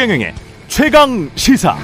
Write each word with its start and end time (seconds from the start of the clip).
최경영의 0.00 0.34
최강 0.66 1.30
시사. 1.34 1.76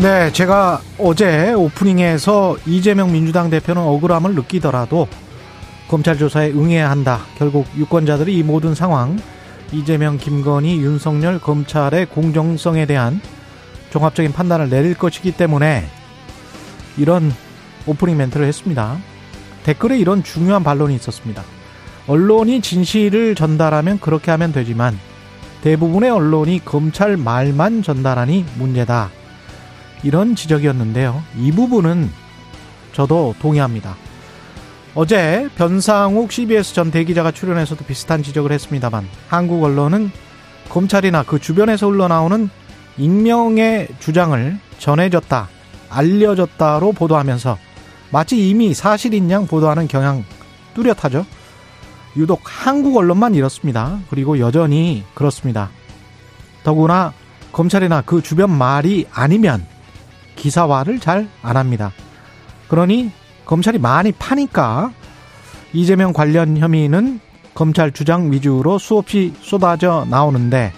네, 0.00 0.30
제가 0.30 0.80
어제 0.96 1.52
오프닝에서 1.52 2.56
이재명 2.66 3.10
민주당 3.10 3.50
대표는 3.50 3.82
억울함을 3.82 4.36
느끼더라도 4.36 5.08
검찰 5.88 6.16
조사에 6.18 6.52
응해야 6.52 6.88
한다. 6.88 7.22
결국 7.36 7.66
유권자들이 7.76 8.38
이 8.38 8.44
모든 8.44 8.76
상황, 8.76 9.18
이재명, 9.72 10.18
김건희, 10.18 10.76
윤석열 10.76 11.40
검찰의 11.40 12.06
공정성에 12.06 12.86
대한 12.86 13.20
종합적인 13.90 14.32
판단을 14.32 14.70
내릴 14.70 14.94
것이기 14.96 15.32
때문에 15.32 15.84
이런 16.96 17.34
오프닝 17.86 18.16
멘트를 18.16 18.46
했습니다. 18.46 18.98
댓글에 19.64 19.98
이런 19.98 20.22
중요한 20.22 20.62
반론이 20.62 20.94
있었습니다. 20.94 21.42
언론이 22.06 22.60
진실을 22.60 23.34
전달하면 23.34 23.98
그렇게 23.98 24.30
하면 24.30 24.52
되지만 24.52 24.98
대부분의 25.62 26.10
언론이 26.10 26.64
검찰 26.64 27.16
말만 27.16 27.82
전달하니 27.82 28.44
문제다. 28.56 29.10
이런 30.02 30.36
지적이었는데요. 30.36 31.22
이 31.36 31.50
부분은 31.50 32.10
저도 32.92 33.34
동의합니다. 33.40 33.96
어제 34.94 35.48
변상욱 35.56 36.32
CBS 36.32 36.74
전 36.74 36.90
대기자가 36.90 37.30
출연해서도 37.30 37.84
비슷한 37.84 38.22
지적을 38.22 38.52
했습니다만 38.52 39.06
한국 39.28 39.62
언론은 39.64 40.10
검찰이나 40.68 41.22
그 41.22 41.38
주변에서 41.38 41.90
흘러나오는 41.90 42.48
익명의 42.96 43.88
주장을 43.98 44.58
전해졌다, 44.78 45.48
알려졌다로 45.90 46.92
보도하면서 46.92 47.58
마치 48.10 48.48
이미 48.48 48.72
사실인 48.72 49.30
양 49.30 49.46
보도하는 49.46 49.88
경향 49.88 50.24
뚜렷하죠. 50.74 51.26
유독 52.16 52.40
한국 52.44 52.96
언론만 52.96 53.34
이렇습니다. 53.34 53.98
그리고 54.10 54.38
여전히 54.38 55.04
그렇습니다. 55.14 55.70
더구나 56.64 57.12
검찰이나 57.52 58.02
그 58.02 58.22
주변 58.22 58.50
말이 58.50 59.06
아니면 59.12 59.64
기사화를 60.36 60.98
잘 61.00 61.28
안 61.42 61.56
합니다. 61.56 61.92
그러니 62.68 63.10
검찰이 63.44 63.78
많이 63.78 64.12
파니까 64.12 64.92
이재명 65.72 66.12
관련 66.12 66.56
혐의는 66.56 67.20
검찰 67.54 67.92
주장 67.92 68.32
위주로 68.32 68.78
수없이 68.78 69.32
쏟아져 69.40 70.06
나오는데 70.10 70.72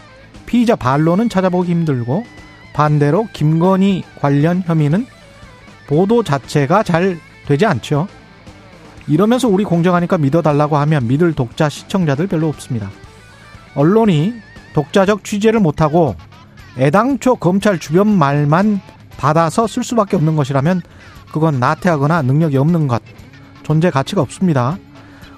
피의자 0.47 0.77
반론은 0.77 1.29
찾아보기 1.29 1.71
힘들고 1.71 2.25
반대로 2.73 3.27
김건희 3.33 4.05
관련 4.21 4.63
혐의는 4.65 5.07
보도 5.87 6.23
자체가 6.23 6.83
잘 6.83 7.19
되지 7.47 7.67
않죠. 7.67 8.07
이러면서 9.09 9.49
우리 9.49 9.65
공정하니까 9.65 10.19
믿어달라고 10.19 10.77
하면 10.77 11.07
믿을 11.09 11.33
독자 11.33 11.69
시청자들 11.69 12.27
별로 12.27 12.49
없습니다. 12.49 12.91
언론이 13.75 14.35
독자적 14.75 15.25
취재를 15.25 15.61
못하고 15.61 16.15
애당초 16.77 17.37
검찰 17.37 17.79
주변 17.79 18.09
말만 18.09 18.81
받아서 19.17 19.67
쓸 19.67 19.83
수밖에 19.83 20.17
없는 20.17 20.37
것이라면 20.37 20.83
그건 21.33 21.59
나태하거나 21.59 22.23
능력이 22.23 22.57
없는 22.57 22.87
것, 22.87 23.03
존재 23.63 23.91
가치가 23.91 24.23
없습니다. 24.23 24.79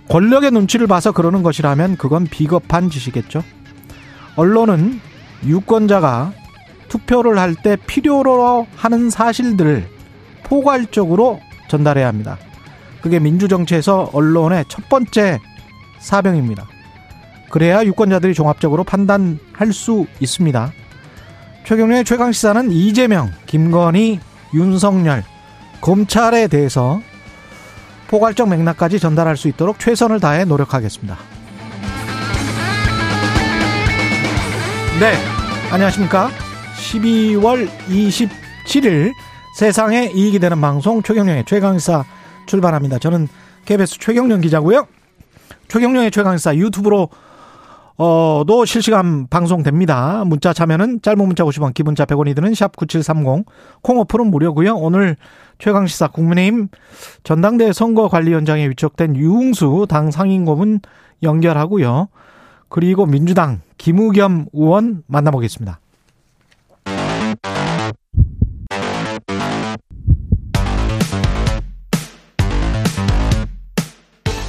권력의 0.08 0.50
눈치를 0.50 0.86
봐서 0.86 1.12
그러는 1.12 1.42
것이라면 1.42 1.96
그건 1.96 2.26
비겁한 2.26 2.90
짓이겠죠. 2.90 3.42
언론은 4.36 5.00
유권자가 5.46 6.32
투표를 6.88 7.38
할 7.38 7.54
때 7.62 7.76
필요로 7.76 8.66
하는 8.76 9.10
사실들을 9.10 9.88
포괄적으로 10.42 11.40
전달해야 11.68 12.08
합니다. 12.08 12.36
그게 13.02 13.18
민주정치에서 13.18 14.10
언론의 14.12 14.66
첫 14.68 14.88
번째 14.88 15.40
사병입니다. 15.98 16.66
그래야 17.50 17.84
유권자들이 17.84 18.34
종합적으로 18.34 18.84
판단할 18.84 19.72
수 19.72 20.06
있습니다. 20.20 20.72
최경련의 21.64 22.04
최강시사는 22.04 22.70
이재명, 22.72 23.30
김건희, 23.46 24.20
윤석열, 24.54 25.24
검찰에 25.80 26.48
대해서 26.48 27.00
포괄적 28.08 28.48
맥락까지 28.48 28.98
전달할 28.98 29.36
수 29.36 29.48
있도록 29.48 29.78
최선을 29.78 30.20
다해 30.20 30.44
노력하겠습니다. 30.44 31.16
네, 34.98 35.12
안녕하십니까. 35.70 36.30
12월 36.76 37.68
27일 37.88 39.12
세상에 39.56 40.10
이익이 40.14 40.38
되는 40.38 40.60
방송 40.60 41.02
최경령의 41.02 41.44
최강시사 41.46 42.04
출발합니다. 42.50 42.98
저는 42.98 43.28
KBS 43.64 43.98
최경령 43.98 44.40
기자고요. 44.40 44.86
최경령의 45.68 46.10
최강시사 46.10 46.56
유튜브로 46.56 47.08
어도 47.96 48.64
실시간 48.64 49.28
방송됩니다. 49.28 50.24
문자 50.24 50.52
참여는 50.52 51.02
짧은 51.02 51.18
문자 51.18 51.44
50원, 51.44 51.74
기본자 51.74 52.06
100원이 52.06 52.34
드는 52.34 52.54
샵 52.54 52.74
9730, 52.74 53.44
콩 53.82 54.00
어플은 54.00 54.30
무료고요. 54.30 54.74
오늘 54.74 55.16
최강 55.58 55.86
시사 55.86 56.08
국민의힘 56.08 56.68
전당대 57.22 57.72
선거 57.72 58.08
관리위원장에 58.08 58.68
위촉된 58.70 59.16
유흥수 59.16 59.86
당 59.88 60.10
상임고문 60.10 60.80
연결하고요. 61.22 62.08
그리고 62.68 63.06
민주당 63.06 63.60
김의겸 63.76 64.46
의원 64.54 65.02
만나보겠습니다. 65.06 65.78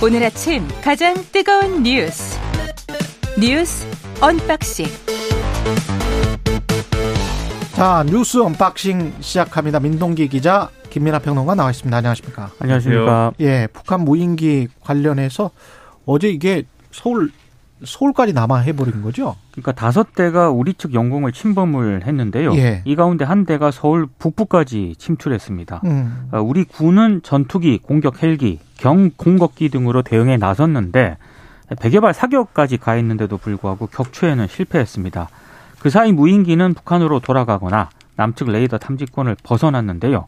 오늘 0.04 0.24
아침 0.24 0.68
가장 0.84 1.14
뜨거운 1.32 1.84
뉴스 1.84 2.40
뉴스 3.40 3.86
unboxing 4.20 4.88
자 7.76 8.04
뉴스 8.08 8.38
unboxing 8.40 9.14
시작합니다. 9.20 9.80
민동기 9.80 10.28
기자 10.28 10.70
김민하 10.90 11.20
평론가 11.20 11.56
나와 11.56 11.70
있습니다. 11.72 11.96
안녕하십니까? 11.96 12.52
안녕하십니까? 12.60 13.34
예, 13.42 13.68
북한 13.72 14.02
무인기 14.02 14.68
관련해서 14.82 15.52
어제 16.06 16.30
이게 16.30 16.64
서울 16.92 17.32
서울까지 17.86 18.34
남아 18.34 18.58
해버린 18.60 19.02
거죠? 19.02 19.36
그러니까 19.62 19.72
다섯 19.74 20.14
대가 20.14 20.50
우리 20.50 20.74
측 20.74 20.94
영공을 20.94 21.32
침범을 21.32 22.06
했는데요. 22.06 22.56
예. 22.56 22.82
이 22.86 22.96
가운데 22.96 23.24
한 23.24 23.46
대가 23.46 23.72
서울 23.72 24.08
북부까지 24.18 24.96
침출했습니다. 24.98 25.82
음. 25.86 26.30
어, 26.32 26.42
우리 26.42 26.64
군은 26.64 27.22
전투기, 27.24 27.78
공격 27.78 28.24
헬기, 28.24 28.60
경 28.78 29.12
공격기 29.16 29.70
등으로 29.70 30.02
대응에 30.02 30.38
나섰는데 30.38 31.18
100여 31.70 32.02
발 32.02 32.14
사격까지 32.14 32.78
가했는데도 32.78 33.38
불구하고 33.38 33.88
격추에는 33.88 34.48
실패했습니다. 34.48 35.30
그 35.80 35.90
사이 35.90 36.12
무인기는 36.12 36.74
북한으로 36.74 37.20
돌아가거나 37.20 37.90
남측 38.16 38.50
레이더 38.50 38.78
탐지권을 38.80 39.38
벗어났는데요. 39.44 40.26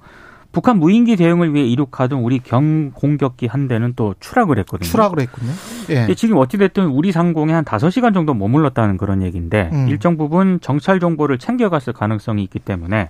북한 0.54 0.80
무인기 0.80 1.18
대응을 1.18 1.54
위해 1.54 1.66
이륙하던 1.68 2.20
우리 2.20 2.40
경공격기 2.40 3.48
한 3.48 3.68
대는 3.68 3.94
또 3.98 4.16
추락을 4.22 4.60
했거든요. 4.60 4.88
추락을 4.88 5.20
했군요. 5.20 5.52
예. 5.90 6.14
지금 6.16 6.38
어찌됐든 6.38 6.86
우리 6.86 7.12
상공에 7.12 7.52
한 7.52 7.66
5시간 7.66 8.14
정도 8.14 8.34
머물렀다는 8.34 8.98
그런 8.98 9.24
얘기인데 9.24 9.70
음. 9.74 9.90
일정 9.90 10.16
부분 10.16 10.60
정찰 10.62 11.00
정보를 11.02 11.40
챙겨갔을 11.40 11.92
가능성이 11.94 12.44
있기 12.44 12.60
때문에 12.60 13.10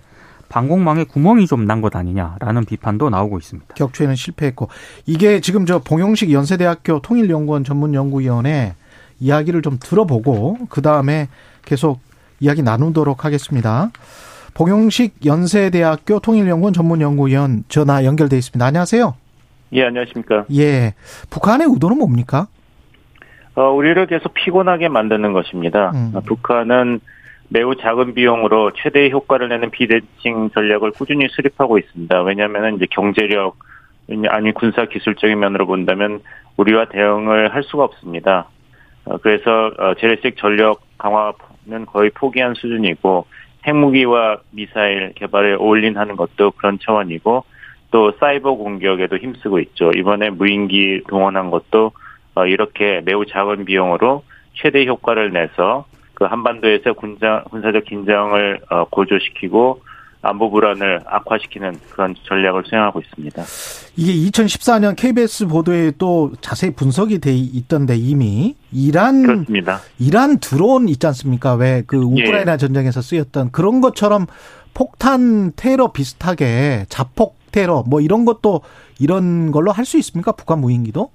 방공망에 0.50 1.04
구멍이 1.04 1.46
좀 1.48 1.66
난 1.68 1.82
것 1.82 1.96
아니냐라는 1.96 2.64
비판도 2.66 3.10
나오고 3.10 3.40
있습니다. 3.40 3.74
격추에는 3.76 4.16
실패했고 4.16 4.70
이게 5.06 5.40
지금 5.42 5.66
저 5.66 5.80
봉영식 5.80 6.32
연세대학교 6.32 7.02
통일연구원 7.02 7.64
전문연구위원회 7.64 8.76
이야기를 9.20 9.62
좀 9.62 9.78
들어보고 9.82 10.58
그 10.70 10.82
다음에 10.82 11.28
계속 11.66 12.00
이야기 12.40 12.62
나누도록 12.62 13.26
하겠습니다. 13.26 13.92
봉영식 14.54 15.26
연세대학교 15.26 16.20
통일연구원 16.20 16.74
전문연구위원 16.74 17.64
전화 17.68 18.06
연결돼 18.06 18.38
있습니다. 18.38 18.64
안녕하세요. 18.66 19.16
예, 19.74 19.84
안녕하십니까. 19.86 20.46
예, 20.56 20.94
북한의 21.32 21.68
의도는 21.72 21.98
뭡니까? 21.98 22.48
어, 23.56 23.70
우리를 23.72 24.06
계속 24.08 24.34
피곤하게 24.34 24.90
만드는 24.90 25.34
것입니다. 25.34 25.92
음. 25.96 26.12
어, 26.16 26.22
북한은 26.22 27.00
매우 27.50 27.76
작은 27.76 28.14
비용으로 28.14 28.72
최대의 28.76 29.12
효과를 29.12 29.50
내는 29.50 29.70
비대칭 29.70 30.50
전략을 30.54 30.92
꾸준히 30.92 31.28
수립하고 31.30 31.78
있습니다. 31.78 32.22
왜냐하면 32.24 32.76
이제 32.76 32.88
경제력 32.90 33.58
아니 34.30 34.52
군사 34.54 34.86
기술적인 34.86 35.40
면으로 35.40 35.66
본다면 35.66 36.22
우리와 36.58 36.86
대응을 36.86 37.54
할 37.54 37.64
수가 37.64 37.84
없습니다. 37.84 38.50
어, 39.06 39.18
그래서 39.18 39.72
어, 39.78 39.94
재래식 40.00 40.38
전력 40.38 40.82
강화는 40.98 41.86
거의 41.88 42.10
포기한 42.12 42.54
수준이고 42.54 43.26
핵무기와 43.66 44.38
미사일 44.52 45.14
개발에 45.16 45.56
올인하는 45.56 46.16
것도 46.16 46.52
그런 46.52 46.80
차원이고 46.80 47.44
또 47.92 48.12
사이버 48.20 48.56
공격에도 48.56 49.18
힘쓰고 49.18 49.60
있죠. 49.60 49.92
이번에 49.96 50.30
무인기 50.30 51.02
동원한 51.08 51.52
것도 51.52 51.92
어, 52.36 52.46
이렇게 52.46 53.02
매우 53.06 53.26
작은 53.26 53.66
비용으로 53.66 54.24
최대 54.54 54.86
효과를 54.86 55.32
내서 55.32 55.86
그 56.16 56.26
한반도에서 56.26 56.94
군장, 56.94 57.44
군사적 57.50 57.86
긴장을 57.86 58.60
어, 58.70 58.86
고조시키고 58.86 59.82
안보 60.24 60.50
불안을 60.50 61.02
악화시키는 61.06 61.76
그런 61.92 62.16
전략을 62.24 62.64
수행하고 62.66 63.02
있습니다. 63.02 63.44
이게 63.98 64.30
2014년 64.32 64.96
KBS 64.96 65.48
보도에 65.48 65.92
또 65.98 66.32
자세히 66.42 66.72
분석이 66.74 67.20
돼 67.20 67.34
있던데 67.34 67.96
이미 67.98 68.56
이란 68.72 69.24
그렇습니다. 69.24 69.80
이란 70.00 70.40
드론 70.40 70.88
있지 70.88 71.06
않습니까? 71.08 71.56
왜 71.56 71.84
그 71.86 71.98
우크라이나 71.98 72.54
예. 72.54 72.58
전쟁에서 72.58 73.02
쓰였던 73.02 73.52
그런 73.52 73.82
것처럼 73.82 74.26
폭탄 74.74 75.52
테러 75.56 75.92
비슷하게 75.92 76.86
자폭 76.90 77.36
테러 77.52 77.84
뭐 77.88 78.00
이런 78.02 78.24
것도 78.26 78.62
이런 79.00 79.52
걸로 79.52 79.72
할 79.72 79.84
수 79.86 79.98
있습니까? 79.98 80.32
북한 80.32 80.60
무인기도? 80.60 81.12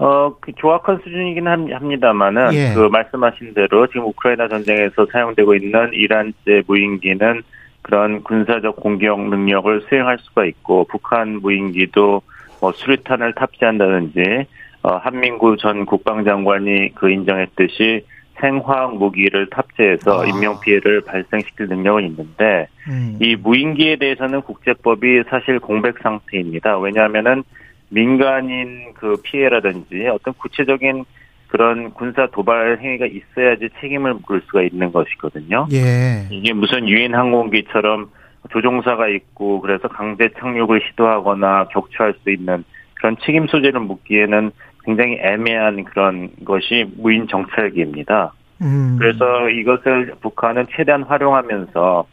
어, 0.00 0.36
그 0.40 0.52
조악한 0.56 1.00
수준이긴 1.02 1.48
함- 1.48 1.72
합니다만은 1.72 2.52
예. 2.52 2.72
그 2.74 2.80
말씀하신 2.92 3.54
대로 3.54 3.86
지금 3.88 4.04
우크라이나 4.04 4.46
전쟁에서 4.48 5.06
사용되고 5.10 5.54
있는 5.56 5.90
이란제 5.94 6.62
무인기는 6.68 7.42
그런 7.82 8.22
군사적 8.22 8.76
공격 8.76 9.20
능력을 9.28 9.82
수행할 9.88 10.18
수가 10.20 10.44
있고 10.44 10.86
북한 10.90 11.40
무인기도 11.40 12.22
뭐 12.60 12.72
수류탄을 12.72 13.34
탑재한다든지 13.34 14.46
어, 14.82 14.96
한민구 14.96 15.56
전 15.58 15.86
국방장관이 15.86 16.94
그 16.94 17.10
인정했듯이 17.10 18.04
생화학 18.40 18.96
무기를 18.96 19.48
탑재해서 19.50 20.22
아. 20.22 20.26
인명 20.26 20.60
피해를 20.60 21.00
발생시킬 21.02 21.66
능력은 21.66 22.06
있는데 22.06 22.68
음. 22.88 23.18
이 23.20 23.36
무인기에 23.36 23.96
대해서는 23.96 24.42
국제법이 24.42 25.24
사실 25.28 25.58
공백 25.58 25.98
상태입니다. 25.98 26.78
왜냐하면은 26.78 27.42
민간인 27.90 28.92
그 28.94 29.16
피해라든지 29.22 30.06
어떤 30.08 30.34
구체적인 30.34 31.04
그런 31.48 31.92
군사 31.94 32.26
도발 32.30 32.78
행위가 32.80 33.06
있어야지 33.06 33.70
책임을 33.80 34.14
물을 34.26 34.42
수가 34.46 34.62
있는 34.62 34.92
것이거든요. 34.92 35.66
예. 35.72 36.28
이게 36.30 36.52
무슨 36.52 36.88
유인 36.88 37.14
항공기처럼 37.14 38.10
조종사가 38.50 39.08
있고 39.08 39.60
그래서 39.60 39.88
강제 39.88 40.28
착륙을 40.38 40.80
시도하거나 40.90 41.68
격추할 41.68 42.14
수 42.22 42.30
있는 42.30 42.64
그런 42.94 43.16
책임 43.24 43.46
소재를 43.46 43.80
묻기에는 43.80 44.50
굉장히 44.84 45.18
애매한 45.20 45.84
그런 45.84 46.30
것이 46.44 46.86
무인 46.96 47.26
정찰기입니다. 47.28 48.32
음. 48.62 48.96
그래서 48.98 49.48
이것을 49.48 50.14
북한은 50.20 50.66
최대한 50.74 51.02
활용하면서 51.02 52.06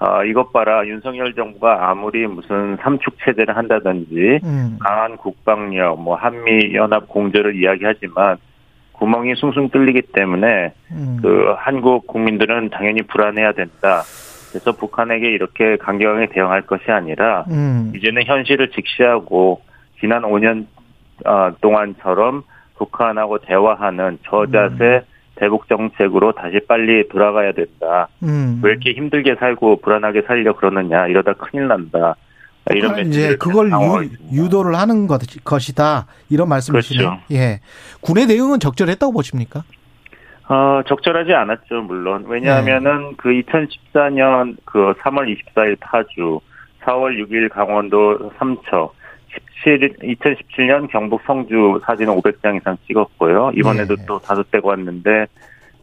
어, 0.00 0.24
이것 0.24 0.52
봐라 0.52 0.84
윤석열 0.86 1.32
정부가 1.34 1.90
아무리 1.90 2.26
무슨 2.26 2.76
삼축 2.82 3.18
체제를 3.24 3.56
한다든지 3.56 4.40
음. 4.42 4.76
강한 4.80 5.16
국방력, 5.16 6.00
뭐 6.00 6.16
한미 6.16 6.74
연합 6.74 7.06
공조를 7.08 7.54
이야기하지만 7.54 8.36
구멍이 9.02 9.34
숭숭 9.34 9.70
뚫리기 9.70 10.02
때문에 10.14 10.74
음. 10.92 11.18
그 11.20 11.54
한국 11.58 12.06
국민들은 12.06 12.70
당연히 12.70 13.02
불안해야 13.02 13.50
된다. 13.50 14.02
그래서 14.50 14.70
북한에게 14.70 15.28
이렇게 15.28 15.76
강경하게 15.76 16.28
대응할 16.28 16.62
것이 16.62 16.88
아니라 16.88 17.44
음. 17.50 17.92
이제는 17.96 18.22
현실을 18.24 18.70
직시하고 18.70 19.60
지난 19.98 20.22
5년 20.22 20.66
어, 21.26 21.50
동안처럼 21.60 22.44
북한하고 22.76 23.38
대화하는 23.38 24.18
저자세 24.24 25.02
대북 25.34 25.68
정책으로 25.68 26.30
다시 26.30 26.60
빨리 26.68 27.08
돌아가야 27.08 27.50
된다. 27.50 28.06
음. 28.22 28.60
왜 28.62 28.70
이렇게 28.70 28.92
힘들게 28.92 29.34
살고 29.34 29.80
불안하게 29.80 30.22
살려 30.28 30.54
그러느냐 30.54 31.08
이러다 31.08 31.32
큰일 31.32 31.66
난다. 31.66 32.14
이런 32.70 32.90
북한은 32.90 33.10
이제 33.10 33.36
그걸 33.36 33.70
유. 33.70 34.44
유도를 34.44 34.74
하는 34.76 35.06
것, 35.06 35.20
것이다 35.44 36.06
이런 36.30 36.48
말씀이시네요. 36.48 37.08
그렇죠. 37.08 37.24
예. 37.32 37.60
군의 38.00 38.26
대응은 38.26 38.60
적절했다고 38.60 39.12
보십니까? 39.12 39.64
어, 40.48 40.82
적절하지 40.86 41.32
않았죠, 41.32 41.82
물론. 41.82 42.24
왜냐하면은 42.28 43.10
네. 43.10 43.14
그 43.16 43.28
2014년 43.30 44.56
그 44.64 44.92
3월 45.00 45.34
24일 45.34 45.76
파주, 45.80 46.40
4월 46.82 47.26
6일 47.26 47.48
강원도 47.48 48.30
삼척, 48.38 48.94
17, 49.64 49.96
2017년 50.02 50.90
경북 50.90 51.22
성주 51.26 51.80
사진을 51.84 52.14
500장 52.14 52.56
이상 52.56 52.76
찍었고요. 52.86 53.52
이번에도 53.54 53.96
네. 53.96 54.04
또 54.06 54.18
다섯 54.18 54.50
대고 54.50 54.68
왔는데 54.68 55.26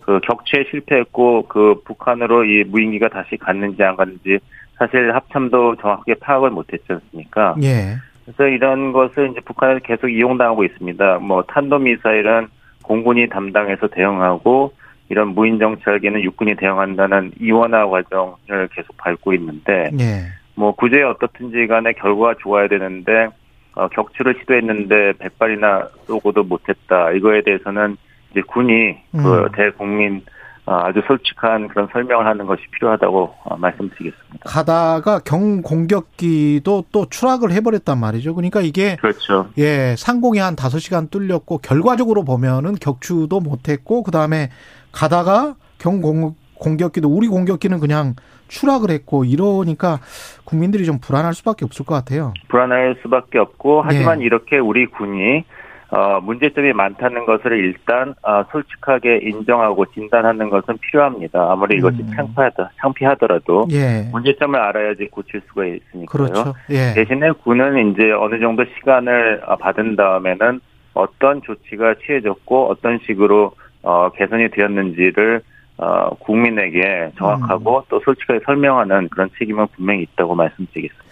그 0.01 0.19
격추에 0.23 0.65
실패했고 0.69 1.47
그 1.47 1.81
북한으로 1.85 2.43
이 2.43 2.63
무인기가 2.63 3.09
다시 3.09 3.37
갔는지 3.37 3.81
안 3.83 3.95
갔는지 3.95 4.39
사실 4.79 5.13
합참도 5.13 5.75
정확하게 5.75 6.15
파악을 6.15 6.49
못했지 6.49 6.85
않습니까? 6.87 7.55
예. 7.61 7.97
그래서 8.23 8.47
이런 8.47 8.93
것을 8.93 9.29
이제 9.31 9.41
북한에서 9.41 9.79
계속 9.79 10.07
이용당하고 10.07 10.63
있습니다. 10.63 11.19
뭐 11.19 11.43
탄도미사일은 11.43 12.47
공군이 12.83 13.27
담당해서 13.29 13.87
대응하고 13.87 14.73
이런 15.09 15.29
무인 15.29 15.59
정찰기는 15.59 16.21
육군이 16.23 16.55
대응한다는 16.55 17.31
이원화 17.39 17.87
과정을 17.87 18.69
계속 18.71 18.95
밟고 18.97 19.33
있는데 19.33 19.89
예. 19.99 20.27
뭐 20.55 20.73
구제 20.73 21.01
어떻든지 21.01 21.67
간에 21.67 21.93
결과가 21.93 22.35
좋아야 22.39 22.67
되는데 22.67 23.27
어, 23.75 23.87
격추를 23.89 24.35
시도했는데 24.39 25.13
백발이나 25.19 25.87
쏘고도 26.05 26.43
못했다. 26.43 27.11
이거에 27.11 27.41
대해서는 27.41 27.97
이제 28.31 28.41
군이 28.41 28.97
그 29.11 29.17
음. 29.17 29.47
대국민 29.55 30.17
어, 30.17 30.38
아주 30.69 31.01
솔직한 31.07 31.67
그런 31.67 31.87
설명을 31.91 32.25
하는 32.25 32.45
것이 32.45 32.61
필요하다고 32.71 33.35
어, 33.43 33.57
말씀드리겠습니다. 33.57 34.39
가다가 34.45 35.19
경 35.19 35.61
공격기도 35.61 36.85
또 36.91 37.05
추락을 37.09 37.51
해버렸단 37.51 37.99
말이죠. 37.99 38.35
그러니까 38.35 38.61
이게 38.61 38.95
그렇죠. 38.97 39.47
예 39.57 39.95
상공이 39.97 40.39
한 40.39 40.55
다섯 40.55 40.79
시간 40.79 41.07
뚫렸고 41.09 41.57
결과적으로 41.59 42.23
보면은 42.23 42.75
격추도 42.75 43.39
못했고 43.39 44.03
그 44.03 44.11
다음에 44.11 44.49
가다가 44.91 45.55
경 45.79 46.01
공, 46.01 46.35
공격기도 46.59 47.09
우리 47.09 47.27
공격기는 47.27 47.79
그냥 47.79 48.15
추락을 48.47 48.89
했고 48.91 49.25
이러니까 49.25 49.99
국민들이 50.43 50.85
좀 50.85 50.99
불안할 50.99 51.33
수밖에 51.33 51.65
없을 51.65 51.85
것 51.85 51.95
같아요. 51.95 52.33
불안할 52.49 52.97
수밖에 53.01 53.37
없고 53.37 53.81
하지만 53.83 54.19
네. 54.19 54.25
이렇게 54.25 54.57
우리 54.57 54.85
군이 54.87 55.45
어, 55.91 56.19
문제점이 56.21 56.71
많다는 56.73 57.25
것을 57.25 57.53
일단 57.53 58.13
어, 58.21 58.43
솔직하게 58.51 59.21
인정하고 59.23 59.85
진단하는 59.87 60.49
것은 60.49 60.77
필요합니다. 60.77 61.51
아무리 61.51 61.77
이것이 61.77 62.01
음. 62.01 62.11
창피하다, 62.15 62.71
창피하더라도 62.79 63.67
예. 63.71 64.07
문제점을 64.11 64.59
알아야지 64.59 65.07
고칠 65.07 65.41
수가 65.47 65.65
있으니까요. 65.65 66.05
그렇죠. 66.05 66.53
예. 66.69 66.93
대신에 66.93 67.31
군은 67.43 67.91
이제 67.91 68.11
어느 68.11 68.39
정도 68.39 68.63
시간을 68.77 69.41
어, 69.47 69.55
받은 69.55 69.95
다음에는 69.95 70.61
어떤 70.93 71.41
조치가 71.41 71.95
취해졌고 72.05 72.69
어떤 72.69 72.99
식으로 73.07 73.53
어, 73.81 74.09
개선이 74.11 74.49
되었는지를 74.51 75.41
어, 75.77 76.09
국민에게 76.19 77.13
정확하고 77.17 77.85
또 77.89 78.01
솔직하게 78.03 78.41
설명하는 78.45 79.07
그런 79.09 79.29
책임은 79.39 79.67
분명히 79.75 80.03
있다고 80.03 80.35
말씀드리겠습니다. 80.35 81.05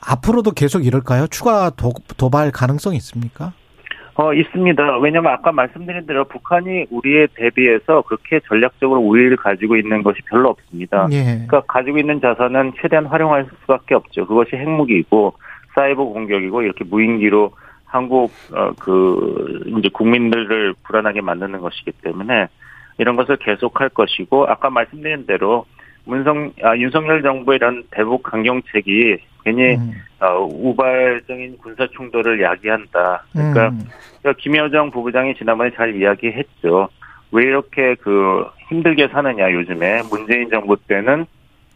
앞으로도 0.00 0.52
계속 0.52 0.84
이럴까요? 0.86 1.26
추가 1.26 1.70
도, 1.70 1.92
도발 2.16 2.50
가능성이 2.50 2.96
있습니까? 2.96 3.52
어, 4.18 4.32
있습니다. 4.32 4.98
왜냐면 4.98 5.32
아까 5.32 5.52
말씀드린 5.52 6.06
대로 6.06 6.24
북한이 6.24 6.86
우리에 6.90 7.26
대비해서 7.34 8.02
그렇게 8.02 8.40
전략적으로 8.48 9.00
우위를 9.00 9.36
가지고 9.36 9.76
있는 9.76 10.02
것이 10.02 10.20
별로 10.22 10.50
없습니다. 10.50 11.06
예. 11.12 11.24
그러니까 11.24 11.60
가지고 11.68 11.98
있는 11.98 12.20
자산은 12.20 12.72
최대한 12.80 13.06
활용할 13.06 13.46
수밖에 13.60 13.94
없죠. 13.94 14.26
그것이 14.26 14.56
핵무기이고 14.56 15.34
사이버 15.74 16.04
공격이고 16.04 16.62
이렇게 16.62 16.84
무인기로 16.84 17.52
한국 17.84 18.32
어 18.52 18.72
그 18.78 19.62
이제 19.78 19.88
국민들을 19.92 20.74
불안하게 20.82 21.20
만드는 21.20 21.60
것이기 21.60 21.92
때문에 22.02 22.48
이런 22.98 23.16
것을 23.16 23.36
계속할 23.36 23.90
것이고 23.90 24.46
아까 24.46 24.70
말씀드린 24.70 25.26
대로 25.26 25.66
문성 26.06 26.52
아, 26.62 26.76
윤석열 26.76 27.22
정부의 27.22 27.56
이런 27.56 27.82
대북 27.90 28.22
강경책이 28.22 29.18
괜히 29.44 29.74
음. 29.74 29.92
어, 30.20 30.40
우발적인 30.40 31.58
군사 31.58 31.86
충돌을 31.88 32.40
야기한다. 32.40 33.24
그러니까 33.32 33.68
음. 33.68 33.82
그러니까 34.22 34.40
김여정 34.42 34.90
부부장이 34.90 35.34
지난번에 35.34 35.70
잘 35.76 35.94
이야기했죠. 35.94 36.88
왜 37.32 37.44
이렇게 37.44 37.96
그 37.96 38.46
힘들게 38.68 39.08
사느냐 39.08 39.52
요즘에 39.52 40.02
문재인 40.10 40.48
정부 40.48 40.76
때는 40.76 41.26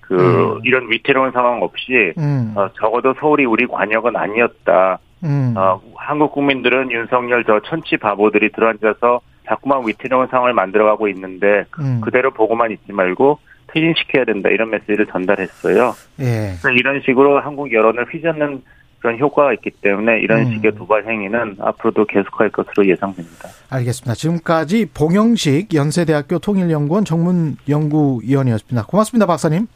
그 0.00 0.56
음. 0.56 0.60
이런 0.64 0.90
위태로운 0.90 1.32
상황 1.32 1.62
없이 1.62 2.12
음. 2.18 2.52
어, 2.56 2.68
적어도 2.75 3.14
서울이 3.14 3.44
우리 3.44 3.66
관역은 3.66 4.16
아니었다. 4.16 4.99
음. 5.25 5.54
어, 5.56 5.80
한국 5.96 6.32
국민들은 6.32 6.90
윤석열 6.90 7.44
저 7.44 7.60
천치 7.60 7.96
바보들이 7.96 8.52
들어앉아서 8.52 9.20
자꾸만 9.46 9.87
위태로운 9.87 10.28
상황을 10.28 10.52
만들어가고 10.52 11.08
있는데 11.08 11.64
음. 11.80 12.00
그대로 12.00 12.30
보고만 12.30 12.70
있지 12.70 12.92
말고 12.92 13.38
퇴진시켜야 13.72 14.24
된다 14.24 14.48
이런 14.48 14.70
메시지를 14.70 15.06
전달했어요. 15.06 15.94
예. 16.20 16.54
이런 16.76 17.00
식으로 17.04 17.40
한국 17.40 17.72
여론을 17.72 18.06
휘젓는 18.12 18.62
그런 19.00 19.18
효과가 19.18 19.54
있기 19.54 19.70
때문에 19.70 20.20
이런 20.20 20.40
음. 20.40 20.52
식의 20.52 20.74
도발 20.74 21.06
행위는 21.06 21.56
앞으로도 21.58 22.04
계속할 22.04 22.50
것으로 22.50 22.86
예상됩니다. 22.86 23.48
알겠습니다. 23.70 24.14
지금까지 24.14 24.86
봉영식 24.92 25.74
연세대학교 25.74 26.38
통일연구원 26.38 27.04
정문연구위원이었습니다. 27.04 28.86
고맙습니다, 28.86 29.26
박사님. 29.26 29.66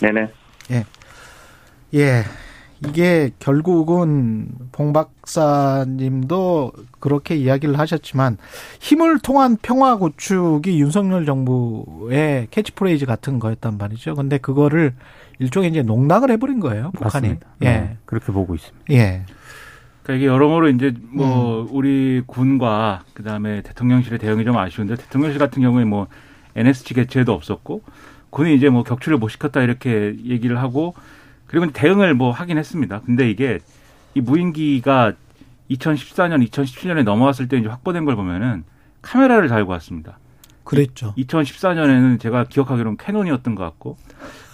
네네. 0.00 0.28
예. 1.94 2.22
이게 2.86 3.30
결국은 3.38 4.48
봉 4.72 4.92
박사님도 4.92 6.72
그렇게 6.98 7.36
이야기를 7.36 7.78
하셨지만 7.78 8.38
힘을 8.80 9.18
통한 9.18 9.56
평화 9.60 9.96
구축이 9.96 10.80
윤석열 10.80 11.26
정부의 11.26 12.48
캐치프레이즈 12.50 13.06
같은 13.06 13.38
거였단 13.38 13.76
말이죠. 13.76 14.14
근데 14.14 14.38
그거를 14.38 14.94
일종의 15.38 15.70
이제 15.70 15.82
농락을 15.82 16.30
해버린 16.30 16.60
거예요. 16.60 16.90
북한이. 16.92 17.28
맞습니다. 17.28 17.48
예. 17.62 17.66
네, 17.66 17.96
그렇게 18.06 18.32
보고 18.32 18.54
있습니다. 18.54 18.84
예. 18.90 19.24
그러니까 20.02 20.14
이게 20.16 20.26
여러모로 20.26 20.68
이제 20.70 20.94
뭐 21.12 21.62
음. 21.62 21.68
우리 21.70 22.22
군과 22.26 23.04
그 23.14 23.22
다음에 23.22 23.62
대통령실의 23.62 24.18
대응이 24.18 24.44
좀 24.44 24.56
아쉬운데 24.56 24.96
대통령실 24.96 25.38
같은 25.38 25.62
경우에 25.62 25.84
뭐 25.84 26.06
NSC 26.56 26.94
개최도 26.94 27.32
없었고 27.32 27.82
군이 28.30 28.54
이제 28.54 28.68
뭐 28.68 28.82
격추를 28.82 29.18
못 29.18 29.28
시켰다 29.28 29.62
이렇게 29.62 30.16
얘기를 30.24 30.58
하고 30.58 30.94
그리고 31.50 31.68
대응을 31.72 32.14
뭐 32.14 32.30
하긴 32.30 32.58
했습니다. 32.58 33.00
근데 33.00 33.28
이게 33.28 33.58
이 34.14 34.20
무인기가 34.20 35.14
2014년, 35.68 36.48
2017년에 36.48 37.02
넘어왔을 37.02 37.48
때 37.48 37.58
이제 37.58 37.68
확보된 37.68 38.04
걸 38.04 38.14
보면은 38.14 38.62
카메라를 39.02 39.48
달고 39.48 39.72
왔습니다. 39.72 40.20
그랬죠. 40.62 41.12
2014년에는 41.18 42.20
제가 42.20 42.44
기억하기로는 42.44 42.98
캐논이었던 42.98 43.56
것 43.56 43.64
같고 43.64 43.96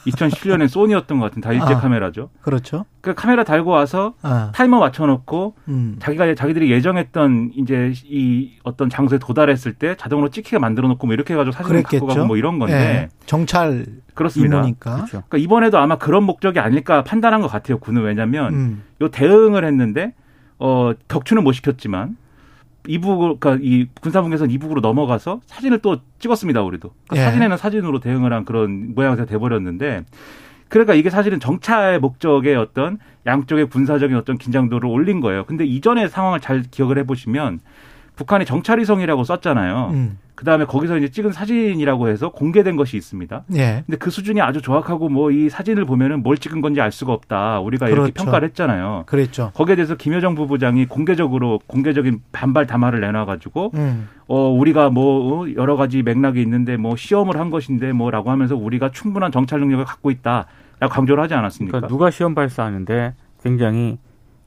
2017년엔 0.06 0.68
소니였던 0.68 1.18
것 1.18 1.26
같은 1.26 1.42
다 1.42 1.52
일제 1.52 1.75
아. 1.75 1.78
카메라죠. 1.78 2.30
그렇죠. 2.40 2.84
그 3.00 3.14
카메라 3.14 3.44
달고 3.44 3.70
와서 3.70 4.14
아. 4.22 4.50
타이머 4.54 4.78
맞춰놓고 4.78 5.54
음. 5.68 5.96
자기가 6.00 6.34
자기들이 6.34 6.70
예정했던 6.70 7.52
이제 7.56 7.92
이 8.04 8.52
어떤 8.62 8.88
장소에 8.88 9.18
도달했을 9.18 9.75
때 9.75 9.96
자동으로 9.96 10.30
찍히게 10.30 10.58
만들어 10.58 10.88
놓고 10.88 11.06
뭐 11.06 11.14
이렇게 11.14 11.34
해가지고 11.34 11.52
사진을 11.52 11.82
갖고 11.82 11.98
그랬겠죠. 11.98 12.14
가고 12.18 12.26
뭐 12.26 12.36
이런 12.36 12.58
건데 12.58 12.75
예. 12.75 13.08
정찰 13.26 13.86
그렇습니다. 14.14 14.56
임무니까. 14.58 14.94
그렇죠. 14.94 15.10
그러니까 15.28 15.38
이번에도 15.38 15.78
아마 15.78 15.96
그런 15.96 16.25
목적이 16.25 16.60
아닐까 16.60 17.04
판단한 17.04 17.40
것 17.40 17.48
같아요. 17.48 17.78
군은 17.78 18.02
왜냐하면 18.02 18.54
음. 18.54 18.82
요 19.00 19.08
대응을 19.10 19.64
했는데 19.64 20.14
어 20.58 20.92
격추는 21.08 21.44
못 21.44 21.52
시켰지만 21.52 22.16
이북 22.88 23.40
그러니까 23.40 23.59
이 23.62 23.87
군사분계선 24.00 24.50
이북으로 24.50 24.81
넘어가서 24.81 25.40
사진을 25.47 25.78
또 25.78 25.99
찍었습니다. 26.19 26.62
우리도 26.62 26.93
그러니까 27.09 27.16
예. 27.16 27.31
사진에는 27.31 27.57
사진으로 27.57 28.00
대응을 28.00 28.33
한 28.33 28.45
그런 28.45 28.95
모양새가 28.95 29.26
돼버렸는데 29.26 30.05
그러니까 30.69 30.95
이게 30.95 31.11
사실은 31.11 31.40
정찰 31.40 32.00
목적의 32.00 32.57
어떤 32.57 32.99
양쪽의 33.26 33.69
군사적인 33.69 34.16
어떤 34.16 34.38
긴장도를 34.38 34.88
올린 34.88 35.21
거예요. 35.21 35.45
근데 35.45 35.64
이전의 35.64 36.09
상황을 36.09 36.40
잘 36.40 36.62
기억을 36.62 36.99
해보시면 36.99 37.61
북한이 38.16 38.44
정찰위성이라고 38.46 39.25
썼잖아요. 39.25 39.90
음. 39.92 40.18
그 40.35 40.44
다음에 40.44 40.66
거기서 40.66 40.99
이제 40.99 41.08
찍은 41.08 41.32
사진이라고 41.32 42.08
해서 42.08 42.30
공개된 42.30 42.76
것이 42.76 42.96
있습니다. 42.99 43.44
예. 43.54 43.82
근데 43.87 43.96
그 43.96 44.11
수준이 44.11 44.40
아주 44.42 44.61
정확하고 44.61 45.08
뭐 45.08 45.30
이 45.30 45.49
사진을 45.49 45.85
보면은 45.87 46.23
뭘 46.23 46.37
찍은 46.37 46.61
건지 46.61 46.80
알 46.80 46.92
수가 46.92 47.12
없다. 47.12 47.61
우리가 47.61 47.88
이렇게 47.88 48.11
그렇죠. 48.11 48.25
평가를 48.25 48.49
했잖아요. 48.49 49.04
그랬죠. 49.06 49.50
거기에 49.54 49.76
대해서 49.76 49.96
김여정 49.96 50.35
부부장이 50.35 50.87
공개적으로 50.87 51.61
공개적인 51.66 52.20
반발 52.32 52.66
담화를 52.66 53.00
내놔가지고 53.00 53.73
음. 53.75 54.08
어 54.28 54.49
우리가 54.50 54.90
뭐 54.90 55.44
어, 55.44 55.46
여러 55.56 55.76
가지 55.76 56.02
맥락이 56.02 56.40
있는데 56.42 56.76
뭐 56.76 56.96
시험을 56.96 57.38
한 57.38 57.50
것인데 57.50 57.92
뭐라고 57.92 58.30
하면서 58.30 58.56
우리가 58.56 58.90
충분한 58.90 59.32
정찰 59.32 59.61
능력을 59.61 59.85
갖고 59.85 60.11
있다 60.11 60.46
라고 60.80 60.92
강조를 60.92 61.23
하지 61.23 61.35
않았습니까? 61.35 61.78
그러니까 61.78 61.88
누가 61.88 62.11
시험 62.11 62.35
발사하는데 62.35 63.14
굉장히 63.42 63.99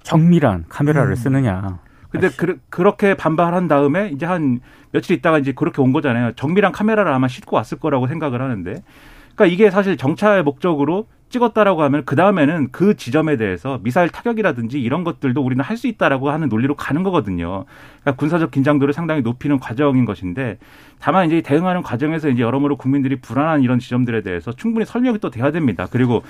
정밀한 0.03 0.65
카메라를 0.69 1.11
음. 1.11 1.15
쓰느냐. 1.15 1.79
근데 2.09 2.29
그, 2.29 2.59
그렇게 2.69 3.13
반발한 3.13 3.67
다음에 3.67 4.09
이제 4.09 4.25
한 4.25 4.59
며칠 4.91 5.15
있다가 5.17 5.37
이제 5.37 5.51
그렇게 5.51 5.81
온 5.81 5.91
거잖아요. 5.93 6.33
정밀한 6.35 6.71
카메라를 6.71 7.11
아마 7.11 7.27
싣고 7.27 7.55
왔을 7.55 7.79
거라고 7.79 8.07
생각을 8.07 8.41
하는데. 8.41 8.81
그러니까 9.35 9.45
이게 9.53 9.69
사실 9.71 9.95
정찰 9.95 10.43
목적으로 10.43 11.07
찍었다라고 11.29 11.83
하면 11.83 12.03
그 12.05 12.15
다음에는 12.15 12.69
그 12.71 12.97
지점에 12.97 13.37
대해서 13.37 13.79
미사일 13.83 14.09
타격이라든지 14.09 14.81
이런 14.81 15.03
것들도 15.03 15.39
우리는 15.41 15.63
할 15.63 15.77
수 15.77 15.87
있다라고 15.87 16.31
하는 16.31 16.49
논리로 16.49 16.75
가는 16.75 17.03
거거든요. 17.03 17.65
그러니까 18.01 18.19
군사적 18.19 18.49
긴장도를 18.51 18.93
상당히 18.93 19.21
높이는 19.21 19.59
과정인 19.59 20.05
것인데 20.05 20.57
다만 20.99 21.27
이제 21.27 21.41
대응하는 21.41 21.83
과정에서 21.83 22.29
이제 22.29 22.41
여러모로 22.41 22.75
국민들이 22.77 23.17
불안한 23.21 23.61
이런 23.61 23.77
지점들에 23.79 24.23
대해서 24.23 24.51
충분히 24.51 24.85
설명이 24.85 25.19
또 25.19 25.29
돼야 25.29 25.51
됩니다. 25.51 25.87
그리고 25.89 26.23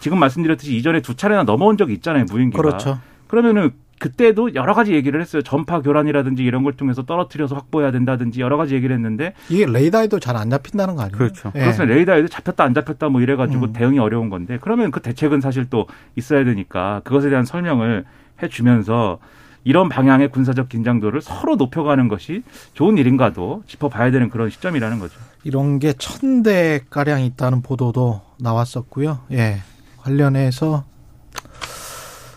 지금 0.00 0.18
말씀드렸듯이 0.18 0.74
이전에 0.76 1.00
두 1.02 1.14
차례나 1.14 1.44
넘어온 1.44 1.76
적이 1.76 1.92
있잖아요. 1.92 2.24
무인기가. 2.30 2.60
그렇죠. 2.62 2.98
그러면은 3.36 3.70
그때도 3.98 4.54
여러 4.54 4.74
가지 4.74 4.92
얘기를 4.92 5.18
했어요. 5.22 5.40
전파 5.40 5.80
교란이라든지 5.80 6.42
이런 6.44 6.64
걸 6.64 6.74
통해서 6.74 7.02
떨어뜨려서 7.06 7.54
확보해야 7.54 7.90
된다든지 7.90 8.42
여러 8.42 8.58
가지 8.58 8.74
얘기를 8.74 8.94
했는데 8.94 9.32
이게 9.48 9.64
레이더에도 9.64 10.20
잘 10.20 10.36
안 10.36 10.50
잡힌다는 10.50 10.96
거 10.96 11.02
아니에요? 11.02 11.16
그렇죠. 11.16 11.50
예. 11.54 11.60
그렇습니다. 11.60 11.94
레이더에도 11.94 12.28
잡혔다 12.28 12.62
안 12.62 12.74
잡혔다 12.74 13.08
뭐 13.08 13.22
이래가지고 13.22 13.66
음. 13.66 13.72
대응이 13.72 13.98
어려운 13.98 14.28
건데 14.28 14.58
그러면 14.60 14.90
그 14.90 15.00
대책은 15.00 15.40
사실 15.40 15.64
또 15.70 15.86
있어야 16.14 16.44
되니까 16.44 17.00
그것에 17.04 17.30
대한 17.30 17.46
설명을 17.46 18.04
해주면서 18.42 19.18
이런 19.64 19.88
방향의 19.88 20.28
군사적 20.28 20.68
긴장도를 20.68 21.22
서로 21.22 21.56
높여가는 21.56 22.08
것이 22.08 22.42
좋은 22.74 22.98
일인가도 22.98 23.62
짚어봐야 23.66 24.10
되는 24.10 24.28
그런 24.28 24.50
시점이라는 24.50 24.98
거죠. 24.98 25.14
이런 25.44 25.78
게 25.78 25.94
천 25.96 26.42
대 26.42 26.80
가량 26.90 27.22
있다는 27.22 27.62
보도도 27.62 28.20
나왔었고요. 28.40 29.20
예. 29.30 29.60
관련해서 29.98 30.84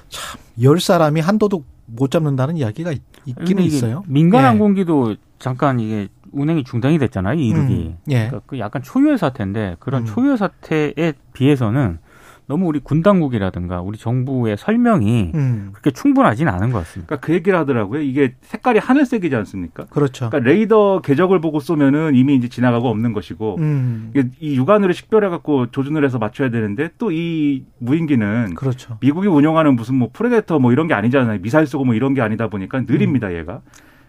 참 0.09 0.39
열 0.61 0.79
사람이 0.79 1.21
한 1.21 1.37
도둑 1.37 1.65
못 1.85 2.11
잡는다는 2.11 2.57
이야기가 2.57 2.91
있, 2.91 3.01
근데 3.25 3.43
기는 3.45 3.63
이게 3.63 3.75
있어요. 3.75 4.03
민간 4.07 4.41
예. 4.41 4.47
항공기도 4.47 5.15
잠깐 5.39 5.79
이게 5.79 6.07
운행이 6.31 6.63
중단이 6.63 6.97
됐잖아요. 6.97 7.39
이 7.39 7.47
이륙이. 7.47 7.73
음, 7.73 7.97
예. 8.09 8.27
그러니까 8.27 8.41
그 8.45 8.59
약간 8.59 8.81
초유의 8.81 9.17
사태인데 9.17 9.77
그런 9.79 10.03
음. 10.03 10.05
초유의 10.05 10.37
사태에 10.37 11.13
비해서는 11.33 11.99
너무 12.47 12.67
우리 12.67 12.79
군 12.79 13.01
당국이라든가 13.01 13.81
우리 13.81 13.97
정부의 13.97 14.55
설명이 14.57 15.31
음. 15.33 15.69
그렇게 15.71 15.89
충분하지는 15.91 16.51
않은 16.53 16.71
것 16.71 16.79
같습니다. 16.79 17.07
그러니까 17.07 17.25
그 17.25 17.33
얘기를 17.33 17.57
하더라고요. 17.57 18.01
이게 18.01 18.35
색깔이 18.41 18.77
하늘색이지 18.79 19.35
않습니까? 19.35 19.85
그렇죠. 19.85 20.29
그러니까 20.29 20.49
레이더 20.49 21.01
궤적을 21.01 21.41
보고 21.41 21.59
쏘면은 21.59 22.13
이미 22.13 22.35
이제 22.35 22.47
지나가고 22.47 22.87
없는 22.89 23.13
것이고 23.13 23.55
음. 23.59 24.11
이게 24.13 24.29
이 24.39 24.55
육안으로 24.57 24.93
식별해 24.93 25.29
갖고 25.29 25.71
조준을 25.71 26.05
해서 26.05 26.19
맞춰야 26.19 26.49
되는데 26.49 26.89
또 26.99 27.11
이 27.15 27.63
무인기는 27.79 28.55
그렇죠. 28.55 28.97
미국이 28.99 29.27
운영하는 29.27 29.75
무슨 29.75 29.95
뭐 29.95 30.09
Predator 30.11 30.59
뭐 30.59 30.71
이런 30.71 30.87
게 30.87 30.93
아니잖아요. 30.93 31.39
미사일 31.41 31.65
쏘고 31.65 31.85
뭐 31.85 31.95
이런 31.95 32.13
게 32.13 32.21
아니다 32.21 32.47
보니까 32.49 32.81
느립니다, 32.81 33.27
음. 33.29 33.37
얘가. 33.37 33.61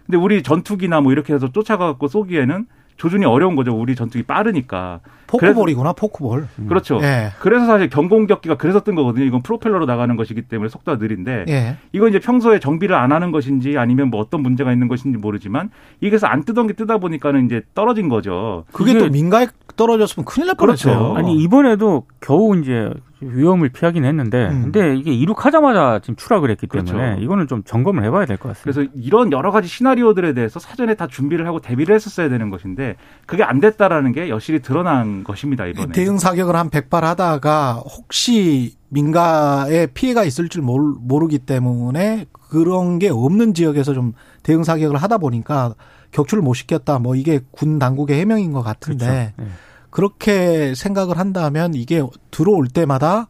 근데 0.05 0.19
우리 0.19 0.43
전투기나 0.43 1.00
뭐 1.00 1.12
이렇게 1.12 1.33
해서 1.35 1.50
쫓아가 1.52 1.87
갖고 1.87 2.09
쏘기에는 2.09 2.66
조준이 2.97 3.25
어려운 3.26 3.57
거죠. 3.57 3.78
우리 3.78 3.95
전투기 3.95 4.25
빠르니까. 4.25 5.00
포크볼이구나, 5.26 5.92
포크볼. 5.92 6.47
그렇죠. 6.68 6.99
예. 7.02 7.33
그래서 7.40 7.66
사실 7.66 7.88
경공격기가 7.90 8.56
그래서 8.56 8.80
뜬 8.80 8.95
거거든요. 8.95 9.25
이건 9.25 9.42
프로펠러로 9.42 9.87
나가는 9.87 10.14
것이기 10.16 10.42
때문에 10.42 10.68
속도가 10.68 10.99
느린데 10.99 11.45
예. 11.49 11.76
이건 11.92 12.11
이제 12.11 12.18
평소에 12.21 12.59
정비를 12.61 12.95
안 12.95 13.12
하는 13.12 13.30
것인지 13.33 13.76
아니면 13.78 14.11
뭐 14.11 14.21
어떤 14.21 14.42
문제가 14.42 14.73
있는 14.73 14.88
것인지 14.88 15.18
모르지만 15.18 15.71
이게서 16.00 16.26
안 16.26 16.45
뜨던 16.45 16.66
게 16.66 16.73
뜨다 16.75 16.99
보니까는 16.99 17.47
이제 17.47 17.62
떨어진 17.75 18.09
거죠. 18.09 18.64
그게 18.73 18.99
또 18.99 19.09
민가에 19.09 19.47
떨어졌으면 19.76 20.25
큰일 20.25 20.47
날 20.47 20.56
그렇죠. 20.56 20.88
뻔했어요. 20.90 21.16
아니 21.16 21.37
이번에도 21.42 22.04
겨우 22.21 22.56
이제 22.59 22.90
위험을 23.21 23.71
피하긴 23.71 24.04
했는데 24.04 24.49
음. 24.50 24.62
근데 24.64 24.95
이게 24.95 25.11
이륙하자마자 25.12 26.00
지금 26.02 26.16
추락을 26.16 26.50
했기 26.50 26.66
때문에 26.66 26.92
그렇죠. 26.92 27.21
이거는 27.23 27.47
좀 27.49 27.62
점검을 27.64 28.04
해봐야 28.04 28.26
될 28.26 28.37
것 28.37 28.49
같습니다. 28.50 28.62
그래서 28.62 28.90
이런 28.95 29.33
여러 29.33 29.50
가지 29.50 29.68
시나리오들에 29.68 30.35
대해서 30.35 30.61
사전에 30.61 30.95
다 30.95 31.06
준비를 31.06 31.47
하고 31.47 31.59
대비를 31.61 31.95
했었어야 31.95 32.28
되는 32.28 32.50
것인데 32.50 32.97
그게 33.25 33.42
안 33.42 33.59
됐다라는 33.61 34.12
게 34.12 34.28
여실히 34.28 34.61
드러난 34.61 35.15
것입니다 35.25 35.66
이번에. 35.66 35.92
대응 35.92 36.18
사격을 36.18 36.56
한 36.56 36.70
100발 36.70 37.00
하다가 37.02 37.82
혹시 37.85 38.76
민가에 38.88 39.87
피해가 39.88 40.25
있을 40.25 40.49
줄 40.49 40.62
모르, 40.62 40.94
모르기 41.00 41.38
때문에 41.38 42.26
그런 42.32 42.99
게 42.99 43.08
없는 43.08 43.54
지역에서 43.54 43.94
좀 43.94 44.12
대응 44.42 44.64
사격을 44.64 44.96
하다 44.96 45.18
보니까 45.18 45.75
격추를 46.12 46.42
못 46.42 46.54
시켰다. 46.54 46.99
뭐 46.99 47.14
이게 47.14 47.40
군 47.50 47.78
당국의 47.78 48.18
해명인 48.20 48.52
것 48.52 48.62
같은데 48.62 49.35
예. 49.38 49.44
그렇게 49.90 50.75
생각을 50.75 51.18
한다면 51.18 51.75
이게 51.75 52.02
들어올 52.30 52.68
때마다 52.68 53.28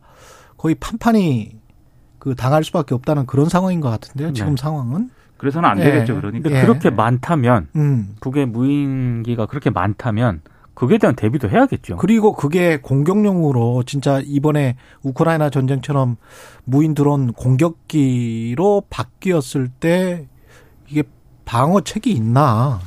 거의 0.57 0.75
판판이 0.75 1.57
그 2.19 2.35
당할 2.35 2.65
수밖에 2.65 2.95
없다는 2.95 3.27
그런 3.27 3.49
상황인 3.49 3.81
것 3.81 3.89
같은데요. 3.91 4.33
지금 4.33 4.57
네. 4.57 4.63
상황은. 4.63 5.11
그래서는 5.37 5.69
안 5.69 5.79
예. 5.79 5.85
되겠죠 5.85 6.17
그러니까. 6.17 6.49
근데 6.49 6.59
예. 6.59 6.63
그렇게 6.63 6.91
많다면 6.91 7.69
음. 7.77 8.15
북의 8.21 8.47
무인기가 8.47 9.47
그렇게 9.47 9.71
많다면 9.71 10.41
그에 10.77 10.99
대한 10.99 11.17
대비도 11.17 11.49
해야겠죠. 11.49 11.97
그리고 11.97 12.35
그게 12.35 12.77
공격용으로 12.77 13.83
진짜 13.85 14.21
이번에 14.23 14.77
우크라이나 15.03 15.49
전쟁처럼 15.49 16.17
무인 16.65 16.95
드론 16.95 17.33
공격기로 17.33 18.83
바뀌었을 18.91 19.69
때 19.69 20.29
이게 20.87 21.03
방어책이 21.47 22.13
있나? 22.13 22.81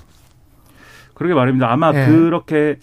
그러게 1.16 1.34
말입니다. 1.34 1.72
아마 1.72 1.92
예. 1.96 2.06
그렇게 2.06 2.78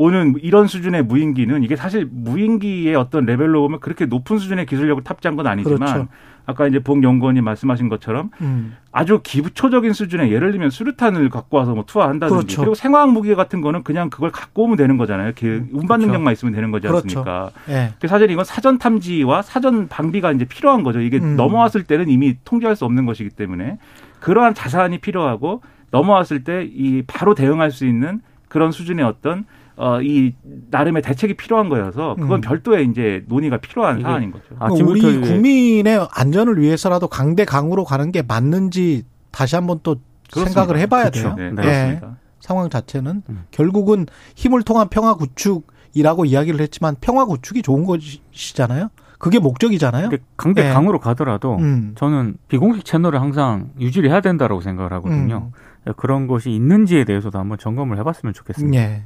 오는 0.00 0.34
이런 0.40 0.66
수준의 0.66 1.02
무인기는 1.02 1.62
이게 1.62 1.76
사실 1.76 2.08
무인기의 2.10 2.94
어떤 2.94 3.26
레벨로 3.26 3.60
보면 3.60 3.80
그렇게 3.80 4.06
높은 4.06 4.38
수준의 4.38 4.64
기술력을 4.64 5.04
탑재한 5.04 5.36
건 5.36 5.46
아니지만 5.46 5.78
그렇죠. 5.78 6.08
아까 6.46 6.66
이제 6.66 6.78
봉 6.78 7.02
연구원이 7.02 7.42
말씀하신 7.42 7.90
것처럼 7.90 8.30
음. 8.40 8.76
아주 8.92 9.20
기초적인 9.22 9.92
수준의 9.92 10.32
예를 10.32 10.52
들면 10.52 10.70
수류탄을 10.70 11.28
갖고 11.28 11.58
와서 11.58 11.74
뭐 11.74 11.84
투하한다든지 11.86 12.34
그렇죠. 12.46 12.60
그리고 12.62 12.74
생화학 12.74 13.12
무기 13.12 13.34
같은 13.34 13.60
거는 13.60 13.82
그냥 13.82 14.08
그걸 14.08 14.30
갖고 14.30 14.62
오면 14.64 14.78
되는 14.78 14.96
거잖아요. 14.96 15.32
그 15.36 15.66
운반 15.70 15.98
그렇죠. 15.98 16.06
능력만 16.06 16.32
있으면 16.32 16.54
되는 16.54 16.70
거지 16.70 16.86
그렇죠. 16.86 17.04
않습니까? 17.04 17.50
예. 17.68 17.92
그 18.00 18.08
사실 18.08 18.30
이건 18.30 18.46
사전 18.46 18.78
탐지와 18.78 19.42
사전 19.42 19.86
방비가 19.88 20.32
이제 20.32 20.46
필요한 20.46 20.82
거죠. 20.82 21.02
이게 21.02 21.18
음. 21.18 21.36
넘어왔을 21.36 21.82
때는 21.82 22.08
이미 22.08 22.38
통제할 22.46 22.74
수 22.74 22.86
없는 22.86 23.04
것이기 23.04 23.28
때문에 23.28 23.76
그러한 24.20 24.54
자산이 24.54 24.96
필요하고 24.98 25.60
넘어왔을 25.90 26.42
때 26.42 26.62
이 26.64 27.02
바로 27.06 27.34
대응할 27.34 27.70
수 27.70 27.84
있는 27.84 28.22
그런 28.48 28.72
수준의 28.72 29.04
어떤 29.04 29.44
어, 29.82 30.02
이 30.02 30.34
나름의 30.70 31.00
대책이 31.02 31.34
필요한 31.34 31.68
거여서 31.70 32.14
그건 32.18 32.38
음. 32.38 32.40
별도의 32.42 32.86
이제 32.88 33.24
논의가 33.28 33.56
필요한 33.56 33.96
이게 34.00 34.02
사안인 34.02 34.30
거죠. 34.30 34.44
그러니까 34.54 34.66
우리 34.66 35.00
아침부터 35.00 35.08
이게- 35.10 35.20
국민의 35.32 36.08
안전을 36.12 36.60
위해서라도 36.60 37.08
강대 37.08 37.44
강으로 37.46 37.84
가는 37.84 38.12
게 38.12 38.20
맞는지 38.22 39.04
다시 39.30 39.54
한번 39.56 39.80
또 39.82 39.96
그렇습니다. 40.30 40.60
생각을 40.60 40.78
해봐야 40.82 41.10
그렇죠. 41.10 41.34
돼요. 41.34 41.52
네, 41.54 41.62
예. 41.62 41.62
그렇습니다. 41.62 42.16
상황 42.40 42.68
자체는 42.68 43.22
음. 43.28 43.44
결국은 43.50 44.06
힘을 44.36 44.62
통한 44.64 44.88
평화 44.88 45.14
구축이라고 45.14 46.24
이야기를 46.26 46.60
했지만 46.60 46.96
평화 47.00 47.24
구축이 47.24 47.62
좋은 47.62 47.84
것이잖아요. 47.84 48.88
그게 49.18 49.38
목적이잖아요. 49.38 50.08
강대 50.36 50.66
예. 50.68 50.72
강으로 50.72 50.98
가더라도 50.98 51.56
음. 51.56 51.92
저는 51.96 52.36
비공식 52.48 52.84
채널을 52.86 53.20
항상 53.20 53.70
유지를 53.78 54.10
해야 54.10 54.20
된다고 54.20 54.60
생각을 54.60 54.92
하거든요. 54.94 55.50
음. 55.86 55.92
그런 55.96 56.26
것이 56.26 56.50
있는지에 56.50 57.04
대해서도 57.04 57.38
한번 57.38 57.56
점검을 57.58 57.98
해봤으면 57.98 58.32
좋겠습니다. 58.34 58.78
예. 58.82 59.02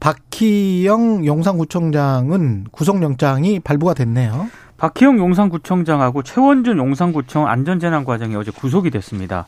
박희영 0.00 1.26
용산구청장은 1.26 2.66
구속영장이 2.70 3.60
발부가 3.60 3.94
됐네요. 3.94 4.48
박희영 4.76 5.18
용산구청장하고 5.18 6.22
최원준 6.22 6.78
용산구청 6.78 7.48
안전재난과장이 7.48 8.36
어제 8.36 8.50
구속이 8.52 8.90
됐습니다. 8.90 9.46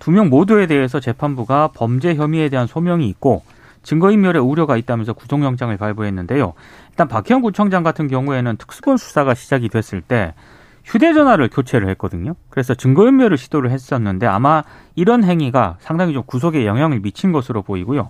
두 0.00 0.10
명 0.10 0.28
모두에 0.28 0.66
대해서 0.66 0.98
재판부가 0.98 1.68
범죄 1.68 2.14
혐의에 2.16 2.48
대한 2.48 2.66
소명이 2.66 3.08
있고 3.10 3.44
증거인멸의 3.84 4.42
우려가 4.42 4.76
있다면서 4.76 5.12
구속영장을 5.12 5.76
발부했는데요. 5.76 6.54
일단 6.90 7.06
박희영 7.08 7.40
구청장 7.42 7.84
같은 7.84 8.08
경우에는 8.08 8.56
특수본 8.56 8.96
수사가 8.96 9.34
시작이 9.34 9.68
됐을 9.68 10.00
때 10.00 10.34
휴대전화를 10.84 11.48
교체를 11.48 11.88
했거든요. 11.90 12.34
그래서 12.50 12.74
증거인멸을 12.74 13.38
시도를 13.38 13.70
했었는데 13.70 14.26
아마 14.26 14.64
이런 14.96 15.22
행위가 15.22 15.76
상당히 15.78 16.12
좀 16.12 16.24
구속에 16.26 16.66
영향을 16.66 16.98
미친 16.98 17.30
것으로 17.30 17.62
보이고요. 17.62 18.08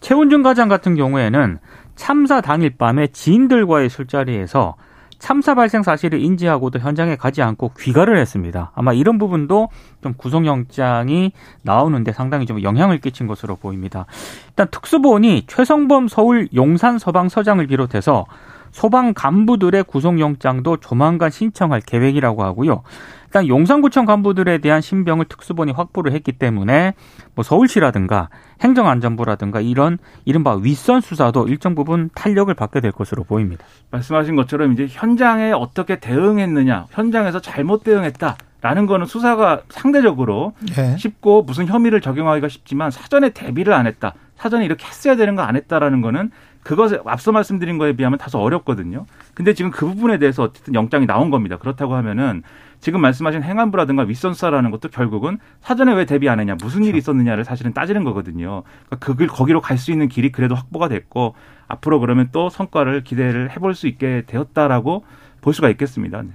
최원준 0.00 0.42
과장 0.42 0.68
같은 0.68 0.94
경우에는 0.94 1.58
참사 1.96 2.40
당일 2.40 2.76
밤에 2.76 3.08
지인들과의 3.08 3.88
술자리에서 3.88 4.76
참사 5.18 5.54
발생 5.54 5.82
사실을 5.82 6.20
인지하고도 6.20 6.78
현장에 6.78 7.16
가지 7.16 7.42
않고 7.42 7.72
귀가를 7.78 8.18
했습니다. 8.18 8.70
아마 8.74 8.92
이런 8.92 9.18
부분도 9.18 9.68
좀 10.00 10.14
구속영장이 10.16 11.32
나오는데 11.62 12.12
상당히 12.12 12.46
좀 12.46 12.62
영향을 12.62 12.98
끼친 12.98 13.26
것으로 13.26 13.56
보입니다. 13.56 14.06
일단 14.50 14.68
특수본이 14.70 15.44
최성범 15.48 16.06
서울 16.06 16.48
용산 16.54 16.98
서방서장을 16.98 17.66
비롯해서 17.66 18.26
소방 18.70 19.14
간부들의 19.14 19.84
구속영장도 19.84 20.78
조만간 20.78 21.30
신청할 21.30 21.80
계획이라고 21.80 22.42
하고요. 22.42 22.82
일단 23.26 23.46
용산구청 23.46 24.06
간부들에 24.06 24.58
대한 24.58 24.80
신병을 24.80 25.26
특수본이 25.26 25.72
확보를 25.72 26.12
했기 26.12 26.32
때문에 26.32 26.94
뭐 27.34 27.42
서울시라든가 27.42 28.30
행정안전부라든가 28.62 29.60
이런 29.60 29.98
이른바 30.24 30.54
윗선 30.54 31.02
수사도 31.02 31.46
일정 31.46 31.74
부분 31.74 32.08
탄력을 32.14 32.52
받게 32.54 32.80
될 32.80 32.92
것으로 32.92 33.24
보입니다. 33.24 33.64
말씀하신 33.90 34.34
것처럼 34.36 34.72
이제 34.72 34.86
현장에 34.88 35.52
어떻게 35.52 36.00
대응했느냐, 36.00 36.86
현장에서 36.90 37.40
잘못 37.40 37.84
대응했다 37.84 38.36
라는 38.60 38.86
거는 38.86 39.06
수사가 39.06 39.60
상대적으로 39.68 40.52
예. 40.76 40.96
쉽고 40.96 41.42
무슨 41.42 41.66
혐의를 41.66 42.00
적용하기가 42.00 42.48
쉽지만 42.48 42.90
사전에 42.90 43.30
대비를 43.30 43.72
안 43.72 43.86
했다. 43.86 44.14
사전에 44.36 44.64
이렇게 44.64 44.86
했어야 44.86 45.16
되는 45.16 45.36
거 45.36 45.42
안 45.42 45.54
했다라는 45.54 46.00
거는 46.00 46.30
그것에 46.62 47.00
앞서 47.06 47.32
말씀드린 47.32 47.78
거에 47.78 47.92
비하면 47.94 48.18
다소 48.18 48.38
어렵거든요. 48.38 49.06
근데 49.34 49.54
지금 49.54 49.70
그 49.70 49.86
부분에 49.86 50.18
대해서 50.18 50.42
어쨌든 50.44 50.74
영장이 50.74 51.06
나온 51.06 51.30
겁니다. 51.30 51.56
그렇다고 51.56 51.94
하면은 51.94 52.42
지금 52.80 53.00
말씀하신 53.00 53.42
행안부라든가 53.42 54.02
윗선 54.02 54.34
수사라는 54.34 54.70
것도 54.70 54.88
결국은 54.90 55.38
사전에 55.60 55.94
왜 55.94 56.04
대비 56.04 56.28
안 56.28 56.38
했냐, 56.40 56.56
무슨 56.60 56.84
일이 56.84 56.98
있었느냐를 56.98 57.44
사실은 57.44 57.72
따지는 57.72 58.04
거거든요. 58.04 58.62
그러니까 58.86 58.96
그 58.98 59.16
길, 59.16 59.26
거기로 59.26 59.60
갈 59.60 59.78
수 59.78 59.92
있는 59.92 60.08
길이 60.08 60.30
그래도 60.30 60.54
확보가 60.54 60.88
됐고 60.88 61.34
앞으로 61.68 62.00
그러면 62.00 62.28
또 62.32 62.50
성과를 62.50 63.04
기대를 63.04 63.50
해볼 63.52 63.74
수 63.74 63.86
있게 63.86 64.24
되었다라고 64.26 65.04
볼 65.40 65.54
수가 65.54 65.70
있겠습니다. 65.70 66.22
네. 66.22 66.28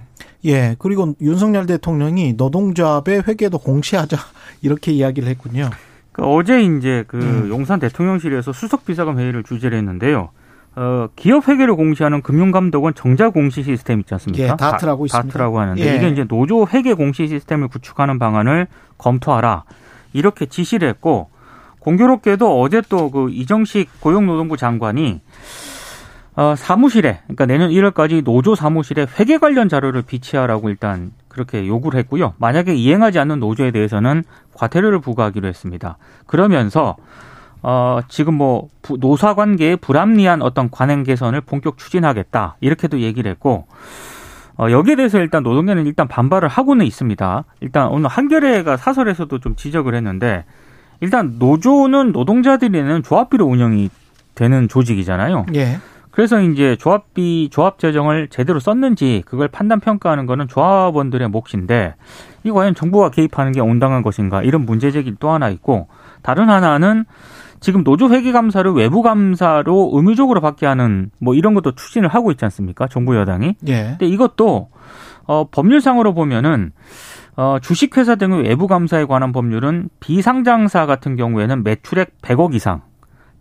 예. 0.45 0.75
그리고 0.79 1.13
윤석열 1.21 1.65
대통령이 1.65 2.33
노동조합의 2.33 3.23
회계도 3.27 3.59
공시하자 3.59 4.17
이렇게 4.61 4.91
이야기를 4.93 5.27
했군요. 5.29 5.69
그 6.13 6.23
어제 6.23 6.61
이제 6.61 7.03
그 7.07 7.17
음. 7.17 7.49
용산 7.49 7.79
대통령실에서 7.79 8.53
수석 8.53 8.85
비서관 8.85 9.19
회의를 9.19 9.43
주재를 9.43 9.77
했는데요. 9.77 10.29
어, 10.75 11.07
기업 11.15 11.47
회계를 11.47 11.75
공시하는 11.75 12.21
금융감독원 12.21 12.95
정자 12.95 13.29
공시 13.29 13.61
시스템 13.61 13.99
있지 13.99 14.13
않습니까? 14.15 14.43
예, 14.43 14.47
다트라고 14.55 15.05
있습니다. 15.05 15.27
다트라고 15.27 15.59
하는데 15.59 15.81
예. 15.81 15.95
이게 15.97 16.09
이제 16.09 16.23
노조 16.23 16.65
회계 16.67 16.93
공시 16.93 17.27
시스템을 17.27 17.67
구축하는 17.67 18.17
방안을 18.17 18.67
검토하라 18.97 19.65
이렇게 20.13 20.45
지시를 20.47 20.87
했고 20.87 21.29
공교롭게도 21.79 22.61
어제 22.61 22.81
또 22.81 23.09
그 23.11 23.29
이정식 23.29 23.99
고용노동부 23.99 24.57
장관이 24.57 25.21
어, 26.35 26.55
사무실에 26.57 27.19
그러니까 27.25 27.45
내년 27.45 27.69
1월까지 27.69 28.23
노조 28.23 28.55
사무실에 28.55 29.05
회계 29.19 29.37
관련 29.37 29.69
자료를 29.69 30.01
비치하라고 30.01 30.69
일단 30.69 31.11
그렇게 31.33 31.67
요구를 31.67 31.99
했고요. 31.99 32.33
만약에 32.37 32.73
이행하지 32.75 33.19
않는 33.19 33.39
노조에 33.39 33.71
대해서는 33.71 34.23
과태료를 34.53 34.99
부과하기로 35.01 35.47
했습니다. 35.47 35.97
그러면서 36.27 36.95
어, 37.63 37.99
지금 38.07 38.35
뭐 38.35 38.67
부- 38.81 38.97
노사 38.99 39.33
관계에 39.35 39.75
불합리한 39.77 40.41
어떤 40.41 40.69
관행 40.69 41.03
개선을 41.03 41.41
본격 41.41 41.77
추진하겠다 41.77 42.57
이렇게도 42.59 42.99
얘기를 42.99 43.31
했고 43.31 43.67
어, 44.57 44.69
여기에 44.69 44.95
대해서 44.97 45.17
일단 45.19 45.41
노동계는 45.43 45.87
일단 45.87 46.07
반발을 46.07 46.47
하고는 46.49 46.85
있습니다. 46.85 47.43
일단 47.61 47.87
오늘 47.87 48.09
한겨레가 48.09 48.77
사설에서도 48.77 49.39
좀 49.39 49.55
지적을 49.55 49.95
했는데 49.95 50.45
일단 50.99 51.37
노조는 51.39 52.11
노동자들이 52.11 52.69
내는 52.69 53.01
조합비로 53.01 53.45
운영이 53.45 53.89
되는 54.35 54.67
조직이잖아요. 54.67 55.45
예. 55.55 55.79
그래서 56.13 56.39
이제 56.39 56.75
조합비 56.75 57.49
조합 57.51 57.79
재정을 57.79 58.27
제대로 58.27 58.59
썼는지 58.59 59.23
그걸 59.25 59.47
판단 59.47 59.79
평가하는 59.79 60.27
거는 60.27 60.47
조합원들의 60.47 61.27
몫인데 61.29 61.95
이 62.43 62.51
과연 62.51 62.75
정부가 62.75 63.09
개입하는 63.09 63.51
게 63.51 63.61
온당한 63.61 64.03
것인가 64.03 64.43
이런 64.43 64.63
문제 64.63 64.91
제기 64.91 65.15
또 65.19 65.31
하나 65.31 65.49
있고 65.49 65.87
다른 66.21 66.51
하나는 66.51 67.05
지금 67.59 67.83
노조 67.83 68.09
회계 68.09 68.31
감사를 68.31 68.71
외부 68.73 69.01
감사로 69.01 69.89
의무적으로 69.93 70.39
받게 70.39 70.67
하는 70.67 71.09
뭐 71.17 71.33
이런 71.33 71.55
것도 71.55 71.71
추진을 71.71 72.09
하고 72.09 72.29
있지 72.29 72.45
않습니까? 72.45 72.87
정부 72.87 73.15
여당이. 73.15 73.55
예. 73.67 73.83
근데 73.97 74.05
이것도 74.05 74.69
어 75.25 75.47
법률상으로 75.49 76.13
보면은 76.13 76.73
어 77.37 77.57
주식회사 77.59 78.15
등의 78.15 78.43
외부 78.43 78.67
감사에 78.67 79.05
관한 79.05 79.31
법률은 79.31 79.89
비상장사 79.99 80.85
같은 80.85 81.15
경우에는 81.15 81.63
매출액 81.63 82.21
100억 82.21 82.53
이상, 82.53 82.81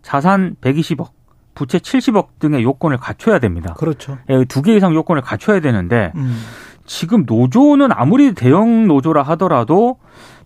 자산 0.01 0.55
120억, 0.61 1.09
부채 1.55 1.77
70억 1.77 2.27
등의 2.39 2.63
요건을 2.63 2.97
갖춰야 2.97 3.39
됩니다. 3.39 3.73
그렇죠. 3.77 4.17
두 4.47 4.61
개 4.61 4.75
이상 4.75 4.93
요건을 4.95 5.21
갖춰야 5.21 5.59
되는데 5.59 6.11
음. 6.15 6.37
지금 6.85 7.23
노조는 7.25 7.89
아무리 7.91 8.33
대형 8.33 8.87
노조라 8.87 9.21
하더라도 9.23 9.97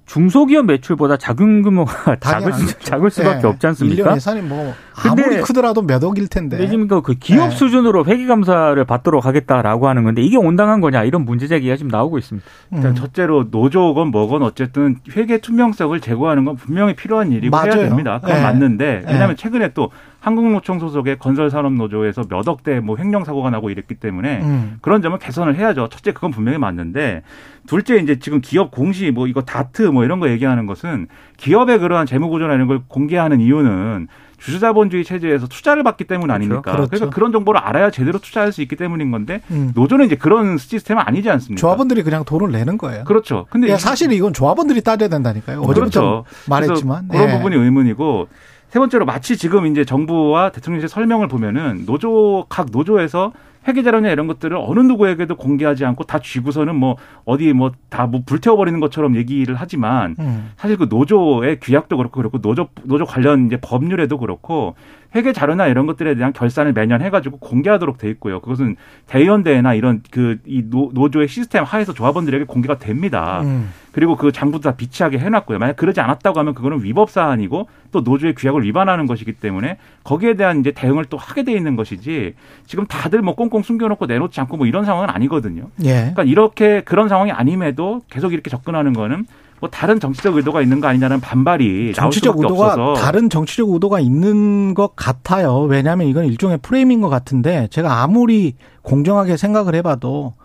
중소기업 0.06 0.66
매출보다 0.68 1.18
작은 1.18 1.64
규모가 1.64 2.16
작을, 2.22 2.54
수. 2.54 2.80
작을 2.80 3.10
수밖에 3.12 3.42
예. 3.44 3.48
없지 3.50 3.68
않습니까? 3.68 4.12
1년 4.12 4.16
예산이 4.16 4.42
뭐 4.42 4.74
근데- 4.96 5.24
아무리 5.24 5.42
크더라도 5.42 5.82
몇 5.82 6.02
억일 6.02 6.30
텐데. 6.30 6.66
지금 6.70 6.88
그 6.88 7.14
기업 7.16 7.50
네. 7.50 7.56
수준으로 7.56 8.06
회계 8.06 8.26
감사를 8.26 8.82
받도록 8.86 9.26
하겠다라고 9.26 9.90
하는 9.90 10.06
건데 10.06 10.22
이게 10.22 10.38
온당한 10.38 10.80
거냐 10.80 11.04
이런 11.04 11.26
문제 11.26 11.48
제기가 11.48 11.76
지금 11.76 11.90
나오고 11.92 12.18
있습니다. 12.20 12.48
일단 12.72 12.92
음. 12.92 12.96
첫째로 12.96 13.48
노조건 13.52 14.08
뭐건 14.12 14.44
어쨌든 14.44 14.96
회계 15.18 15.40
투명성을 15.40 16.00
제고하는 16.00 16.46
건 16.46 16.56
분명히 16.56 16.96
필요한 16.96 17.34
일이고 17.34 17.56
해야 17.58 17.66
맞아요. 17.66 17.90
됩니다. 17.90 18.20
그건 18.24 18.38
예. 18.38 18.42
맞는데 18.44 19.04
예. 19.06 19.12
왜냐하면 19.12 19.36
최근에 19.36 19.74
또 19.74 19.92
한국노총 20.20 20.80
소속의 20.80 21.18
건설산업노조에서 21.20 22.24
몇 22.30 22.48
억 22.48 22.64
대 22.64 22.80
뭐 22.80 22.98
횡령 22.98 23.24
사고가 23.24 23.50
나고 23.50 23.70
이랬기 23.70 23.96
때문에 23.96 24.42
음. 24.42 24.78
그런 24.82 25.02
점은 25.02 25.20
개선을 25.20 25.56
해야죠. 25.56 25.90
첫째 25.90 26.12
그건 26.12 26.32
분명히 26.32 26.58
맞는데 26.58 27.22
둘째 27.68 27.98
이제 27.98 28.20
지금 28.20 28.42
기업 28.42 28.72
공시 28.72 29.12
뭐 29.12 29.28
이거 29.28 29.42
다트 29.42 29.84
뭐 29.84 30.04
이런 30.04 30.20
거 30.20 30.30
얘기하는 30.30 30.66
것은 30.66 31.08
기업의 31.38 31.80
그러한 31.80 32.06
재무 32.06 32.30
구조나 32.30 32.54
이런 32.56 32.68
걸 32.68 32.82
공개하는 32.88 33.40
이유는 33.42 34.08
주주자본주의 34.38 35.04
체제에서 35.04 35.48
투자를 35.48 35.82
받기 35.84 36.04
때문 36.04 36.30
아닙니까? 36.30 36.62
그렇죠. 36.62 36.88
그러니까 36.90 37.10
그런 37.16 37.32
정보를 37.32 37.60
알아야 37.60 37.90
제대로 37.90 38.20
투자할 38.20 38.52
수 38.52 38.62
있기 38.62 38.76
때문인 38.76 39.10
건데 39.10 39.42
음. 39.50 39.72
노조는 39.74 40.06
이제 40.06 40.16
그런 40.16 40.58
시스템은 40.60 41.02
아니지 41.06 41.30
않습니까? 41.32 41.60
조합원들이 41.60 42.04
그냥 42.04 42.24
돈을 42.24 42.52
내는 42.52 42.78
거예요. 42.78 43.04
그렇죠. 43.06 43.48
근데 43.50 43.70
야, 43.72 43.76
이- 43.76 43.80
사실 43.80 44.12
이건 44.12 44.34
조합원들이 44.34 44.82
따져야 44.82 45.10
된다니까요. 45.10 45.62
어제부터 45.62 46.24
그렇죠. 46.24 46.26
말했지만 46.50 47.08
그래서 47.08 47.24
그런 47.26 47.30
예. 47.36 47.38
부분이 47.42 47.56
의문이고 47.64 48.28
세 48.70 48.80
번째로 48.80 49.06
마치 49.06 49.38
지금 49.38 49.66
이제 49.66 49.86
정부와 49.86 50.52
대통령실 50.52 50.90
설명을 50.90 51.28
보면은 51.28 51.86
노조 51.86 52.46
각 52.50 52.68
노조에서 52.72 53.32
회계 53.68 53.84
자료냐 53.84 54.10
이런 54.10 54.28
것들을 54.28 54.56
어느 54.58 54.80
누구에게도 54.80 55.36
공개하지 55.36 55.84
않고 55.86 56.06
다 56.06 56.20
쥐고서는 56.20 56.76
뭐 56.76 56.96
어디 57.26 57.52
뭐 57.54 57.72
다뭐 57.90 58.22
불태워버리는 58.26 58.80
것처럼 58.80 59.16
얘기를 59.16 59.56
하지만 59.56 60.16
음. 60.20 60.52
사실 60.56 60.78
그 60.78 60.88
노조의 60.90 61.60
규약도 61.60 61.98
그렇고 61.98 62.22
그렇고 62.22 62.40
노조 62.40 62.70
노조 62.84 63.06
관련 63.06 63.48
이제 63.48 63.58
법률에도 63.58 64.18
그렇고 64.18 64.76
회계 65.16 65.34
자료나 65.34 65.68
이런 65.68 65.86
것들에 65.86 66.16
대한 66.16 66.34
결산을 66.34 66.74
매년 66.74 67.02
해가지고 67.02 67.38
공개하도록 67.38 67.98
돼 67.98 68.10
있고요. 68.10 68.40
그것은 68.42 68.76
대의원대회나 69.08 69.74
이런 69.74 70.02
그 70.12 70.38
이 70.46 70.64
노조의 70.70 71.28
시스템 71.28 71.64
하에서 71.64 71.94
조합원들에게 71.94 72.46
공개가 72.46 72.78
됩니다. 72.78 73.42
음. 73.44 73.70
그리고 73.92 74.16
그 74.16 74.32
장부도 74.32 74.70
다 74.70 74.76
비치하게 74.76 75.18
해놨고요. 75.20 75.60
만약 75.60 75.76
그러지 75.76 76.00
않았다고 76.00 76.40
하면 76.40 76.54
그거는 76.54 76.84
위법 76.84 77.10
사안이고 77.10 77.68
또 77.92 78.02
노조의 78.02 78.36
규약을 78.36 78.64
위반하는 78.64 79.08
것이기 79.08 79.34
때문에 79.34 79.78
거기에 80.04 80.36
대한 80.36 80.60
이제 80.60 80.72
대응을 80.72 81.06
또 81.06 81.18
하게 81.18 81.44
돼 81.44 81.54
있는 81.54 81.76
것이지 81.76 82.36
지금 82.66 82.86
다들 82.86 83.22
뭐 83.22 83.36
꽁꽁 83.36 83.64
숨겨놓고 83.64 84.06
내놓지 84.06 84.40
않고 84.42 84.58
뭐 84.58 84.68
이런 84.68 84.86
상황은 84.86 85.10
아니거든요. 85.10 85.70
예. 85.84 85.94
그러니까 85.94 86.24
이렇게 86.24 86.82
그런 86.82 87.10
상황이 87.10 87.32
아님에도 87.32 88.02
계속 88.10 88.34
이렇게 88.34 88.50
접근하는 88.50 88.94
거는 88.94 89.26
뭐 89.60 89.70
다른 89.70 90.00
정치적 90.00 90.36
의도가 90.36 90.62
있는 90.62 90.80
거 90.80 90.88
아니냐는 90.88 91.20
반발이 91.20 91.94
정치적 91.94 92.38
의도가 92.38 92.74
없어서 92.74 92.94
다른 92.94 93.30
정치적 93.30 93.70
의도가 93.70 94.00
있는 94.00 94.74
것 94.74 94.96
같아요. 94.96 95.62
왜냐하면 95.62 96.08
이건 96.08 96.26
일종의 96.26 96.60
프레임인 96.62 97.02
것 97.02 97.10
같은데 97.10 97.68
제가 97.72 98.02
아무리 98.04 98.56
공정하게 98.84 99.36
생각을 99.38 99.74
해봐도 99.76 100.36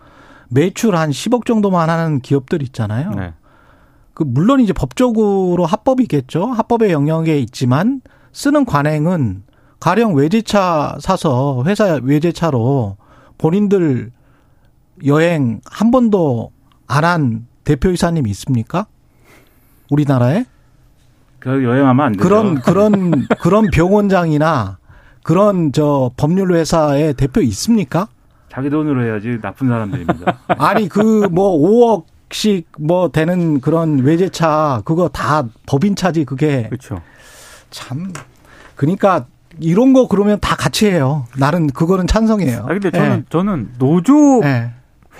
매출 0.49 0.95
한 0.95 1.11
10억 1.11 1.45
정도만 1.45 1.89
하는 1.89 2.21
기업들 2.21 2.61
있잖아요. 2.63 3.11
네. 3.11 3.33
그 4.13 4.23
물론 4.23 4.59
이제 4.59 4.73
법적으로 4.73 5.65
합법이겠죠. 5.65 6.45
합법의 6.45 6.91
영역에 6.91 7.39
있지만 7.39 8.01
쓰는 8.31 8.65
관행은 8.65 9.43
가령 9.79 10.15
외제차 10.15 10.97
사서 10.99 11.63
회사 11.65 11.99
외제차로 12.01 12.97
본인들 13.37 14.11
여행 15.05 15.61
한 15.65 15.91
번도 15.91 16.51
안 16.87 17.03
한 17.03 17.47
대표이사님 17.63 18.27
있습니까? 18.27 18.87
우리나라에? 19.93 20.45
그 21.39 21.63
여행하면 21.63 22.05
안 22.05 22.11
되죠. 22.13 22.23
그런 22.23 22.55
그런 22.61 23.27
그런 23.39 23.67
병원장이나 23.71 24.77
그런 25.23 25.71
저 25.71 26.11
법률 26.17 26.53
회사의 26.53 27.13
대표 27.13 27.41
있습니까? 27.41 28.07
자기 28.51 28.69
돈으로 28.69 29.03
해야지 29.03 29.39
나쁜 29.41 29.67
사람들입니다. 29.67 30.37
아니 30.59 30.87
그 30.89 31.27
뭐 31.31 32.03
5억씩 32.29 32.65
뭐 32.79 33.09
되는 33.09 33.59
그런 33.61 33.99
외제차 33.99 34.81
그거 34.85 35.09
다 35.09 35.43
법인 35.65 35.95
차지 35.95 36.23
그게 36.25 36.63
그렇죠. 36.69 37.01
참 37.71 38.11
그러니까 38.75 39.25
이런 39.59 39.93
거 39.93 40.07
그러면 40.07 40.39
다 40.39 40.55
같이 40.55 40.87
해요. 40.89 41.25
나는 41.37 41.67
그거는 41.67 42.07
찬성이에요. 42.07 42.59
아 42.63 42.67
근데 42.67 42.89
저는 42.91 43.25
저는 43.29 43.69
노조 43.79 44.41
예. 44.43 44.71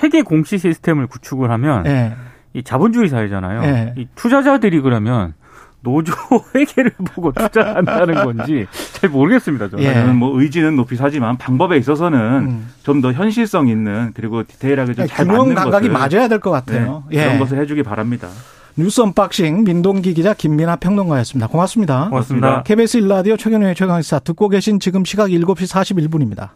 회계 0.02 0.22
공시 0.22 0.58
시스템을 0.58 1.08
구축을 1.08 1.52
하면 1.52 1.86
예. 1.86 2.14
예. 2.56 2.60
이 2.60 2.64
자본주의 2.64 3.10
사회잖아요. 3.10 3.62
네. 3.62 3.94
이 3.98 4.08
투자자들이 4.16 4.82
그러면 4.82 5.34
노조 5.82 6.14
회계를 6.56 6.92
보고 7.14 7.32
투자한다는 7.32 8.16
건지 8.24 8.66
잘 8.94 9.10
모르겠습니다. 9.10 9.70
저는. 9.70 9.84
예. 9.84 9.94
저는 9.94 10.16
뭐 10.16 10.40
의지는 10.40 10.76
높이 10.76 10.96
사지만 10.96 11.38
방법에 11.38 11.78
있어서는 11.78 12.20
음. 12.20 12.70
좀더 12.84 13.12
현실성 13.12 13.68
있는 13.68 14.12
그리고 14.16 14.44
디테일하게 14.44 14.94
좀잘 14.94 15.26
균형 15.26 15.40
맞는 15.40 15.56
감각이 15.56 15.90
맞아야 15.90 16.28
될것 16.28 16.66
네, 16.66 16.74
같아요. 16.74 17.04
그런 17.10 17.36
예. 17.36 17.38
것을 17.38 17.60
해주기 17.60 17.84
바랍니다. 17.84 18.30
뉴스 18.76 19.02
unboxing 19.02 19.66
민동기 19.66 20.16
기자 20.16 20.34
김민하 20.34 20.78
평론가였습니다. 20.78 21.48
고맙습니다. 21.48 22.10
고맙습니다. 22.10 22.64
KBS 22.64 22.98
일라디오 22.98 23.38
최경영의 23.38 23.76
최강시사 23.76 24.20
듣고 24.20 24.50
계신 24.50 24.80
지금 24.80 25.06
시각 25.06 25.28
7시 25.28 25.72
41분입니다. 25.72 26.50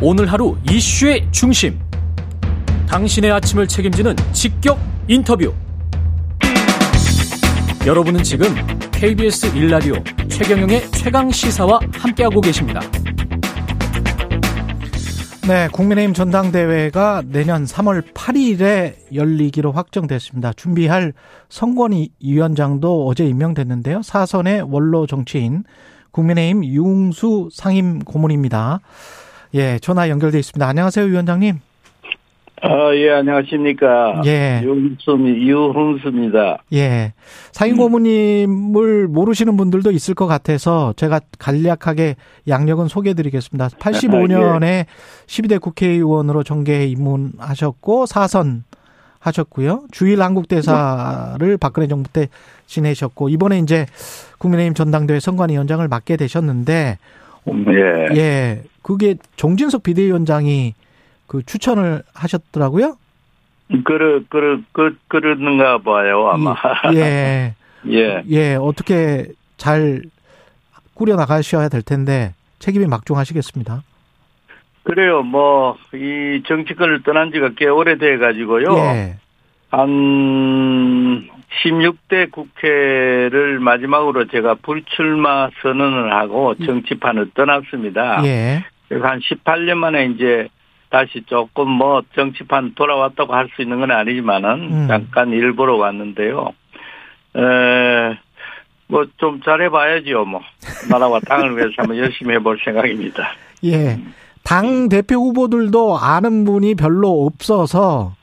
오늘 0.00 0.26
하루 0.26 0.56
이슈의 0.68 1.28
중심. 1.30 1.85
당신의 2.86 3.32
아침을 3.32 3.66
책임지는 3.66 4.14
직격 4.32 4.78
인터뷰. 5.08 5.52
여러분은 7.86 8.22
지금 8.22 8.48
KBS 8.92 9.54
일라디오 9.56 9.94
최경영의 10.28 10.90
최강 10.92 11.30
시사와 11.30 11.80
함께하고 11.92 12.40
계십니다. 12.40 12.80
네, 15.46 15.68
국민의힘 15.72 16.12
전당대회가 16.12 17.22
내년 17.24 17.64
3월 17.64 18.02
8일에 18.12 18.94
열리기로 19.14 19.70
확정됐습니다. 19.70 20.52
준비할 20.54 21.12
선관위 21.48 22.10
위원장도 22.20 23.06
어제 23.06 23.24
임명됐는데요. 23.26 24.02
사선의 24.02 24.62
원로 24.62 25.06
정치인 25.06 25.62
국민의힘 26.10 26.64
유웅수 26.64 27.50
상임 27.52 28.00
고문입니다. 28.00 28.80
예, 29.54 29.78
전화 29.78 30.08
연결돼 30.08 30.40
있습니다. 30.40 30.66
안녕하세요, 30.66 31.06
위원장님. 31.06 31.60
아, 32.62 32.94
예, 32.94 33.10
안녕하십니까. 33.10 34.22
예. 34.24 34.60
유흥수, 34.62 35.18
유흥수입니다. 35.18 36.62
예. 36.72 37.12
상임 37.52 37.76
고문님을 37.76 39.08
모르시는 39.08 39.56
분들도 39.56 39.90
있을 39.90 40.14
것 40.14 40.26
같아서 40.26 40.94
제가 40.96 41.20
간략하게 41.38 42.16
양력은 42.48 42.88
소개해 42.88 43.14
드리겠습니다. 43.14 43.68
85년에 43.68 44.86
12대 45.26 45.60
국회의원으로 45.60 46.42
정계에 46.44 46.86
입문하셨고 46.86 48.06
사선 48.06 48.64
하셨고요. 49.18 49.84
주일 49.90 50.22
한국대사를 50.22 51.56
박근혜 51.58 51.88
정부 51.88 52.08
때 52.10 52.28
지내셨고 52.66 53.28
이번에 53.28 53.58
이제 53.58 53.86
국민의힘 54.38 54.74
전당대회 54.74 55.20
선관위원장을 55.20 55.86
맡게 55.88 56.16
되셨는데 56.16 56.98
예. 57.48 58.16
예. 58.16 58.62
그게 58.82 59.16
정진석 59.36 59.82
비대위원장이 59.82 60.74
그 61.26 61.42
추천을 61.44 62.02
하셨더라고요. 62.14 62.96
그러, 63.84 64.20
그러, 64.28 64.60
그, 64.72 64.96
그러는가 65.08 65.78
봐요, 65.78 66.28
아마. 66.28 66.54
예. 66.94 67.54
예. 67.90 68.22
예, 68.28 68.54
어떻게 68.54 69.26
잘 69.56 70.02
꾸려 70.94 71.16
나가셔야 71.16 71.68
될 71.68 71.82
텐데 71.82 72.34
책임이 72.58 72.86
막중하시겠습니다. 72.86 73.82
그래요, 74.84 75.22
뭐, 75.22 75.76
이 75.92 76.42
정치권을 76.46 77.02
떠난 77.02 77.32
지가 77.32 77.50
꽤 77.56 77.66
오래돼 77.66 78.18
가지고요. 78.18 78.76
예. 78.76 79.16
한 79.70 81.28
16대 81.64 82.30
국회를 82.30 83.58
마지막으로 83.58 84.26
제가 84.28 84.54
불출마 84.62 85.50
선언을 85.60 86.12
하고 86.12 86.54
정치판을 86.54 87.32
떠났습니다. 87.34 88.24
예. 88.24 88.64
그래서 88.88 89.06
한 89.06 89.20
18년 89.20 89.74
만에 89.74 90.06
이제 90.06 90.48
다시 90.90 91.22
조금 91.26 91.68
뭐 91.68 92.02
정치판 92.14 92.74
돌아왔다고 92.74 93.34
할 93.34 93.48
수 93.54 93.62
있는 93.62 93.80
건 93.80 93.90
아니지만은 93.90 94.50
음. 94.72 94.86
잠깐 94.88 95.30
일부러 95.30 95.76
왔는데요. 95.76 96.52
에, 97.36 98.18
뭐 98.88 99.04
좀 99.18 99.40
잘해봐야지요, 99.42 100.24
뭐. 100.24 100.40
나라와 100.90 101.20
당을 101.20 101.56
위해서 101.56 101.72
한번 101.78 101.96
열심히 101.98 102.34
해볼 102.34 102.58
생각입니다. 102.64 103.28
예. 103.64 103.98
당 104.44 104.88
대표 104.88 105.16
후보들도 105.16 105.98
아는 105.98 106.44
분이 106.44 106.76
별로 106.76 107.26
없어서 107.26 108.14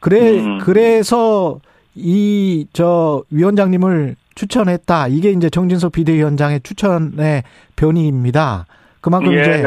그래 0.00 0.38
음. 0.38 0.58
그래서 0.58 1.58
이 1.96 2.66
저 2.72 3.22
위원장님을 3.30 4.16
추천했다. 4.36 5.08
이게 5.08 5.30
이제 5.30 5.48
정진석 5.50 5.92
비대위원장의 5.92 6.60
추천의 6.62 7.42
변이입니다. 7.76 8.66
그만큼 9.00 9.32
예. 9.34 9.40
이제 9.42 9.64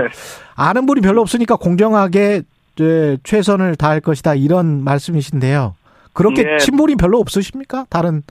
아는 0.58 0.86
분이 0.88 1.02
별로 1.02 1.22
없으니까 1.22 1.56
공정하게 1.56 2.42
이제 2.76 3.18
최선을 3.24 3.76
다할 3.76 4.02
것이다 4.02 4.36
이런 4.36 4.84
말씀이신데요. 4.84 5.76
그렇게 6.14 6.44
예. 6.54 6.58
친분이 6.58 6.96
별로 6.96 7.20
없으십니까? 7.20 7.86
다른 7.90 8.24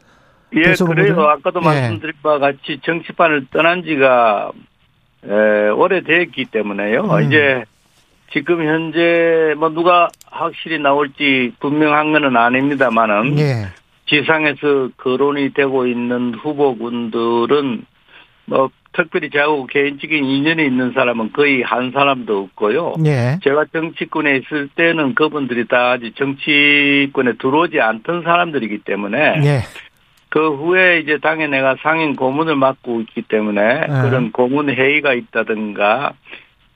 예, 0.53 0.63
그래요. 0.63 0.75
후보들은? 0.79 1.19
아까도 1.19 1.61
예. 1.61 1.65
말씀드린 1.65 2.15
바와 2.23 2.39
같이 2.41 2.81
정치판을 2.85 3.47
떠난 3.53 3.85
지가 3.85 4.51
에, 5.25 5.69
오래됐기 5.71 6.47
때문에요. 6.47 7.03
음. 7.03 7.23
이제 7.23 7.65
지금 8.33 8.67
현재 8.67 9.55
뭐 9.57 9.69
누가 9.71 10.09
확실히 10.27 10.81
나올지 10.81 11.53
분명한 11.61 12.13
거는 12.13 12.37
아닙니다만은 12.37 13.39
예. 13.39 13.69
지상에서 14.09 14.91
거론이 14.97 15.55
되고 15.55 15.87
있는 15.87 16.35
후보군들은 16.35 17.87
뭐 18.47 18.71
특별히 18.93 19.29
저하고 19.31 19.67
개인적인 19.67 20.25
인연이 20.25 20.65
있는 20.65 20.93
사람은 20.93 21.33
거의 21.33 21.63
한 21.63 21.91
사람도 21.93 22.39
없고요. 22.45 22.95
예. 23.05 23.39
제가 23.45 23.67
정치권에 23.73 24.37
있을 24.39 24.69
때는 24.75 25.15
그분들이 25.15 25.67
다 25.69 25.91
아직 25.93 26.17
정치권에 26.17 27.35
들어오지 27.35 27.81
않던 27.81 28.23
사람들이기 28.23 28.79
때문에 28.79 29.19
예. 29.45 29.61
그 30.31 30.55
후에 30.57 31.01
이제 31.01 31.19
당에 31.19 31.47
내가 31.47 31.77
상임 31.83 32.15
고문을 32.17 32.57
맡고 32.57 33.01
있기 33.03 33.23
때문에 33.23 33.87
그런 34.03 34.33
고문 34.33 34.71
회의가 34.71 35.13
있다든가 35.15 36.13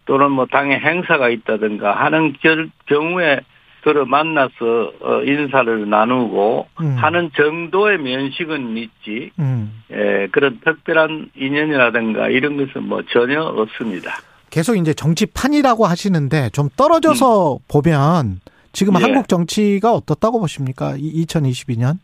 또는 0.06 0.30
뭐 0.33 0.46
당의 0.46 0.78
행사가 0.80 1.28
있다든가 1.28 1.92
하는 1.92 2.35
결- 2.42 2.68
경우에 2.87 3.40
들어 3.82 4.04
만나서 4.04 4.92
어, 5.00 5.22
인사를 5.22 5.88
나누고 5.88 6.66
음. 6.80 6.96
하는 6.96 7.30
정도의 7.36 7.98
면식은 7.98 8.76
있지 8.76 9.30
음. 9.38 9.82
예, 9.92 10.28
그런 10.32 10.60
특별한 10.64 11.30
인연이라든가 11.36 12.28
이런 12.28 12.56
것은 12.56 12.84
뭐 12.84 13.02
전혀 13.12 13.42
없습니다. 13.42 14.12
계속 14.50 14.76
이제 14.76 14.92
정치판이라고 14.92 15.86
하시는데 15.86 16.50
좀 16.50 16.68
떨어져서 16.76 17.58
보면 17.68 18.40
지금 18.72 18.94
예. 18.98 19.02
한국 19.02 19.28
정치가 19.28 19.92
어떻다고 19.92 20.40
보십니까? 20.40 20.94
이 20.98 21.24
2022년? 21.24 21.98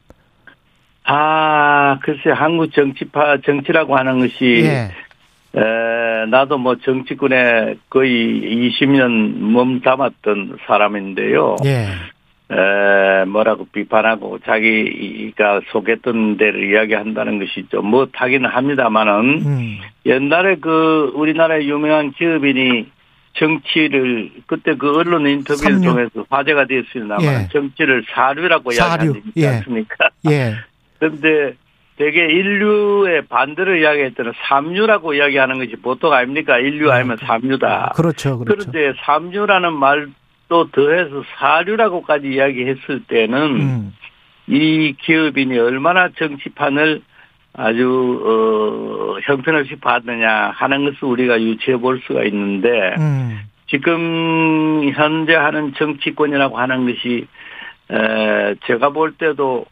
아, 1.08 1.98
글쎄, 2.02 2.30
한국 2.30 2.72
정치파, 2.72 3.38
정치라고 3.44 3.96
하는 3.96 4.18
것이, 4.18 4.44
예. 4.64 4.90
에, 5.56 6.26
나도 6.26 6.58
뭐 6.58 6.76
정치권에 6.76 7.76
거의 7.88 8.10
20년 8.70 9.38
몸 9.38 9.80
담았던 9.80 10.58
사람인데요. 10.66 11.56
예. 11.64 11.86
에, 12.48 13.24
뭐라고 13.24 13.66
비판하고 13.72 14.38
자기가 14.44 15.62
속했던 15.72 16.36
데를 16.36 16.70
이야기한다는 16.70 17.38
것이 17.38 17.66
좀 17.70 17.86
못하기는 17.86 18.48
합니다만은, 18.48 19.42
음. 19.46 19.78
옛날에 20.04 20.56
그 20.60 21.10
우리나라의 21.14 21.68
유명한 21.68 22.12
기업인이 22.12 22.86
정치를 23.34 24.30
그때 24.46 24.74
그 24.76 24.96
언론 24.96 25.26
인터뷰를 25.26 25.74
삼류. 25.74 25.88
통해서 25.90 26.24
화제가 26.30 26.66
되었습니다만 26.66 27.24
예. 27.24 27.48
정치를 27.52 28.04
사류라고 28.10 28.70
사류. 28.72 29.04
이야기하지 29.06 29.32
예. 29.36 29.46
않습니까? 29.48 30.08
예. 30.30 30.54
그런데 30.98 31.54
되게 31.96 32.26
인류의 32.26 33.26
반대를 33.26 33.80
이야기했더니 33.80 34.32
삼류라고 34.48 35.14
이야기하는 35.14 35.58
것이 35.58 35.76
보통 35.76 36.12
아닙니까? 36.12 36.58
인류 36.58 36.90
아니면 36.90 37.16
삼류다. 37.16 37.92
그렇죠. 37.96 38.38
그렇죠. 38.38 38.70
그런데 38.70 38.98
삼류라는 39.04 39.72
말도 39.72 40.70
더해서 40.72 41.22
사류라고까지 41.38 42.28
이야기했을 42.28 43.04
때는 43.08 43.38
음. 43.38 43.94
이 44.46 44.94
기업인이 45.00 45.58
얼마나 45.58 46.10
정치판을 46.10 47.00
아주 47.54 48.22
어 48.26 49.18
형편없이 49.22 49.76
봤느냐 49.76 50.50
하는 50.54 50.84
것을 50.84 50.98
우리가 51.04 51.40
유추해 51.40 51.78
볼 51.78 52.02
수가 52.06 52.24
있는데 52.24 52.94
음. 52.98 53.40
지금 53.68 54.90
현재 54.94 55.34
하는 55.34 55.72
정치권이라고 55.74 56.58
하는 56.58 56.86
것이 56.86 57.26
에 57.88 58.54
제가 58.66 58.90
볼 58.90 59.12
때도 59.12 59.64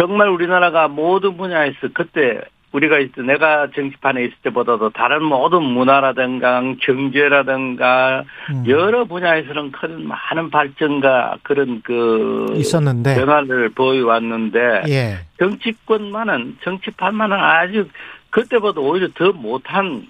정말 0.00 0.30
우리나라가 0.30 0.88
모든 0.88 1.36
분야에서 1.36 1.76
그때 1.92 2.40
우리가 2.72 3.00
있을 3.00 3.12
때 3.12 3.22
내가 3.22 3.68
정치판에 3.74 4.22
있을 4.24 4.34
때보다도 4.44 4.90
다른 4.90 5.24
모든 5.24 5.62
문화라든가 5.62 6.62
경제라든가 6.80 8.24
음. 8.50 8.64
여러 8.66 9.04
분야에서는 9.04 9.72
큰 9.72 10.08
많은 10.08 10.50
발전과 10.50 11.38
그런 11.42 11.82
그 11.82 12.54
있었는데. 12.56 13.16
변화를 13.16 13.68
보여왔는데 13.70 14.82
예. 14.88 15.18
정치권만은 15.38 16.58
정치판만은 16.64 17.36
아주 17.36 17.88
그때보다 18.30 18.80
오히려 18.80 19.08
더 19.14 19.32
못한 19.32 20.06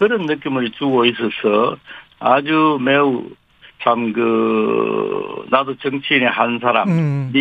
그런 0.00 0.22
느낌을 0.22 0.72
주고 0.72 1.04
있어서 1.04 1.76
아주 2.18 2.78
매우 2.80 3.26
참 3.84 4.12
그 4.14 5.44
나도 5.50 5.76
정치인의 5.76 6.28
한 6.28 6.58
사람이 6.58 6.90
음. 6.90 7.32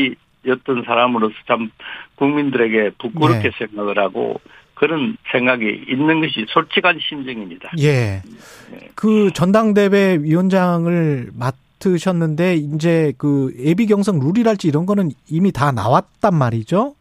였던 0.46 0.84
사람으로서 0.86 1.34
참 1.48 1.70
국민들에게 2.16 2.92
부끄럽게 3.00 3.50
네. 3.50 3.58
생각을 3.58 3.98
하고 4.00 4.40
그런 4.76 5.16
생각이 5.32 5.86
있는 5.88 6.22
것이 6.22 6.46
솔직한 6.50 6.98
심정입니다. 7.00 7.72
예. 7.80 8.22
그 8.96 9.32
전당대회 9.34 10.18
위원장을 10.22 11.32
맡으셨는데 11.38 12.56
이제 12.56 13.14
그 13.18 13.54
예비 13.60 13.86
경선 13.86 14.20
룰이랄지 14.20 14.68
이런 14.68 14.86
거는 14.86 15.12
이미 15.30 15.52
다 15.52 15.72
나왔단 15.72 16.36
말이죠. 16.36 16.96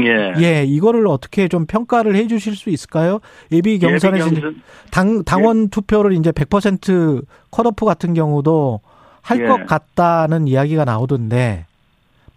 예. 0.00 0.32
예, 0.42 0.64
이거를 0.64 1.06
어떻게 1.08 1.48
좀 1.48 1.66
평가를 1.66 2.14
해 2.14 2.26
주실 2.28 2.54
수 2.54 2.70
있을까요? 2.70 3.20
예비 3.50 3.78
경선에서 3.78 4.26
이제 4.28 4.36
예비 4.36 4.46
경선- 4.46 4.60
당 4.90 5.24
당원 5.24 5.68
투표를 5.70 6.12
이제 6.12 6.30
100% 6.32 7.24
컷오프 7.50 7.84
같은 7.84 8.14
경우도 8.14 8.80
할 9.22 9.40
예. 9.40 9.46
것 9.46 9.66
같다는 9.66 10.46
이야기가 10.48 10.84
나오던데 10.84 11.66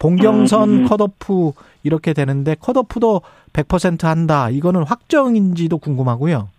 본경선 0.05 0.69
음, 0.69 0.73
음. 0.81 0.87
컷오프 0.87 1.51
이렇게 1.83 2.13
되는데 2.13 2.55
컷오프도 2.59 3.21
100% 3.53 4.03
한다. 4.03 4.49
이거는 4.51 4.83
확정인지도 4.83 5.79
궁금하고요. 5.79 6.49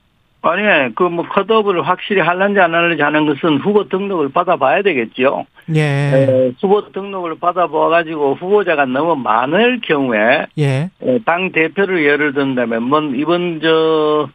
아니, 0.42 0.94
그 0.94 1.08
뭐 1.08 1.24
컷업을 1.28 1.82
확실히 1.82 2.20
할는지 2.20 2.60
안 2.60 2.72
할는지 2.74 3.02
하는 3.02 3.26
것은 3.26 3.58
후보 3.58 3.88
등록을 3.88 4.30
받아봐야 4.30 4.82
되겠죠. 4.82 5.46
예. 5.74 5.80
에, 5.80 6.52
후보 6.60 6.90
등록을 6.92 7.36
받아봐가지고 7.40 8.34
후보자가 8.34 8.86
너무 8.86 9.16
많을 9.16 9.80
경우에 9.80 10.46
예. 10.58 10.90
에, 11.02 11.18
당 11.24 11.50
대표를 11.52 12.04
예를 12.04 12.32
든다면 12.32 12.82
뭐 12.84 13.00
이번 13.14 13.60
저 13.60 14.28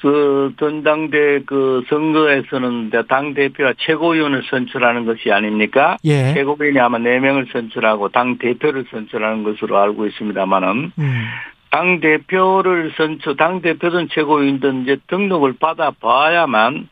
그 0.00 0.52
전당대 0.58 1.40
그 1.46 1.82
선거에서는 1.88 2.90
당 3.08 3.34
대표와 3.34 3.74
최고위원을 3.78 4.42
선출하는 4.48 5.04
것이 5.06 5.32
아닙니까? 5.32 5.96
예. 6.04 6.34
최고위원이 6.34 6.78
아마 6.78 6.98
4 6.98 7.18
명을 7.18 7.46
선출하고 7.52 8.10
당 8.10 8.38
대표를 8.38 8.84
선출하는 8.90 9.44
것으로 9.44 9.78
알고 9.78 10.06
있습니다만은 10.06 10.92
음. 10.98 11.24
당 11.70 12.00
대표를 12.00 12.92
선출, 12.96 13.36
당 13.36 13.60
대표든 13.60 14.08
최고위원든 14.10 14.82
이제 14.82 14.96
등록을 15.08 15.54
받아 15.60 15.90
봐야만 15.90 16.88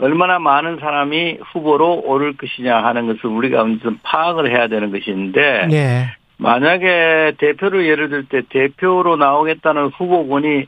얼마나 0.00 0.38
많은 0.38 0.78
사람이 0.78 1.38
후보로 1.52 2.02
오를 2.04 2.36
것이냐 2.36 2.84
하는 2.84 3.06
것을 3.06 3.26
우리가 3.26 3.64
좀 3.82 3.98
파악을 4.02 4.50
해야 4.50 4.68
되는 4.68 4.90
것인데 4.90 5.68
예. 5.72 6.06
만약에 6.38 7.32
대표를 7.38 7.86
예를 7.86 8.08
들 8.08 8.24
때 8.26 8.42
대표로 8.48 9.16
나오겠다는 9.16 9.88
후보군이 9.88 10.66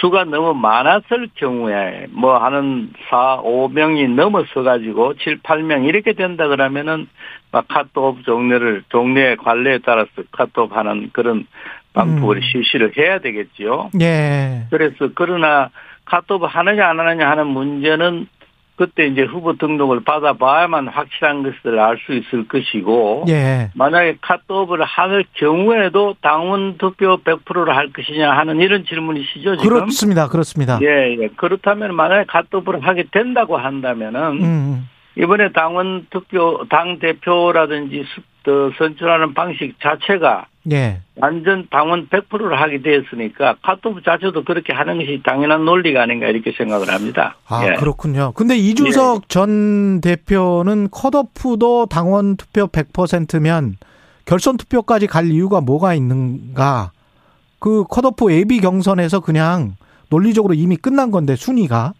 수가 0.00 0.24
너무 0.24 0.54
많았을 0.54 1.28
경우에 1.34 2.06
뭐 2.10 2.38
하는 2.38 2.90
4, 3.10 3.42
5명이 3.42 4.14
넘어서 4.14 4.62
가지고 4.62 5.14
7, 5.14 5.40
8명 5.40 5.86
이렇게 5.86 6.12
된다 6.12 6.48
그러면은 6.48 7.08
막 7.50 7.66
카톡 7.68 8.22
종류를 8.24 8.84
종류의 8.88 9.36
관례에 9.36 9.78
따라서 9.84 10.10
카톡 10.30 10.76
하는 10.76 11.10
그런 11.12 11.46
방법을 11.92 12.38
음. 12.38 12.42
실시를 12.42 12.92
해야 12.96 13.18
되겠지요. 13.18 13.90
예. 14.00 14.66
그래서 14.70 15.10
그러나 15.14 15.70
카톡을 16.06 16.48
하느냐 16.48 16.88
안 16.88 16.98
하느냐 16.98 17.28
하는 17.28 17.46
문제는 17.48 18.26
그때 18.76 19.06
이제 19.06 19.22
후보 19.22 19.56
등록을 19.56 20.02
받아봐야만 20.02 20.88
확실한 20.88 21.42
것을 21.42 21.78
알 21.78 21.98
수 22.06 22.14
있을 22.14 22.48
것이고 22.48 23.26
예. 23.28 23.70
만약에 23.74 24.16
카톡을 24.20 24.82
할 24.82 25.24
경우에도 25.34 26.16
당원 26.20 26.78
투표 26.78 27.18
100%를 27.18 27.76
할 27.76 27.92
것이냐 27.92 28.32
하는 28.32 28.60
이런 28.60 28.84
질문이시죠 28.84 29.56
지금? 29.58 29.78
그렇습니다. 29.78 30.28
그렇습니다. 30.28 30.78
예, 30.82 31.16
예. 31.20 31.28
그렇다면 31.36 31.94
만약에 31.94 32.24
카톡을 32.26 32.80
하게 32.84 33.04
된다고 33.12 33.56
한다면은 33.56 34.20
음. 34.42 34.88
이번에 35.16 35.52
당원 35.52 36.06
투표 36.10 36.64
당 36.68 36.98
대표라든지 36.98 38.04
수- 38.42 38.44
그 38.44 38.72
선출하는 38.78 39.34
방식 39.34 39.74
자체가 39.80 40.46
예. 40.70 41.00
완전 41.16 41.66
당원 41.70 42.08
100%를 42.08 42.60
하게 42.60 42.82
되었으니까 42.82 43.56
카톡 43.62 44.02
자체도 44.04 44.44
그렇게 44.44 44.72
하는 44.72 44.98
것이 44.98 45.20
당연한 45.24 45.64
논리가 45.64 46.02
아닌가 46.02 46.28
이렇게 46.28 46.52
생각을 46.52 46.88
합니다. 46.92 47.36
아, 47.48 47.66
예. 47.66 47.74
그렇군요. 47.74 48.32
근데 48.36 48.56
이주석 48.56 49.28
전 49.28 50.00
대표는 50.00 50.88
컷오프도 50.90 51.86
당원 51.86 52.36
투표 52.36 52.66
100%면 52.68 53.76
결선 54.24 54.56
투표까지 54.56 55.08
갈 55.08 55.26
이유가 55.26 55.60
뭐가 55.60 55.94
있는가? 55.94 56.92
그 57.58 57.84
컷오프 57.84 58.32
예비 58.32 58.60
경선에서 58.60 59.20
그냥 59.20 59.76
논리적으로 60.10 60.54
이미 60.54 60.76
끝난 60.76 61.10
건데 61.10 61.34
순위가 61.36 61.92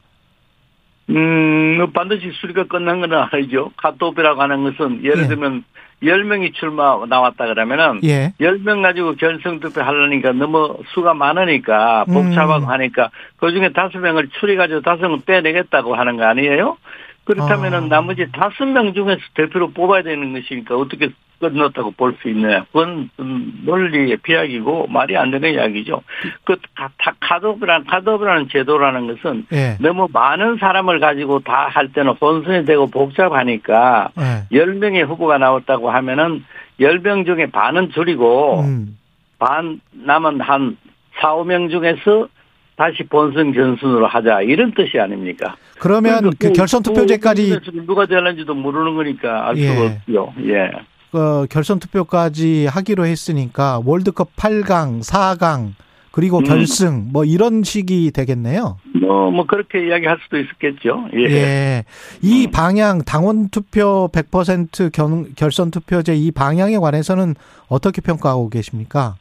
음, 1.10 1.92
반드시 1.92 2.30
수리가 2.40 2.66
끝난 2.68 3.00
건 3.00 3.12
아니죠. 3.12 3.72
카톡이라고 3.76 4.40
하는 4.40 4.62
것은 4.64 5.04
예를 5.04 5.24
예. 5.24 5.28
들면 5.28 5.64
10명이 6.02 6.54
출마 6.54 7.04
나왔다 7.06 7.46
그러면은 7.46 8.00
예. 8.04 8.32
10명 8.40 8.82
가지고 8.82 9.14
결성 9.14 9.60
투표 9.60 9.82
하려니까 9.82 10.32
너무 10.32 10.78
수가 10.94 11.14
많으니까 11.14 12.04
복잡하고 12.06 12.64
음. 12.64 12.68
하니까 12.68 13.10
그 13.36 13.52
중에 13.52 13.68
5명을 13.68 14.30
추려가지고 14.38 14.80
5명 14.80 15.24
빼내겠다고 15.24 15.94
하는 15.94 16.16
거 16.16 16.24
아니에요? 16.24 16.76
그렇다면은 17.24 17.84
아. 17.84 17.88
나머지 17.88 18.26
5명 18.26 18.94
중에서 18.94 19.20
대표로 19.34 19.70
뽑아야 19.70 20.02
되는 20.02 20.32
것이니까 20.32 20.76
어떻게 20.76 21.10
끝났다고 21.52 21.90
볼 21.92 22.14
수 22.22 22.28
있느냐. 22.28 22.64
그건 22.72 23.10
좀 23.16 23.52
논리의 23.64 24.16
비약이고 24.18 24.86
말이 24.88 25.16
안 25.16 25.30
되는 25.32 25.52
이야기죠. 25.52 26.00
그 26.44 26.56
카- 26.76 26.88
카- 26.98 27.14
카드오프라는, 27.20 27.86
카드오프라는 27.86 28.48
제도라는 28.50 29.08
것은 29.08 29.46
예. 29.52 29.76
너무 29.80 30.06
많은 30.12 30.58
사람을 30.58 31.00
가지고 31.00 31.40
다 31.40 31.68
할 31.68 31.88
때는 31.92 32.12
혼선이 32.20 32.64
되고 32.64 32.86
복잡하니까 32.86 34.10
예. 34.18 34.56
10명의 34.56 35.06
후보가 35.06 35.38
나왔다고 35.38 35.90
하면은 35.90 36.44
10명 36.80 37.26
중에 37.26 37.46
반은 37.46 37.90
줄이고 37.90 38.60
음. 38.60 38.98
반 39.38 39.80
남은 39.92 40.40
한 40.40 40.76
4, 41.20 41.34
5명 41.36 41.70
중에서 41.70 42.28
다시 42.76 43.02
본선 43.04 43.52
견순으로 43.52 44.06
하자 44.06 44.42
이런 44.42 44.72
뜻이 44.72 44.98
아닙니까? 44.98 45.56
그러면 45.78 46.18
그러니까 46.20 46.30
그 46.38 46.48
그- 46.48 46.52
결선 46.52 46.82
투표제까지 46.82 47.58
그 47.64 47.86
누가 47.86 48.06
되는지도 48.06 48.54
모르는 48.54 48.94
거니까 48.94 49.48
알 49.48 49.56
예. 49.56 49.66
수가 49.68 49.86
없죠. 49.86 50.32
예. 50.46 50.70
어, 51.12 51.46
결선 51.48 51.78
투표까지 51.78 52.66
하기로 52.66 53.06
했으니까 53.06 53.80
월드컵 53.84 54.34
8강, 54.36 55.02
4강 55.02 55.74
그리고 56.10 56.38
음. 56.38 56.44
결승 56.44 57.08
뭐 57.10 57.24
이런 57.24 57.62
식이 57.62 58.12
되겠네요. 58.12 58.78
뭐, 59.00 59.30
뭐 59.30 59.46
그렇게 59.46 59.88
이야기할 59.88 60.18
수도 60.22 60.38
있었겠죠. 60.38 61.08
예. 61.14 61.30
예. 61.30 61.84
이 62.20 62.46
음. 62.46 62.50
방향 62.50 63.02
당원 63.02 63.48
투표 63.48 64.08
100% 64.12 64.92
결, 64.92 65.34
결선 65.34 65.70
투표제 65.70 66.14
이 66.14 66.30
방향에 66.30 66.78
관해서는 66.78 67.34
어떻게 67.68 68.00
평가하고 68.00 68.50
계십니까? 68.50 69.16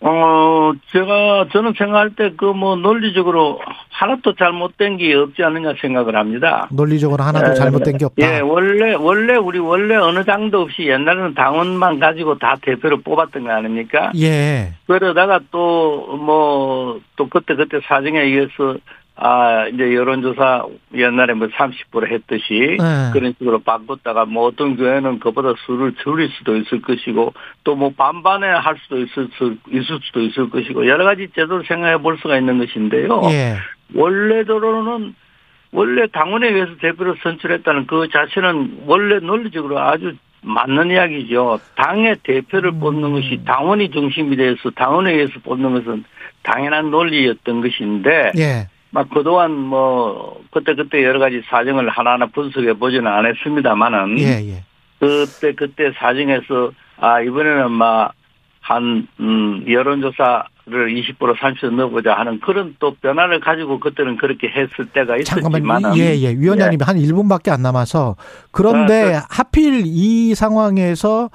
어, 0.00 0.72
제가, 0.92 1.48
저는 1.52 1.72
생각할 1.78 2.10
때 2.10 2.30
그 2.36 2.52
뭐 2.52 2.76
논리적으로 2.76 3.60
하나도 3.90 4.34
잘못된 4.34 4.98
게 4.98 5.14
없지 5.14 5.42
않느냐 5.42 5.72
생각을 5.80 6.14
합니다. 6.16 6.68
논리적으로 6.70 7.24
하나도 7.24 7.52
예, 7.52 7.54
잘못된 7.54 7.96
게 7.98 8.04
없다. 8.04 8.26
예, 8.36 8.40
원래, 8.40 8.92
원래, 8.94 9.36
우리 9.36 9.58
원래 9.58 9.96
어느 9.96 10.22
장도 10.24 10.60
없이 10.62 10.86
옛날에는 10.86 11.34
당원만 11.34 11.98
가지고 11.98 12.38
다 12.38 12.56
대표를 12.60 13.00
뽑았던 13.02 13.44
거 13.44 13.50
아닙니까? 13.52 14.12
예. 14.20 14.74
그러다가 14.86 15.40
또, 15.50 16.16
뭐, 16.18 17.00
또 17.16 17.28
그때그때 17.28 17.80
사정에 17.86 18.20
의해서, 18.20 18.76
아, 19.18 19.66
이제 19.68 19.94
여론조사 19.94 20.66
옛날에 20.94 21.32
뭐 21.32 21.48
30% 21.48 22.10
했듯이 22.10 22.76
네. 22.78 23.10
그런 23.14 23.34
식으로 23.38 23.60
바꿨다가 23.60 24.26
뭐 24.26 24.46
어떤 24.46 24.76
교회는 24.76 25.20
그보다 25.20 25.54
수를 25.64 25.94
줄일 26.02 26.28
수도 26.36 26.56
있을 26.56 26.82
것이고 26.82 27.32
또 27.64 27.76
뭐 27.76 27.92
반반에 27.96 28.46
할 28.46 28.76
수도 28.82 28.98
있을, 28.98 29.28
수, 29.36 29.56
있을 29.70 29.98
수도 30.02 30.22
있을 30.22 30.50
것이고 30.50 30.88
여러 30.88 31.04
가지 31.04 31.28
제도를 31.34 31.64
생각해 31.66 31.98
볼 31.98 32.18
수가 32.18 32.38
있는 32.38 32.58
것인데요. 32.58 33.20
예. 33.30 33.56
원래대로는 33.94 35.14
원래 35.72 36.06
당원에 36.06 36.48
의해서 36.48 36.72
대표를 36.80 37.16
선출했다는 37.22 37.86
그 37.86 38.08
자체는 38.10 38.84
원래 38.86 39.18
논리적으로 39.18 39.78
아주 39.78 40.14
맞는 40.42 40.90
이야기죠. 40.90 41.60
당의 41.74 42.16
대표를 42.22 42.70
음. 42.70 42.80
뽑는 42.80 43.12
것이 43.12 43.40
당원이 43.44 43.90
중심이 43.90 44.36
돼서 44.36 44.70
당원에 44.70 45.12
의해서 45.12 45.32
뽑는 45.42 45.74
것은 45.74 46.04
당연한 46.42 46.90
논리였던 46.90 47.60
것인데 47.60 48.32
예. 48.38 48.68
막 48.96 49.10
그동안 49.10 49.52
뭐 49.52 50.40
그때 50.50 50.74
그때 50.74 51.04
여러 51.04 51.18
가지 51.18 51.42
사정을 51.50 51.90
하나하나 51.90 52.24
분석해 52.28 52.72
보지는 52.72 53.06
않았습니다만은 53.06 54.18
예, 54.20 54.40
예. 54.48 54.64
그때 54.98 55.52
그때 55.54 55.92
사정에서 55.98 56.72
아 56.98 57.20
이번에는 57.20 57.72
막한 57.72 59.06
음, 59.20 59.64
여론조사를 59.68 60.46
20% 60.70 61.18
30% 61.18 61.74
넣어보자 61.74 62.14
하는 62.14 62.40
그런 62.40 62.74
또 62.78 62.94
변화를 62.94 63.40
가지고 63.40 63.80
그때는 63.80 64.16
그렇게 64.16 64.48
했을 64.48 64.86
때가 64.86 65.18
있었지만은 65.18 65.62
잠깐만. 65.62 65.98
예, 65.98 66.16
예. 66.16 66.32
위원장님 66.32 66.80
한 66.80 66.96
1분밖에 66.96 67.50
안 67.50 67.60
남아서 67.60 68.16
그런데 68.50 69.16
아, 69.16 69.26
하필 69.28 69.82
이 69.84 70.34
상황에서 70.34 71.28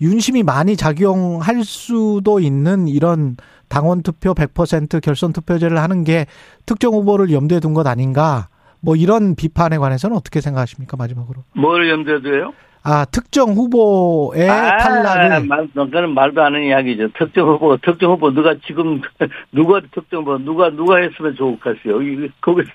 윤심이 0.00 0.44
많이 0.44 0.76
작용할 0.76 1.64
수도 1.64 2.38
있는 2.38 2.86
이런 2.86 3.36
당원 3.68 4.02
투표 4.02 4.34
100% 4.34 5.00
결선 5.00 5.32
투표제를 5.32 5.78
하는 5.78 6.04
게 6.04 6.26
특정 6.66 6.94
후보를 6.94 7.32
염두에 7.32 7.60
둔 7.60 7.74
것 7.74 7.86
아닌가? 7.86 8.48
뭐 8.80 8.96
이런 8.96 9.34
비판에 9.34 9.78
관해서는 9.78 10.16
어떻게 10.16 10.40
생각하십니까? 10.40 10.96
마지막으로. 10.96 11.44
뭘 11.54 11.88
염두에 11.88 12.22
둬요? 12.22 12.52
아, 12.82 13.04
특정 13.06 13.50
후보의 13.50 14.48
아, 14.48 14.78
탈락을 14.78 15.46
말, 15.46 15.68
그건 15.74 16.14
말도 16.14 16.40
안 16.42 16.54
하는 16.54 16.66
이야기죠. 16.66 17.08
특정 17.18 17.48
후보, 17.48 17.76
특정 17.78 18.12
후보 18.12 18.32
누가 18.32 18.54
지금 18.66 19.00
누가 19.52 19.80
특정 19.92 20.20
후보 20.22 20.38
누가 20.38 20.70
누가 20.70 20.96
했으면 20.98 21.34
좋겠어요. 21.36 22.02
이- 22.02 22.30
거기서 22.40 22.70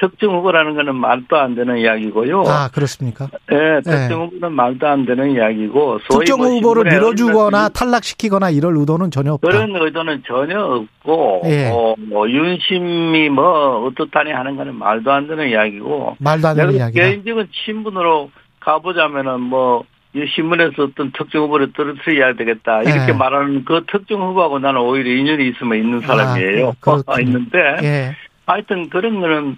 특정 0.00 0.36
후보라는 0.36 0.74
거는 0.76 0.94
말도 0.94 1.36
안 1.36 1.54
되는 1.54 1.78
이야기고요. 1.78 2.42
아, 2.46 2.68
그렇습니까? 2.72 3.28
예, 3.52 3.80
특정 3.82 4.24
후보는 4.26 4.52
말도 4.54 4.86
안 4.86 5.04
되는 5.06 5.30
이야기고 5.32 5.98
특정 6.08 6.38
뭐 6.38 6.48
후보를 6.48 6.84
밀어주거나 6.84 7.70
탈락시키거나 7.70 8.50
이럴 8.50 8.76
의도는 8.76 9.10
전혀 9.10 9.32
없다. 9.32 9.48
그런 9.48 9.74
의도는 9.74 10.22
전혀 10.26 10.60
없고 10.60 11.42
예. 11.46 11.70
어, 11.72 11.94
뭐 11.98 12.28
윤심이 12.28 13.28
뭐 13.30 13.86
어떻다니 13.86 14.30
하는 14.32 14.56
거는 14.56 14.74
말도 14.76 15.10
안 15.10 15.26
되는 15.26 15.48
이야기고 15.48 16.16
말도 16.18 16.48
안 16.48 16.56
되는 16.56 16.72
내가 16.72 16.84
이야기다. 16.84 17.02
개인적인 17.04 17.48
친분으로 17.64 18.30
가보자면은 18.70 19.40
뭐, 19.40 19.84
이 20.14 20.24
신문에서 20.34 20.84
어떤 20.84 21.12
특정 21.12 21.44
후보를 21.44 21.72
떨어뜨려야 21.72 22.34
되겠다. 22.34 22.82
이렇게 22.82 23.08
예. 23.08 23.12
말하는 23.12 23.64
그 23.64 23.84
특정 23.90 24.20
후보하고 24.22 24.58
나는 24.58 24.80
오히려 24.80 25.12
인연이 25.12 25.48
있으면 25.48 25.78
있는 25.78 26.00
사람이에요. 26.00 26.68
아, 26.68 26.72
그렇군요. 26.80 27.20
있는데, 27.20 27.58
예. 27.82 28.16
하여튼 28.46 28.88
그런 28.88 29.20
거는, 29.20 29.56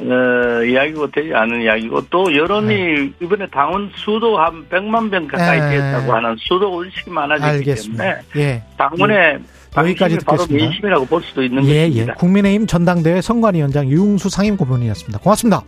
어, 0.00 0.64
이야기고 0.64 1.10
되지 1.12 1.32
않은 1.34 1.62
이야기고, 1.62 2.06
또 2.10 2.34
여론이 2.34 3.12
이번에 3.20 3.46
당원 3.48 3.92
수도 3.94 4.38
한 4.38 4.66
100만 4.68 5.08
명 5.10 5.28
가까이 5.28 5.58
예. 5.72 5.76
됐다고 5.76 6.12
하는 6.12 6.36
수도 6.38 6.82
의식이 6.82 7.10
많아졌기 7.10 7.70
알겠습니다. 7.70 8.02
때문에, 8.02 8.22
예. 8.36 8.62
당원의 8.76 9.38
여기까지 9.76 10.16
방심이 10.16 10.24
바로 10.24 10.38
듣겠습니다. 10.38 10.66
민심이라고 10.66 11.06
볼 11.06 11.22
수도 11.22 11.42
있는 11.44 11.64
예, 11.66 11.68
예. 11.68 11.88
것입니다. 11.88 12.14
국민의힘 12.14 12.66
전당대회 12.66 13.20
선관위원장 13.20 13.86
유웅수 13.86 14.28
상임고문이었습니다. 14.30 15.20
고맙습니다. 15.20 15.62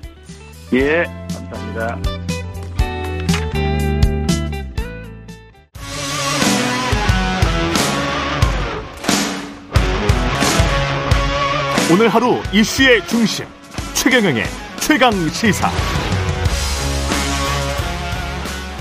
예, 0.72 1.04
감사합니다. 1.52 2.23
오늘 11.92 12.08
하루 12.08 12.36
이슈의 12.50 13.02
중심 13.02 13.44
최경영의 13.92 14.44
최강 14.80 15.12
시사. 15.12 15.68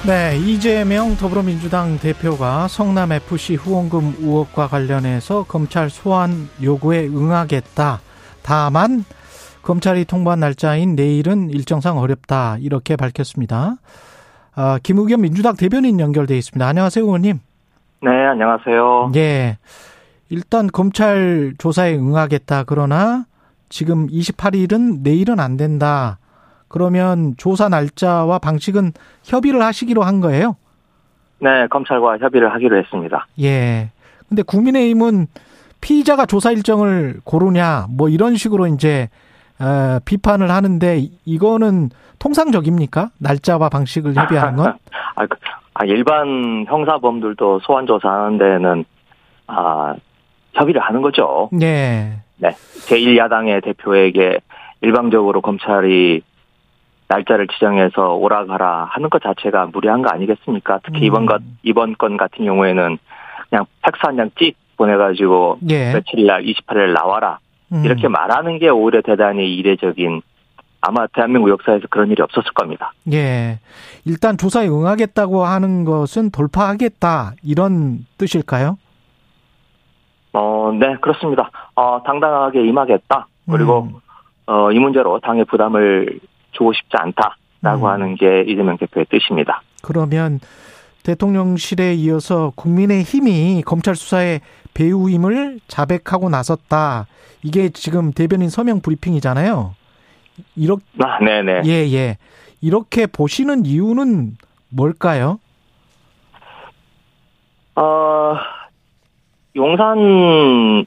네, 0.08 0.38
이재명 0.38 1.18
더불어민주당 1.18 1.98
대표가 2.00 2.70
성남 2.70 3.12
FC 3.12 3.56
후원금 3.56 4.16
의혹과 4.20 4.68
관련해서 4.68 5.44
검찰 5.44 5.90
소환 5.90 6.48
요구에 6.62 7.06
응하겠다. 7.08 8.00
다만 8.42 9.04
검찰이 9.64 10.06
통보한 10.06 10.40
날짜인 10.40 10.96
내일은 10.96 11.50
일정상 11.50 11.98
어렵다. 11.98 12.56
이렇게 12.62 12.96
밝혔습니다. 12.96 13.76
아, 14.56 14.80
김우겸 14.82 15.22
민주당 15.22 15.58
대변인 15.58 16.00
연결돼 16.00 16.38
있습니다. 16.38 16.66
안녕하세요, 16.66 17.04
의원님. 17.04 17.40
네, 18.02 18.10
안녕하세요. 18.12 19.12
예. 19.16 19.58
일단 20.34 20.66
검찰 20.66 21.54
조사에 21.60 21.94
응하겠다. 21.96 22.64
그러나 22.64 23.26
지금 23.70 24.08
28일은 24.08 25.02
내일은 25.04 25.40
안 25.40 25.58
된다. 25.58 26.18
그러면 26.68 27.36
조사 27.38 27.70
날짜와 27.70 28.40
방식은 28.40 28.94
협의를 29.24 29.62
하시기로 29.62 30.02
한 30.02 30.22
거예요? 30.22 30.56
네, 31.38 31.68
검찰과 31.68 32.18
협의를 32.18 32.52
하기로 32.52 32.78
했습니다. 32.80 33.28
예. 33.42 33.92
근데 34.28 34.42
국민의힘은 34.42 35.28
피의자가 35.82 36.26
조사 36.26 36.50
일정을 36.50 37.20
고르냐, 37.26 37.86
뭐 37.92 38.10
이런 38.10 38.36
식으로 38.36 38.66
이제, 38.66 39.10
어, 39.60 40.00
비판을 40.04 40.50
하는데, 40.50 41.10
이거는 41.26 41.92
통상적입니까? 42.18 43.10
날짜와 43.20 43.70
방식을 43.70 44.16
협의하는 44.16 44.56
건? 44.56 44.78
아, 45.16 45.28
그- 45.28 45.38
아, 45.76 45.86
일반 45.86 46.66
형사범들도 46.68 47.60
소환 47.60 47.86
조사 47.86 48.10
하는 48.10 48.38
데는, 48.40 48.86
아, 49.46 49.94
협의를 50.54 50.82
하는 50.82 51.02
거죠. 51.02 51.50
예. 51.62 52.14
네. 52.38 52.50
제1야당의 52.88 53.64
대표에게 53.64 54.40
일방적으로 54.82 55.42
검찰이 55.42 56.22
날짜를 57.08 57.48
지정해서 57.48 58.14
오라가라 58.16 58.86
하는 58.92 59.10
것 59.10 59.22
자체가 59.22 59.68
무리한 59.74 60.02
거 60.02 60.10
아니겠습니까? 60.10 60.80
특히 60.84 61.00
음. 61.02 61.04
이번 61.06 61.26
것, 61.26 61.42
이번 61.64 61.96
건 61.98 62.18
같은 62.18 62.46
경우에는 62.46 62.98
그냥 63.50 63.66
팩스 63.82 64.00
한 64.02 64.16
장 64.18 64.30
찍 64.38 64.56
보내가지고 64.78 65.60
예. 65.70 65.94
며칠 65.94 66.26
날 66.26 66.44
28일 66.44 66.94
나와라. 66.94 67.40
음. 67.72 67.84
이렇게 67.86 68.08
말하는 68.08 68.58
게 68.60 68.70
오히려 68.70 69.02
대단히 69.02 69.54
이례적인 69.56 70.22
아마 70.82 71.08
대한민국 71.08 71.50
역사에서 71.50 71.86
그런 71.90 72.10
일이 72.12 72.22
없었을 72.22 72.52
겁니다. 72.54 72.92
예. 73.14 73.60
일단 74.06 74.38
조사에 74.38 74.68
응하겠다고 74.68 75.46
하는 75.46 75.86
것은 75.86 76.32
돌파하겠다. 76.32 77.34
이런 77.44 78.06
뜻일까요? 78.18 78.78
어, 80.34 80.72
네, 80.78 80.96
그렇습니다. 81.02 81.50
어, 81.76 82.02
당당하게 82.04 82.68
임하겠다. 82.68 83.28
그리고, 83.50 83.84
음. 83.84 84.00
어, 84.48 84.72
이 84.72 84.80
문제로 84.80 85.20
당의 85.20 85.46
부담을 85.46 86.20
주고 86.52 86.74
싶지 86.74 86.96
않다라고 86.98 87.86
음. 87.86 87.92
하는 87.92 88.16
게 88.16 88.44
이재명 88.48 88.78
대표의 88.78 89.06
뜻입니다. 89.10 89.62
그러면 89.82 90.40
대통령실에 91.04 91.94
이어서 91.96 92.52
국민의 92.56 93.04
힘이 93.04 93.62
검찰 93.66 93.96
수사에 93.96 94.40
배우임을 94.74 95.60
자백하고 95.68 96.30
나섰다. 96.30 97.08
이게 97.44 97.70
지금 97.70 98.12
대변인 98.12 98.50
서명 98.50 98.80
브리핑이잖아요. 98.82 99.76
이렇게 100.56 100.84
아, 101.04 101.20
네네. 101.20 101.62
예, 101.66 101.72
예. 101.94 102.18
이렇게 102.62 103.06
보시는 103.06 103.66
이유는 103.66 104.38
뭘까요? 104.70 105.40
어, 107.76 108.36
용산에서요, 109.56 110.86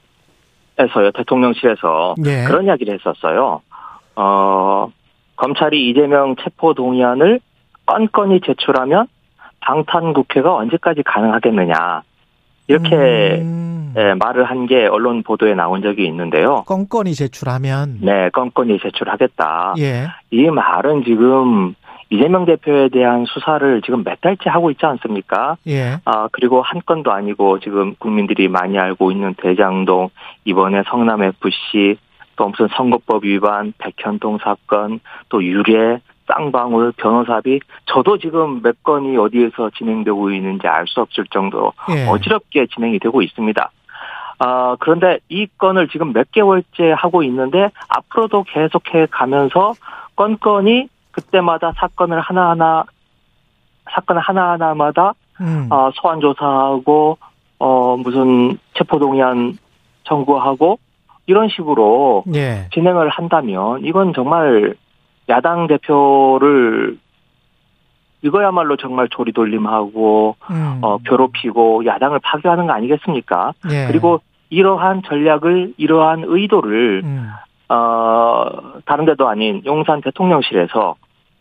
대통령실에서 1.15 2.15
예. 2.25 2.45
그런 2.45 2.65
이야기를 2.67 2.95
했었어요. 2.99 3.63
어, 4.17 4.91
검찰이 5.37 5.89
이재명 5.89 6.37
체포 6.43 6.75
동의안을 6.75 7.41
건건히 7.87 8.41
제출하면 8.45 9.07
방탄 9.61 10.13
국회가 10.13 10.55
언제까지 10.57 11.03
가능하겠느냐. 11.05 12.03
이렇게 12.69 12.97
음, 12.97 13.93
음. 13.95 13.95
예, 13.97 14.15
말을 14.15 14.45
한 14.45 14.67
게 14.67 14.87
언론 14.87 15.23
보도에 15.23 15.55
나온 15.55 15.83
적이 15.83 16.07
있는데요. 16.07 16.65
건건이 16.67 17.15
제출하면 17.15 17.99
네, 18.03 18.29
건건이 18.31 18.81
제출하겠다. 18.81 19.75
예. 19.79 20.09
이 20.33 20.51
말은 20.51 21.05
지금 21.05 21.75
이재명 22.11 22.45
대표에 22.45 22.89
대한 22.89 23.25
수사를 23.27 23.83
지금 23.83 24.05
몇 24.05 24.21
달째 24.21 24.49
하고 24.49 24.71
있지 24.71 24.87
않습니까? 24.87 25.57
예. 25.67 25.97
아, 26.05 26.29
그리고 26.31 26.63
한 26.63 26.81
건도 26.85 27.13
아니고 27.13 27.59
지금 27.61 27.95
국민들이 27.99 28.49
많이 28.49 28.79
알고 28.79 29.11
있는 29.11 29.35
대장동, 29.35 30.11
이번에 30.45 30.83
성남 30.87 31.23
FC, 31.23 31.97
또 32.37 32.49
무슨 32.49 32.69
선거법 32.77 33.25
위반, 33.25 33.73
백현동 33.79 34.39
사건, 34.39 35.01
또 35.29 35.43
유례, 35.43 35.99
쌍방울, 36.29 36.93
변호사비, 36.97 37.61
저도 37.87 38.19
지금 38.19 38.61
몇 38.63 38.83
건이 38.83 39.17
어디에서 39.17 39.71
진행되고 39.71 40.31
있는지 40.33 40.67
알 40.67 40.87
수 40.87 41.01
없을 41.01 41.25
정도로 41.31 41.73
예. 41.91 42.07
어지럽게 42.07 42.67
진행이 42.67 42.99
되고 42.99 43.23
있습니다. 43.23 43.71
아, 44.39 44.77
그런데 44.81 45.19
이 45.29 45.47
건을 45.59 45.89
지금 45.89 46.13
몇 46.13 46.31
개월째 46.31 46.93
하고 46.97 47.23
있는데 47.23 47.71
앞으로도 47.89 48.45
계속해 48.45 49.07
가면서 49.11 49.73
건건이 50.15 50.89
그때마다 51.17 51.73
사건을 51.77 52.21
하나하나 52.21 52.85
사건 53.91 54.19
하나하나마다 54.19 55.15
음. 55.41 55.69
아, 55.71 55.91
소환 55.95 56.21
조사하고 56.21 57.19
어 57.59 57.97
무슨 57.97 58.59
체포 58.75 58.99
동의안 58.99 59.57
청구하고 60.05 60.79
이런 61.27 61.49
식으로 61.49 62.25
예. 62.35 62.69
진행을 62.75 63.09
한다면 63.09 63.85
이건 63.85 64.13
정말 64.15 64.75
야당 65.29 65.67
대표를 65.67 66.99
이거야말로 68.23 68.77
정말 68.77 69.09
조리돌림하고 69.09 70.37
음. 70.51 70.79
어 70.83 70.99
괴롭히고 70.99 71.87
야당을 71.87 72.21
파괴하는 72.23 72.67
거 72.67 72.75
아니겠습니까? 72.75 73.55
예. 73.71 73.87
그리고 73.87 74.21
이러한 74.51 75.03
전략을 75.07 75.75
이러한 75.79 76.25
의도를 76.27 77.03
음. 77.05 77.31
어 77.69 78.49
다른 78.85 79.07
데도 79.07 79.29
아닌 79.29 79.63
용산 79.65 80.01
대통령실에서 80.03 80.95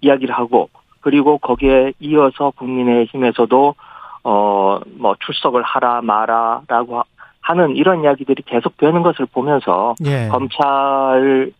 이야기를 0.06 0.34
하고 0.36 0.70
그리고 1.02 1.38
거기에 1.40 1.94
이어서 2.00 2.52
국민의힘에서도 2.52 3.76
어 4.24 4.80
뭐 4.98 5.16
출석을 5.26 5.62
하라 5.64 6.02
마라라고 6.02 7.04
하는 7.42 7.76
이런 7.76 8.04
이야기들이 8.04 8.44
계속 8.46 8.76
되는 8.78 9.04
것을 9.04 9.26
보면서 9.28 9.94
예. 10.06 10.28
검찰의 10.30 11.52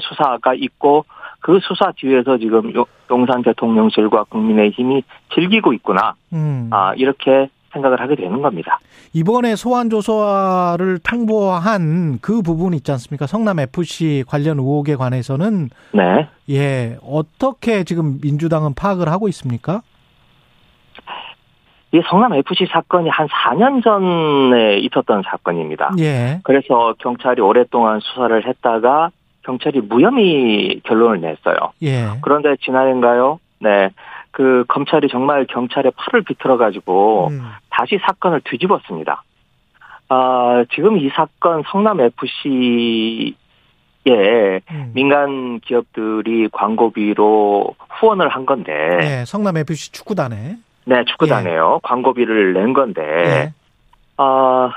수사가 0.00 0.54
있고 0.54 1.04
그 1.40 1.58
수사 1.62 1.92
뒤에서 1.96 2.38
지금 2.38 2.72
용- 2.74 2.84
용산 3.10 3.42
대통령실과 3.42 4.24
국민의힘이 4.24 5.02
즐기고 5.34 5.72
있구나 5.74 6.14
음. 6.32 6.68
아 6.72 6.94
이렇게 6.96 7.48
생각을 7.74 8.00
하게 8.00 8.16
되는 8.16 8.40
겁니다. 8.40 8.78
이번에 9.12 9.56
소환 9.56 9.90
조사를 9.90 10.98
통보한 11.00 12.18
그 12.22 12.40
부분 12.40 12.72
있지 12.72 12.90
않습니까? 12.92 13.26
성남 13.26 13.60
FC 13.60 14.24
관련 14.26 14.58
의혹에 14.58 14.96
관해서는 14.96 15.68
네. 15.92 16.28
예 16.50 16.96
어떻게 17.06 17.84
지금 17.84 18.18
민주당은 18.22 18.74
파악을 18.74 19.08
하고 19.08 19.28
있습니까? 19.28 19.82
이 21.92 22.02
성남 22.08 22.34
FC 22.34 22.66
사건이 22.72 23.08
한 23.08 23.28
4년 23.28 23.84
전에 23.84 24.78
있었던 24.78 25.22
사건입니다. 25.30 25.92
예. 26.00 26.40
그래서 26.42 26.94
경찰이 26.98 27.40
오랫동안 27.40 28.00
수사를 28.00 28.48
했다가 28.48 29.10
경찰이 29.44 29.80
무혐의 29.82 30.80
결론을 30.82 31.20
냈어요. 31.20 31.56
예. 31.82 32.06
그런데 32.22 32.56
지난해인가요? 32.64 33.38
네. 33.60 33.90
그 34.34 34.64
검찰이 34.66 35.06
정말 35.08 35.46
경찰의 35.46 35.92
팔을 35.96 36.22
비틀어 36.22 36.56
가지고 36.56 37.28
음. 37.28 37.40
다시 37.70 38.00
사건을 38.04 38.40
뒤집었습니다. 38.44 39.22
아, 40.08 40.64
지금 40.74 40.98
이 40.98 41.08
사건 41.10 41.62
성남 41.70 42.00
FC에 42.00 43.32
음. 44.72 44.90
민간 44.92 45.60
기업들이 45.60 46.48
광고비로 46.50 47.76
후원을 47.90 48.28
한 48.28 48.44
건데, 48.44 48.72
예. 49.02 49.24
성남 49.24 49.56
FC 49.56 49.92
축구단에 49.92 50.56
네, 50.86 51.04
축구단에요. 51.04 51.78
광고비를 51.84 52.54
낸 52.54 52.72
건데, 52.72 53.02
예. 53.02 53.52
아, 54.16 54.72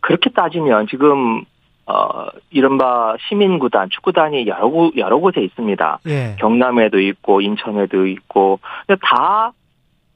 그렇게 0.00 0.30
따지면 0.30 0.86
지금, 0.88 1.44
어, 1.86 2.26
이른바 2.50 3.14
시민구단, 3.28 3.88
축구단이 3.90 4.46
여러, 4.46 4.68
곳- 4.68 4.96
여러 4.96 5.18
곳에 5.18 5.42
있습니다. 5.42 5.98
예. 6.06 6.36
경남에도 6.38 6.98
있고, 6.98 7.40
인천에도 7.42 8.06
있고, 8.06 8.58
다 9.02 9.52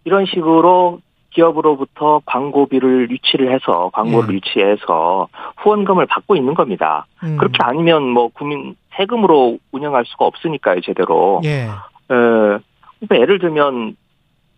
이런 0.04 0.24
식으로 0.26 1.00
기업으로부터 1.30 2.22
광고비를 2.24 3.10
유치를 3.10 3.52
해서, 3.52 3.90
광고를 3.92 4.30
예. 4.30 4.36
유치해서 4.36 5.28
후원금을 5.58 6.06
받고 6.06 6.36
있는 6.36 6.54
겁니다. 6.54 7.06
음. 7.22 7.36
그렇게 7.38 7.58
아니면 7.60 8.08
뭐 8.08 8.28
국민 8.28 8.74
세금으로 8.96 9.58
운영할 9.70 10.04
수가 10.06 10.24
없으니까요, 10.24 10.80
제대로. 10.80 11.42
예. 11.44 11.64
에, 11.64 11.68
그러니까 12.08 13.20
예를 13.20 13.38
들면 13.40 13.94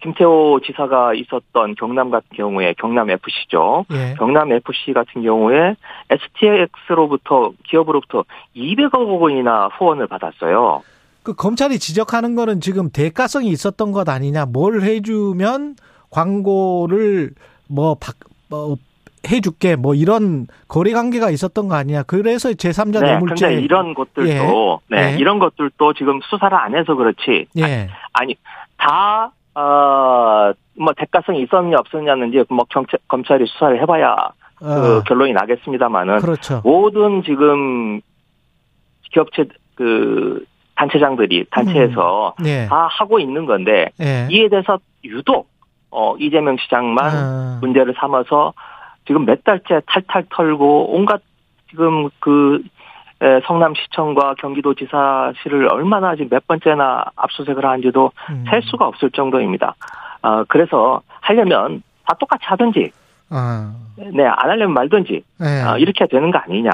김태호 0.02 0.60
지사가 0.64 1.14
있었던 1.14 1.74
경남 1.74 2.10
같은 2.10 2.28
경우에 2.34 2.74
경남 2.78 3.10
FC죠. 3.10 3.84
예. 3.92 4.14
경남 4.18 4.52
FC 4.52 4.92
같은 4.94 5.22
경우에 5.22 5.76
STX로부터 6.08 7.52
기업으로부터 7.68 8.24
200억 8.56 9.20
원이나 9.20 9.68
후원을 9.78 10.06
받았어요. 10.06 10.82
그 11.22 11.34
검찰이 11.34 11.78
지적하는 11.78 12.34
거는 12.34 12.60
지금 12.60 12.90
대가성이 12.90 13.48
있었던 13.48 13.92
것 13.92 14.08
아니냐. 14.08 14.46
뭘 14.46 14.82
해주면 14.82 15.76
광고를 16.10 17.32
뭐, 17.68 17.94
박, 17.94 18.16
뭐 18.48 18.76
해줄게 19.30 19.76
뭐 19.76 19.94
이런 19.94 20.46
거래 20.66 20.92
관계가 20.92 21.30
있었던 21.30 21.68
거 21.68 21.74
아니냐. 21.74 22.04
그래서 22.04 22.50
제3자 22.50 23.00
네, 23.00 23.12
뇌물죄. 23.12 23.48
근데 23.48 23.62
이런 23.62 23.94
것들도 23.94 24.80
네, 24.88 25.12
예. 25.12 25.16
이런 25.18 25.38
것들도 25.38 25.92
지금 25.94 26.20
수사를 26.22 26.56
안 26.56 26.74
해서 26.74 26.94
그렇지. 26.94 27.46
예. 27.58 27.88
아니 28.14 28.34
다 28.78 29.32
어, 29.54 30.52
뭐 30.76 30.92
대가성이 30.96 31.42
있었냐 31.42 31.78
없었냐는지 31.78 32.44
뭐 32.48 32.64
경찰 32.70 32.98
검찰이 33.08 33.46
수사를 33.46 33.80
해봐야 33.82 34.16
그 34.56 34.98
어, 34.98 35.02
결론이 35.02 35.32
나겠습니다만은 35.32 36.18
그렇죠. 36.20 36.60
모든 36.64 37.22
지금 37.22 38.00
기업체 39.12 39.46
그 39.74 40.44
단체장들이 40.76 41.46
단체에서 41.50 42.34
예. 42.44 42.66
다 42.66 42.88
하고 42.90 43.18
있는 43.18 43.46
건데 43.46 43.90
예. 44.00 44.28
이에 44.30 44.48
대해서 44.48 44.78
유독 45.04 45.48
어 45.90 46.14
이재명 46.18 46.56
시장만 46.58 47.10
아, 47.10 47.58
문제를 47.60 47.94
삼아서 47.98 48.52
지금 49.06 49.24
몇 49.24 49.42
달째 49.42 49.80
탈탈 49.86 50.26
털고 50.30 50.94
온갖 50.94 51.20
지금 51.68 52.08
그 52.20 52.62
에, 52.62 52.79
성남시청과 53.46 54.34
경기도지사실을 54.38 55.68
얼마나 55.72 56.14
지금 56.16 56.28
몇 56.30 56.46
번째나 56.46 57.04
압수수색을 57.16 57.64
하는지도 57.64 58.12
음. 58.30 58.44
셀 58.48 58.62
수가 58.62 58.86
없을 58.86 59.10
정도입니다. 59.10 59.74
아 60.22 60.44
그래서 60.48 61.02
하려면 61.20 61.82
다 62.06 62.14
똑같이 62.18 62.44
하든지 62.46 62.90
아, 63.30 63.72
네 63.96 64.24
안 64.26 64.50
하려면 64.50 64.74
말든지 64.74 65.22
예. 65.42 65.46
아, 65.62 65.78
이렇게 65.78 66.06
되는 66.06 66.30
거 66.30 66.38
아니냐. 66.38 66.70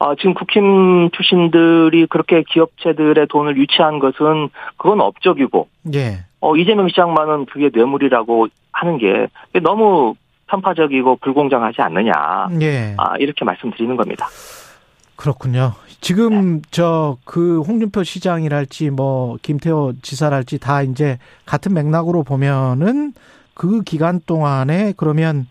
아, 0.00 0.14
지금 0.16 0.34
국힘 0.34 1.10
출신들이 1.10 2.06
그렇게 2.06 2.42
기업체들의 2.48 3.26
돈을 3.28 3.56
유치한 3.56 3.98
것은 3.98 4.48
그건 4.76 5.00
업적이고, 5.00 5.68
예. 5.94 6.18
어, 6.40 6.54
이재명 6.56 6.88
시장만은 6.88 7.46
그게 7.46 7.68
뇌물이라고 7.72 8.46
하는 8.72 8.98
게 8.98 9.26
너무 9.60 10.14
편파적이고 10.46 11.16
불공정하지 11.16 11.82
않느냐. 11.82 12.12
예. 12.60 12.94
아, 12.96 13.16
이렇게 13.18 13.44
말씀드리는 13.44 13.96
겁니다. 13.96 14.28
그렇군요. 15.18 15.72
지금 16.00 16.62
저그 16.70 17.62
홍준표 17.62 18.04
시장이랄지 18.04 18.90
뭐 18.90 19.36
김태호 19.42 19.94
지사랄지 20.00 20.60
다 20.60 20.82
이제 20.82 21.18
같은 21.44 21.74
맥락으로 21.74 22.22
보면은 22.22 23.12
그 23.52 23.82
기간 23.82 24.20
동안에 24.24 24.94
그러면 24.96 25.46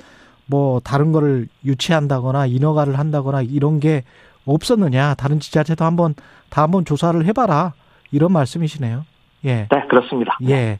뭐 0.46 0.80
다른 0.80 1.12
거를 1.12 1.50
유치한다거나 1.66 2.46
인허가를 2.46 2.98
한다거나 2.98 3.42
이런 3.42 3.82
게 3.82 4.06
없었느냐 4.46 5.16
다른 5.16 5.42
지자체도 5.42 5.84
한번 5.84 6.16
다 6.48 6.64
한번 6.64 6.86
조사를 6.86 7.26
해봐라 7.26 7.74
이런 8.12 8.32
말씀이시네요. 8.32 9.04
예. 9.44 9.68
네, 9.70 9.88
그렇습니다. 9.90 10.38
예. 10.48 10.80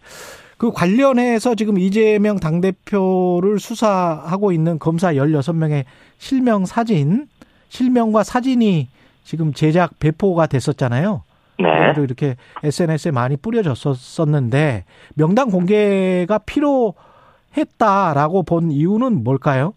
그 0.58 0.72
관련해서 0.72 1.56
지금 1.56 1.78
이재명 1.78 2.40
당대표를 2.40 3.60
수사하고 3.60 4.54
있는 4.54 4.80
검사 4.80 5.12
16명의 5.14 5.84
실명 6.18 6.66
사진, 6.66 7.28
실명과 7.70 8.24
사진이 8.24 8.88
지금 9.24 9.54
제작 9.54 10.00
배포가 10.00 10.48
됐었잖아요. 10.48 11.24
네. 11.60 11.94
이렇게 11.98 12.36
SNS에 12.64 13.12
많이 13.12 13.36
뿌려졌었는데 13.36 14.86
명단 15.16 15.50
공개가 15.50 16.40
필요했다라고 16.40 18.44
본 18.44 18.72
이유는 18.72 19.24
뭘까요? 19.24 19.74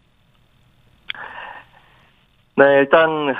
네, 2.56 2.64
일단, 2.80 3.34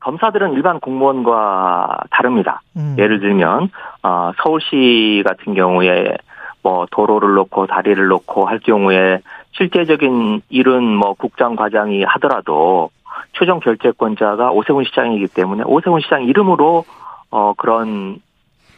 검사들은 0.00 0.54
일반 0.54 0.80
공무원과 0.80 2.00
다릅니다. 2.10 2.60
음. 2.76 2.96
예를 2.98 3.20
들면 3.20 3.70
어, 4.02 4.32
서울시 4.42 5.22
같은 5.24 5.54
경우에 5.54 6.16
뭐 6.62 6.86
도로를 6.90 7.34
놓고 7.34 7.66
다리를 7.66 8.04
놓고 8.08 8.46
할 8.46 8.58
경우에 8.58 9.20
실제적인 9.52 10.42
일은 10.48 10.96
뭐 10.96 11.14
국장 11.14 11.56
과장이 11.56 12.04
하더라도 12.04 12.90
최종 13.32 13.60
결재권자가 13.60 14.50
오세훈 14.50 14.84
시장이기 14.84 15.28
때문에 15.28 15.64
오세훈 15.64 16.00
시장 16.00 16.24
이름으로 16.24 16.84
어 17.30 17.54
그런 17.54 18.20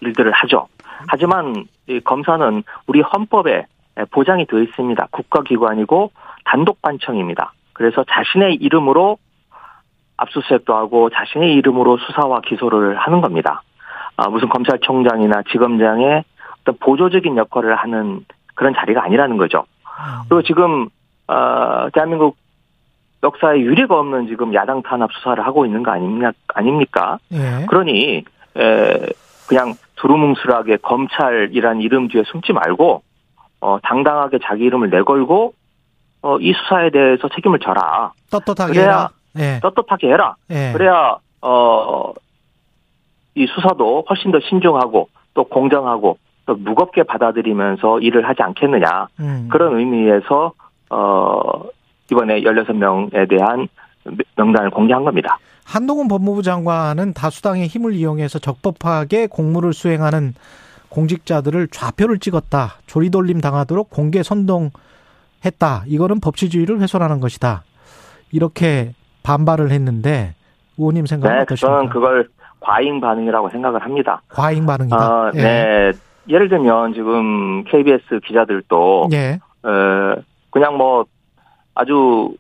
일들을 0.01 0.31
하죠. 0.33 0.69
하지만 1.09 1.67
이 1.89 2.01
검사는 2.01 2.63
우리 2.87 3.01
헌법에 3.01 3.67
보장이 4.11 4.47
되어 4.47 4.61
있습니다. 4.61 5.09
국가기관이고 5.11 6.11
단독 6.45 6.81
반청입니다. 6.83 7.53
그래서 7.73 8.05
자신의 8.09 8.57
이름으로 8.57 9.19
압수수색도 10.17 10.75
하고 10.75 11.11
자신의 11.11 11.55
이름으로 11.55 11.99
수사와 11.99 12.41
기소를 12.43 12.97
하는 12.97 13.21
겁니다. 13.21 13.63
아, 14.17 14.29
무슨 14.29 14.49
검찰총장이나 14.49 15.43
지검장의 15.51 16.25
어떤 16.63 16.79
보조적인 16.79 17.37
역할을 17.37 17.75
하는 17.75 18.25
그런 18.55 18.75
자리가 18.75 19.03
아니라는 19.03 19.37
거죠. 19.37 19.65
그리고 20.29 20.43
지금 20.43 20.89
어, 21.27 21.89
대한민국 21.93 22.37
역사에 23.25 23.59
유례가 23.59 23.99
없는 23.99 24.27
지금 24.29 24.53
야당 24.53 24.83
탄압 24.83 25.11
수사를 25.15 25.45
하고 25.45 25.65
있는 25.65 25.83
거 25.83 25.91
아닙니까? 25.91 26.33
아닙니까? 26.49 27.19
예. 27.33 27.65
그러니 27.67 28.23
에, 28.57 29.07
그냥 29.49 29.75
두루뭉술하게 29.97 30.77
검찰이란 30.83 31.81
이름 31.81 32.09
뒤에 32.09 32.23
숨지 32.27 32.53
말고 32.53 33.03
어, 33.61 33.79
당당하게 33.83 34.39
자기 34.45 34.65
이름을 34.65 34.91
내걸고 34.91 35.55
어, 36.21 36.39
이 36.39 36.53
수사에 36.53 36.91
대해서 36.91 37.29
책임을 37.35 37.61
져라. 37.61 38.13
떳떳하게 38.31 38.73
그래야 38.73 38.85
해라. 38.85 39.09
예. 39.39 39.61
떳떳하게 39.61 40.09
해라. 40.09 40.37
예. 40.51 40.73
그래야 40.73 41.17
어, 41.41 42.13
이 43.35 43.47
수사도 43.47 44.05
훨씬 44.09 44.33
더 44.33 44.39
신중하고 44.41 45.09
또 45.33 45.45
공정하고 45.45 46.19
또 46.45 46.55
무겁게 46.57 47.05
받아들이면서 47.05 48.01
일을 48.01 48.29
하지 48.29 48.43
않겠느냐. 48.43 49.09
음. 49.21 49.49
그런 49.51 49.79
의미에서 49.79 50.53
어, 50.91 51.63
이번에 52.11 52.41
16명에 52.43 53.29
대한 53.29 53.69
명단을 54.37 54.71
공개한 54.71 55.05
겁니다. 55.05 55.39
한동훈 55.65 56.09
법무부 56.09 56.43
장관은 56.43 57.15
다수당의 57.15 57.67
힘을 57.69 57.95
이용해서 57.95 58.39
적법하게 58.39 59.29
공무를 59.29 59.73
수행하는 59.73 60.35
공직자들을 60.91 61.69
좌표를 61.69 62.19
찍었다. 62.19 62.75
조리돌림 62.87 63.41
당하도록 63.41 63.91
공개 63.91 64.23
선동했다. 64.23 65.85
이거는 65.87 66.21
법치주의를 66.21 66.81
훼손하는 66.81 67.21
것이다. 67.21 67.65
이렇게 68.31 68.93
반발을 69.23 69.71
했는데 69.71 70.35
의원님 70.79 71.07
생각은 71.07 71.35
네, 71.35 71.43
어떠십니까? 71.43 71.77
저는 71.77 71.89
그걸 71.91 72.29
과잉 72.61 73.01
반응이라고 73.01 73.51
생각을 73.51 73.83
합니다. 73.83 74.23
과잉 74.29 74.67
반응이다. 74.67 74.97
어, 74.97 75.31
예. 75.35 75.43
네. 75.43 75.93
예를 76.29 76.49
들면 76.49 76.95
지금 76.95 77.65
KBS 77.65 78.21
기자들도 78.27 79.09
예. 79.13 79.39
어, 79.63 80.15
그냥 80.51 80.77
뭐 80.77 81.05
아주 81.75 82.35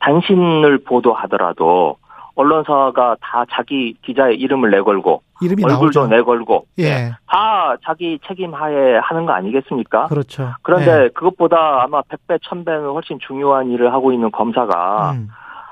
단신을 0.00 0.78
보도하더라도 0.84 1.96
언론사가 2.34 3.16
다 3.20 3.44
자기 3.50 3.94
기자의 4.02 4.36
이름을 4.36 4.70
내걸고 4.70 5.22
얼굴도 5.42 5.66
나오죠. 5.66 6.06
내걸고 6.06 6.66
예. 6.78 7.12
다 7.26 7.76
자기 7.82 8.18
책임하에 8.26 8.98
하는 8.98 9.26
거 9.26 9.32
아니겠습니까? 9.32 10.06
그렇죠. 10.08 10.50
그런데 10.62 11.04
예. 11.04 11.08
그것보다 11.08 11.82
아마 11.82 12.02
100배, 12.02 12.38
1000배는 12.42 12.92
훨씬 12.92 13.18
중요한 13.26 13.70
일을 13.70 13.92
하고 13.92 14.12
있는 14.12 14.30
검사가 14.30 15.12
음. 15.12 15.28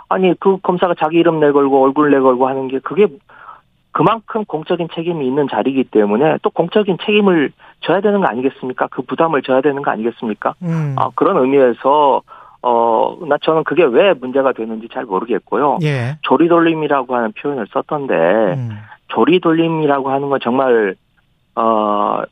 아니 0.09 0.35
그 0.41 0.59
검사가 0.59 0.95
자기 0.99 1.19
이름 1.19 1.39
내걸고 1.41 1.83
얼굴 1.83 2.11
내걸고 2.11 2.49
하는 2.49 2.69
게 2.69 2.79
그게 2.79 3.09
그만큼 3.93 4.45
공적인 4.45 4.89
책임이 4.93 5.27
있는 5.27 5.47
자리이기 5.49 5.85
때문에 5.85 6.39
또 6.43 6.51
공적인 6.51 6.99
책임을 7.05 7.53
져야 7.81 8.01
되는 8.01 8.21
거 8.21 8.27
아니겠습니까? 8.27 8.89
그 8.91 9.03
부담을 9.03 9.43
져야 9.43 9.61
되는 9.61 9.83
거 9.83 9.91
아니겠습니까? 9.93 10.55
음. 10.63 10.97
아, 10.99 11.11
그런 11.15 11.37
의미에서 11.37 12.23
어, 12.67 13.19
나 13.29 13.37
저는 13.43 13.65
그게 13.65 13.85
왜 13.85 14.15
문제가 14.15 14.53
되는지 14.53 14.89
잘 14.91 15.05
모르겠고요. 15.05 15.81
예. 15.83 16.17
조리 16.23 16.49
돌림이라고 16.49 17.15
하는 17.15 17.33
표현을 17.33 17.67
썼던데 17.71 18.15
음. 18.15 18.71
조리 19.09 19.41
돌림이라고 19.41 20.11
하는 20.11 20.31
건 20.31 20.41
정말 20.43 20.95
어 21.55 22.23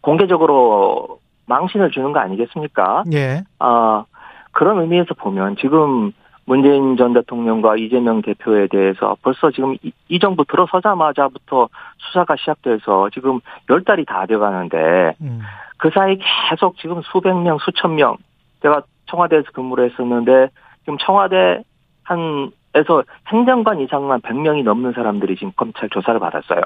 공개적으로 0.00 1.20
망신을 1.46 1.92
주는 1.92 2.12
거 2.12 2.18
아니겠습니까? 2.18 3.04
예. 3.12 3.44
아 3.60 4.04
그런 4.50 4.80
의미에서 4.80 5.14
보면 5.14 5.54
지금 5.60 6.10
문재인 6.46 6.96
전 6.96 7.14
대통령과 7.14 7.76
이재명 7.76 8.22
대표에 8.22 8.66
대해서 8.66 9.16
벌써 9.22 9.52
지금 9.52 9.76
이, 9.82 9.92
이 10.08 10.18
정부 10.18 10.44
들어서자마자부터 10.44 11.68
수사가 11.98 12.34
시작돼서 12.36 13.08
지금 13.14 13.38
열 13.70 13.84
달이 13.84 14.04
다 14.04 14.26
돼가는데 14.26 15.14
음. 15.20 15.40
그 15.78 15.90
사이 15.94 16.18
계속 16.50 16.76
지금 16.78 17.02
수백 17.02 17.34
명, 17.36 17.58
수천 17.58 17.94
명 17.94 18.16
제가 18.62 18.82
청와대에서 19.06 19.46
근무를 19.52 19.90
했었는데 19.90 20.48
지금 20.80 20.98
청와대 20.98 21.62
한에서 22.04 23.02
행정관 23.28 23.80
이상만 23.80 24.20
100명이 24.20 24.62
넘는 24.64 24.92
사람들이 24.92 25.36
지금 25.36 25.52
검찰 25.56 25.88
조사를 25.88 26.18
받았어요. 26.20 26.60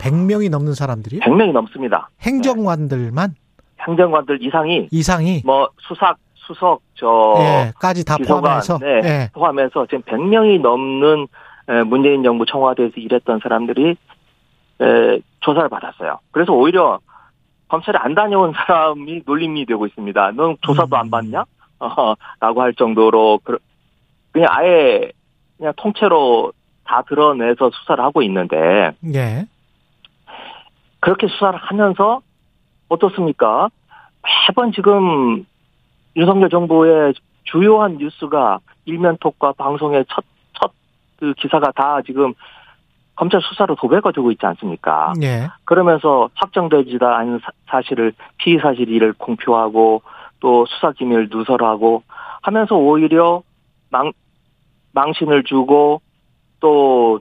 100명이 0.00 0.50
넘는 0.50 0.74
사람들이요? 0.74 1.20
100명이 1.20 1.52
넘습니다. 1.52 2.08
행정관들만 2.22 3.34
행정관들 3.86 4.42
이상이 4.42 4.88
이상이 4.90 5.42
뭐 5.44 5.68
수석, 5.80 6.16
수석, 6.34 6.80
저 6.94 7.34
예, 7.38 7.72
까지 7.78 8.04
다 8.04 8.16
비서관, 8.16 8.42
포함해서 8.42 8.78
네, 8.78 9.00
예. 9.04 9.30
포함해서 9.32 9.86
지금 9.86 10.02
100명이 10.02 10.60
넘는 10.60 11.26
에, 11.68 11.82
문재인 11.82 12.22
정부 12.22 12.44
청와대에서 12.46 12.94
일했던 12.96 13.40
사람들이 13.42 13.96
에, 14.80 15.20
조사를 15.40 15.68
받았어요. 15.68 16.18
그래서 16.30 16.52
오히려 16.52 16.98
검찰에 17.74 17.98
안 17.98 18.14
다녀온 18.14 18.52
사람이 18.54 19.22
놀림이 19.26 19.66
되고 19.66 19.84
있습니다. 19.86 20.30
넌 20.36 20.56
조사도 20.60 20.94
음. 20.94 21.00
안 21.00 21.10
받냐? 21.10 21.44
어, 21.80 22.14
라고 22.38 22.62
할 22.62 22.72
정도로 22.74 23.40
그- 23.42 23.58
그냥 24.30 24.48
아예 24.50 25.10
그냥 25.58 25.72
통째로 25.76 26.52
다 26.84 27.02
드러내서 27.02 27.70
수사를 27.72 28.02
하고 28.04 28.22
있는데 28.22 28.92
예. 29.12 29.46
그렇게 31.00 31.26
수사를 31.26 31.58
하면서 31.58 32.20
어떻습니까? 32.88 33.68
매번 34.48 34.70
지금 34.72 35.44
윤석열 36.16 36.48
정부의 36.50 37.14
주요한 37.44 37.98
뉴스가 37.98 38.60
일면톡과 38.84 39.52
방송의 39.52 40.04
첫, 40.08 40.24
첫, 40.60 40.70
그 41.18 41.34
기사가 41.34 41.72
다 41.72 42.00
지금 42.06 42.34
검찰 43.16 43.40
수사로 43.42 43.76
도배가 43.76 44.10
되고 44.12 44.30
있지 44.32 44.44
않습니까? 44.46 45.12
예. 45.22 45.48
그러면서 45.64 46.28
확정되지도 46.34 47.06
않은 47.06 47.38
사- 47.40 47.52
사실을, 47.68 48.12
피의 48.38 48.58
사실을 48.58 49.12
공표하고 49.14 50.02
또 50.40 50.66
수사 50.66 50.92
기밀 50.92 51.28
누설하고 51.30 52.02
하면서 52.42 52.74
오히려 52.76 53.42
망, 53.90 54.12
망신을 54.92 55.44
주고 55.44 56.00
또 56.60 57.20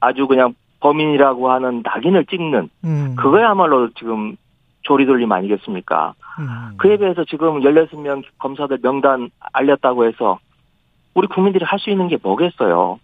아주 0.00 0.26
그냥 0.26 0.54
범인이라고 0.80 1.50
하는 1.50 1.82
낙인을 1.84 2.24
찍는 2.26 2.70
음. 2.84 3.16
그거야말로 3.18 3.90
지금 3.94 4.36
조리돌림 4.82 5.30
아니겠습니까? 5.30 6.14
음. 6.38 6.76
그에 6.78 6.96
비해서 6.96 7.24
지금 7.24 7.60
16명 7.60 8.22
검사들 8.38 8.78
명단 8.82 9.30
알렸다고 9.52 10.06
해서 10.06 10.38
우리 11.12 11.26
국민들이 11.26 11.64
할 11.66 11.78
수 11.78 11.90
있는 11.90 12.08
게 12.08 12.16
뭐겠어요? 12.22 12.98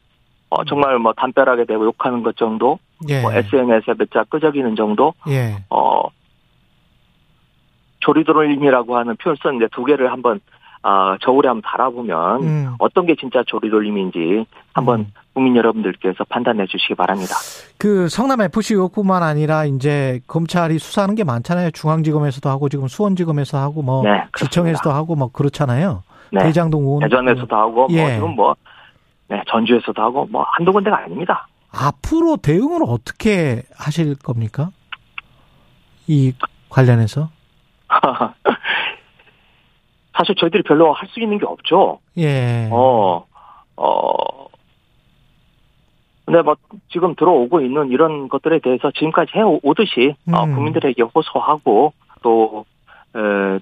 어, 0.49 0.64
정말 0.64 0.99
뭐 0.99 1.12
담벼락에 1.12 1.64
대고 1.64 1.84
욕하는 1.86 2.22
것 2.22 2.36
정도, 2.36 2.78
예. 3.09 3.20
뭐 3.20 3.32
SNS에 3.32 3.94
몇 3.99 4.09
자 4.12 4.24
끄적이는 4.28 4.76
정도, 4.76 5.12
예. 5.28 5.57
어, 5.70 6.03
조리돌림이라고 8.01 8.97
하는 8.97 9.16
표현 9.16 9.36
썼는데 9.42 9.68
두 9.74 9.84
개를 9.84 10.12
한번, 10.12 10.40
아, 10.82 11.18
저울에 11.22 11.49
한번 11.49 11.62
달아보면 11.68 12.42
음. 12.44 12.74
어떤 12.78 13.07
게 13.07 13.16
진짜 13.18 13.42
조리돌림인지 13.44 14.47
한번 14.72 15.01
음. 15.01 15.12
국민 15.34 15.57
여러분들께서 15.57 16.22
판단해 16.28 16.66
주시기 16.66 16.94
바랍니다. 16.94 17.34
그 17.76 18.09
성남 18.09 18.40
FC 18.42 18.74
의혹뿐만 18.74 19.24
아니라 19.24 19.64
이제 19.64 20.20
검찰이 20.28 20.78
수사하는 20.78 21.16
게 21.16 21.24
많잖아요. 21.24 21.72
중앙지검에서도 21.72 22.49
하고 22.49 22.68
지금 22.68 22.86
수원지검에서 22.86 23.59
하고 23.59 23.82
뭐 23.82 24.05
네. 24.05 24.22
지청에서도 24.36 24.90
하고 24.92 25.16
뭐 25.16 25.28
그렇잖아요. 25.32 26.05
네. 26.30 26.44
대장동 26.44 26.82
의원 26.84 27.01
대전에서도 27.01 27.57
하고, 27.57 27.88
뭐 27.88 27.90
예. 27.90 28.14
지금 28.14 28.30
뭐, 28.36 28.55
네, 29.28 29.42
전주에서도 29.48 30.00
하고, 30.00 30.26
뭐 30.26 30.44
한두 30.48 30.72
군데가 30.72 30.98
아닙니다. 30.98 31.46
앞으로 31.72 32.36
대응을 32.36 32.80
어떻게 32.86 33.62
하실 33.76 34.14
겁니까? 34.16 34.70
이 36.06 36.32
관련해서 36.68 37.28
사실 40.16 40.34
저희들이 40.36 40.62
별로 40.62 40.92
할 40.92 41.08
수 41.08 41.20
있는 41.20 41.38
게 41.38 41.44
없죠. 41.44 41.98
예. 42.16 42.68
어, 42.72 43.26
어. 43.76 44.12
근데 46.24 46.42
뭐 46.42 46.56
지금 46.90 47.14
들어오고 47.14 47.60
있는 47.60 47.90
이런 47.90 48.28
것들에 48.28 48.58
대해서 48.60 48.90
지금까지 48.92 49.32
해오듯이 49.36 50.14
어, 50.32 50.44
음. 50.44 50.54
국민들에게 50.54 51.02
호소하고 51.14 51.92
또 52.22 52.64
에, 53.14 53.58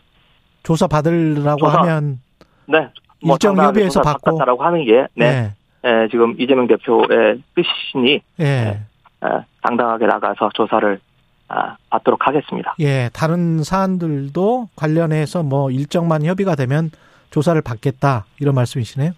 조사 0.63 0.87
받으라고 0.87 1.59
조사 1.59 1.81
하면 1.81 2.21
네. 2.67 2.89
뭐 3.23 3.35
일정 3.35 3.57
협의해서 3.57 4.01
조사 4.01 4.13
받고. 4.13 4.31
받겠다라고 4.31 4.65
하는 4.65 4.85
게 4.85 5.07
네. 5.15 5.53
에, 5.85 6.09
지금 6.09 6.35
이재명 6.39 6.67
대표의 6.67 7.43
뜻이니 7.55 8.21
예. 8.41 8.45
예. 8.45 9.27
에, 9.27 9.45
당당하게 9.63 10.07
나가서 10.07 10.51
조사를 10.55 10.99
아, 11.49 11.77
받도록 11.91 12.27
하겠습니다. 12.27 12.75
예, 12.81 13.11
다른 13.13 13.63
사안들도 13.63 14.69
관련해서 14.77 15.43
뭐 15.43 15.71
일정만 15.71 16.25
협의가 16.25 16.55
되면 16.55 16.91
조사를 17.31 17.61
받겠다 17.61 18.25
이런 18.41 18.55
말씀이시네요. 18.55 19.13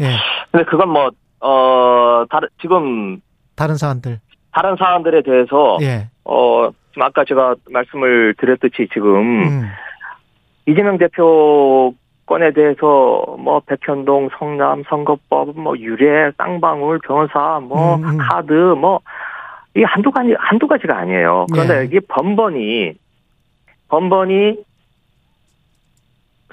예. 0.00 0.06
근데 0.50 0.64
그건 0.64 0.88
뭐, 0.88 1.10
어, 1.40 2.24
다른, 2.30 2.48
지금 2.60 3.20
다른 3.54 3.76
사안들. 3.76 4.20
다른 4.52 4.76
사안들에 4.76 5.22
대해서, 5.22 5.76
예. 5.82 6.08
어, 6.24 6.70
지금 6.90 7.02
아까 7.02 7.24
제가 7.24 7.54
말씀을 7.70 8.34
드렸듯이 8.38 8.88
지금, 8.92 9.42
음. 9.42 9.68
이재명 10.66 10.96
대표 10.96 11.94
건에 12.26 12.52
대해서 12.52 13.36
뭐 13.38 13.60
백현동 13.60 14.30
성남 14.38 14.82
선거법 14.88 15.58
뭐 15.58 15.78
유례 15.78 16.32
쌍방울 16.36 16.98
변호사 17.04 17.60
뭐 17.60 17.96
음, 17.96 18.04
음. 18.04 18.18
카드 18.18 18.52
뭐 18.52 19.00
이게 19.74 19.84
한두 19.84 20.10
가지 20.10 20.34
한두 20.38 20.66
가지가 20.66 20.96
아니에요. 20.96 21.46
그런데 21.52 21.80
예. 21.80 21.84
이게 21.84 22.00
번번이 22.00 22.94
번번이 23.88 24.64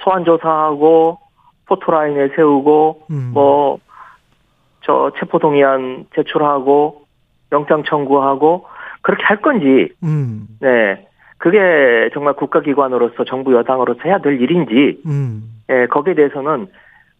소환 0.01 0.25
조사하고 0.25 1.17
포토라인에 1.65 2.29
세우고 2.35 3.07
음. 3.09 3.31
뭐저 3.33 5.11
체포 5.17 5.39
동의안 5.39 6.05
제출하고 6.15 7.03
영장 7.51 7.83
청구하고 7.83 8.67
그렇게 9.01 9.23
할 9.23 9.41
건지 9.41 9.89
음. 10.03 10.47
네. 10.59 11.07
그게 11.43 12.09
정말 12.13 12.35
국가기관으로서 12.35 13.25
정부 13.25 13.53
여당으로서 13.53 13.99
해야 14.05 14.19
될 14.19 14.39
일인지, 14.39 15.01
음. 15.05 15.52
예, 15.69 15.85
거기에 15.87 16.13
대해서는, 16.15 16.67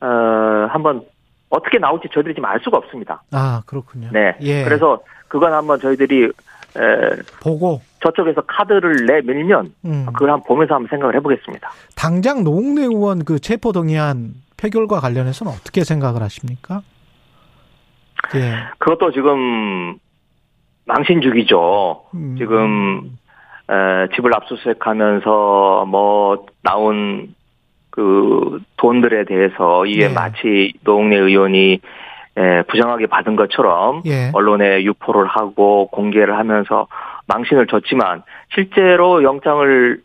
어, 0.02 0.08
한번 0.70 1.04
어떻게 1.50 1.78
나올지 1.78 2.08
저희들이 2.14 2.36
지금 2.36 2.46
알 2.50 2.60
수가 2.62 2.78
없습니다. 2.78 3.24
아, 3.32 3.62
그렇군요. 3.66 4.10
네. 4.12 4.36
예. 4.42 4.64
그래서 4.64 5.02
그건 5.28 5.54
한번 5.54 5.80
저희들이, 5.80 6.26
에, 6.26 6.32
보고 7.42 7.82
저쪽에서 8.02 8.42
카드를 8.42 9.06
내 9.06 9.22
밀면, 9.22 9.74
음. 9.86 10.06
그걸 10.08 10.32
한번 10.32 10.48
보면서 10.48 10.76
한번 10.76 10.90
생각을 10.90 11.16
해보겠습니다. 11.16 11.70
당장 11.96 12.44
노웅래 12.44 12.82
의원 12.82 13.24
그 13.24 13.40
체포 13.40 13.72
동의안 13.72 14.34
표결과 14.58 15.00
관련해서는 15.00 15.52
어떻게 15.54 15.84
생각을 15.84 16.22
하십니까? 16.24 16.82
예. 18.36 18.56
그것도 18.80 19.12
지금 19.12 19.98
망신주기죠. 20.86 22.06
음. 22.16 22.36
지금 22.38 23.18
에, 23.70 24.08
집을 24.16 24.34
압수수색하면서 24.36 25.86
뭐 25.88 26.46
나온 26.62 27.36
그 27.96 28.60
돈들에 28.78 29.26
대해서 29.26 29.86
이게 29.86 30.08
네. 30.08 30.14
마치 30.16 30.74
노웅래 30.84 31.16
의원이 31.16 31.80
에, 32.38 32.62
부정하게 32.64 33.06
받은 33.06 33.36
것처럼 33.36 34.02
예. 34.08 34.32
언론에 34.34 34.84
유포를 34.84 35.28
하고 35.28 35.88
공개를 35.92 36.36
하면서 36.36 36.88
망신을 37.28 37.68
줬지만 37.68 38.24
실제로 38.56 39.22
영장을 39.22 40.02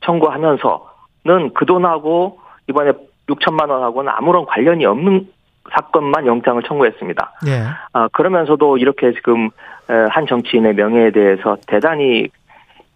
청구하면서는 0.00 1.52
그 1.52 1.66
돈하고 1.66 2.40
이번에 2.66 2.92
6천만 3.28 3.68
원하고는 3.68 4.10
아무런 4.10 4.46
관련이 4.46 4.86
없는 4.86 5.28
사건만 5.70 6.26
영장을 6.26 6.62
청구했습니다. 6.62 7.32
예. 7.48 7.64
아, 7.92 8.08
그러면서도 8.08 8.78
이렇게 8.78 9.12
지금 9.12 9.50
에, 9.90 9.94
한 10.08 10.26
정치인의 10.26 10.76
명예에 10.76 11.10
대해서 11.10 11.58
대단히 11.66 12.28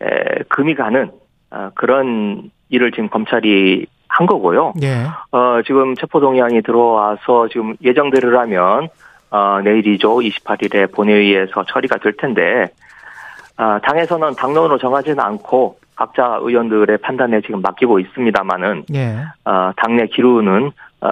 에, 0.01 0.43
금이 0.49 0.75
가는 0.75 1.11
아, 1.51 1.71
그런 1.75 2.51
일을 2.71 2.93
지금 2.93 3.11
검찰이 3.11 3.85
한 4.13 4.27
거고요. 4.27 4.75
예. 4.83 5.07
어, 5.31 5.63
지금 5.67 5.95
체포동의안이 5.95 6.63
들어와서 6.63 7.49
지금 7.51 7.75
예정대로라면 7.83 8.89
어, 9.31 9.61
내일이죠. 9.65 10.17
28일에 10.17 10.93
본회의에서 10.93 11.65
처리가 11.65 11.97
될 11.99 12.17
텐데 12.19 12.69
아, 13.57 13.81
당에서는 13.83 14.35
당론으로 14.35 14.79
정하지는 14.79 15.19
않고 15.21 15.79
각자 15.95 16.39
의원들의 16.43 16.99
판단에 16.99 17.41
지금 17.41 17.63
맡기고 17.63 18.01
있습니다만은 18.01 18.85
예. 18.95 19.17
어, 19.45 19.73
당내 19.77 20.07
기류는 20.09 20.73
어, 21.01 21.09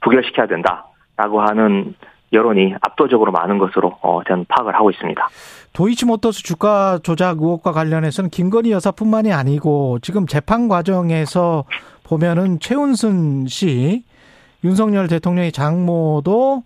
부결시켜야 0.00 0.46
된다라고 0.46 1.40
하는 1.40 1.94
여론이 2.32 2.74
압도적으로 2.80 3.32
많은 3.32 3.58
것으로 3.58 3.98
어, 4.02 4.20
저는 4.28 4.44
파악을 4.48 4.74
하고 4.74 4.90
있습니다. 4.90 5.28
도이치모터스 5.72 6.42
주가 6.42 6.98
조작 7.02 7.38
의혹과 7.38 7.72
관련해서는 7.72 8.30
김건희 8.30 8.70
여사뿐만이 8.72 9.32
아니고 9.32 9.98
지금 10.02 10.26
재판 10.26 10.68
과정에서 10.68 11.64
보면은 12.08 12.58
최은순 12.58 13.46
씨, 13.48 14.02
윤석열 14.64 15.08
대통령의 15.08 15.52
장모도 15.52 16.62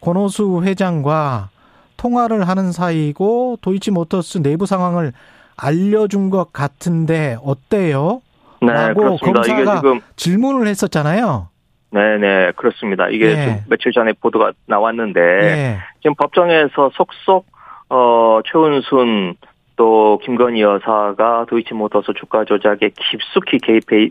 권오수 0.00 0.62
회장과 0.64 1.50
통화를 1.96 2.48
하는 2.48 2.72
사이고 2.72 3.56
도이치모터스 3.62 4.42
내부 4.42 4.66
상황을 4.66 5.12
알려준 5.56 6.30
것 6.30 6.52
같은데 6.52 7.36
어때요? 7.44 8.20
네, 8.62 8.72
라고 8.72 9.00
그렇습니다. 9.00 9.42
이게 9.42 9.52
검사가 9.64 9.80
지금 9.80 10.00
질문을 10.16 10.66
했었잖아요. 10.66 11.48
네, 11.92 12.18
네, 12.18 12.52
그렇습니다. 12.56 13.08
이게 13.08 13.26
예. 13.26 13.44
좀 13.44 13.56
며칠 13.68 13.92
전에 13.92 14.12
보도가 14.20 14.52
나왔는데 14.66 15.20
예. 15.20 15.78
지금 16.00 16.14
법정에서 16.16 16.90
속속 16.94 17.46
어 17.90 18.40
최은순 18.50 19.36
또 19.76 20.20
김건희 20.24 20.62
여사가 20.62 21.46
도이치모터스 21.48 22.12
주가 22.18 22.44
조작에 22.44 22.90
깊숙이 22.96 23.58
개입해 23.58 24.10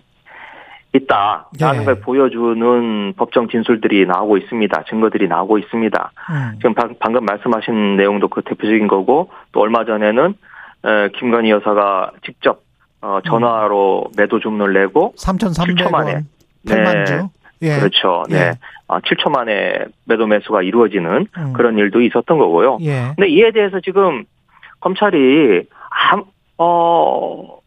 있다라는 0.94 1.82
예. 1.82 1.86
걸 1.86 2.00
보여주는 2.00 3.14
법정 3.16 3.48
진술들이 3.48 4.06
나오고 4.08 4.38
있습니다. 4.38 4.84
증거들이 4.90 5.28
나오고 5.28 5.58
있습니다. 5.60 6.12
음. 6.32 6.52
지금 6.58 6.74
방- 6.74 6.96
방금 7.00 7.26
말씀하신 7.26 7.96
내용도 7.96 8.28
그 8.28 8.42
대표적인 8.42 8.88
거고 8.88 9.30
또 9.52 9.60
얼마 9.62 9.86
전에는 9.86 10.34
에, 10.86 11.10
김건희 11.18 11.52
여사가 11.52 12.12
직접 12.26 12.62
어, 13.02 13.20
전화로 13.26 14.10
매도 14.18 14.40
주문을 14.40 14.74
내고 14.74 15.14
7초 15.18 15.92
만에. 15.92 16.24
3,300원 16.66 16.84
8만 16.84 17.06
주. 17.06 17.30
예. 17.62 17.78
그렇죠. 17.78 18.24
네. 18.30 18.38
예. 18.38 18.52
아, 18.88 19.00
7초 19.00 19.32
만에 19.32 19.86
매도 20.06 20.26
매수가 20.26 20.64
이루어지는 20.64 21.28
음. 21.38 21.54
그런 21.54 21.78
일도 21.78 22.02
있었던 22.02 22.38
거고요. 22.38 22.80
예. 22.82 23.12
근데 23.16 23.28
이에 23.30 23.52
대해서 23.52 23.80
지금 23.80 24.26
검찰이 24.80 25.64
암, 26.12 26.24
어, 26.58 27.60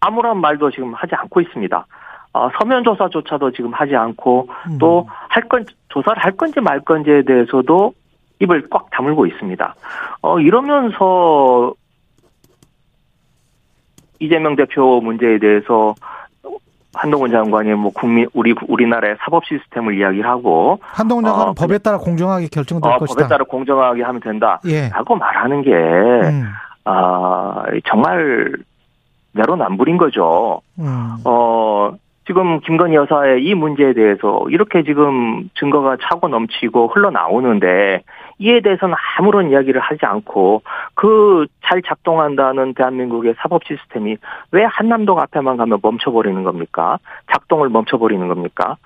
아무런 0.00 0.40
말도 0.40 0.70
지금 0.70 0.94
하지 0.94 1.14
않고 1.14 1.40
있습니다. 1.40 1.86
어, 2.32 2.48
서면 2.58 2.84
조사조차도 2.84 3.52
지금 3.52 3.72
하지 3.72 3.96
않고 3.96 4.48
음. 4.68 4.78
또할 4.78 5.48
건, 5.48 5.66
조사를 5.88 6.22
할 6.22 6.32
건지 6.32 6.60
말 6.60 6.80
건지에 6.80 7.22
대해서도 7.22 7.92
입을 8.40 8.68
꽉 8.70 8.88
다물고 8.90 9.26
있습니다. 9.26 9.74
어, 10.22 10.40
이러면서 10.40 11.74
이재명 14.20 14.54
대표 14.54 15.00
문제에 15.00 15.38
대해서 15.38 15.94
한동훈 16.92 17.30
장관이 17.30 17.72
뭐 17.74 17.92
국민 17.92 18.26
우리 18.34 18.54
우리나라의 18.66 19.16
사법 19.20 19.44
시스템을 19.46 19.96
이야기를 19.98 20.28
하고 20.28 20.78
한동훈 20.82 21.24
장관은 21.24 21.48
어, 21.50 21.54
법에 21.54 21.78
따라 21.78 21.98
공정하게 21.98 22.48
결정될 22.48 22.92
어, 22.92 22.98
것이다. 22.98 23.16
법에 23.16 23.28
따라 23.28 23.44
공정하게 23.44 24.02
하면 24.02 24.20
된다라고 24.20 24.68
예. 24.68 24.90
말하는 25.18 25.62
게 25.62 25.72
음. 25.72 26.44
아, 26.84 27.64
정말 27.86 28.52
내로남불인 29.32 29.96
거죠. 29.96 30.60
음. 30.78 31.16
어, 31.24 31.92
지금 32.26 32.60
김건희 32.60 32.94
여사의 32.94 33.44
이 33.44 33.54
문제에 33.54 33.92
대해서 33.92 34.44
이렇게 34.50 34.82
지금 34.84 35.48
증거가 35.58 35.96
차고 36.00 36.28
넘치고 36.28 36.88
흘러나오는데 36.88 38.02
이에 38.38 38.60
대해서는 38.60 38.94
아무런 39.18 39.50
이야기를 39.50 39.80
하지 39.80 40.06
않고 40.06 40.62
그 40.94 41.46
잘 41.70 41.82
작동한다는 41.82 42.74
대한민국의 42.74 43.34
사법 43.38 43.64
시스템이 43.64 44.16
왜 44.50 44.64
한남동 44.64 45.20
앞에만 45.20 45.56
가면 45.56 45.78
멈춰버리는 45.80 46.42
겁니까? 46.42 46.98
작동을 47.32 47.68
멈춰버리는 47.68 48.26
겁니까? 48.26 48.76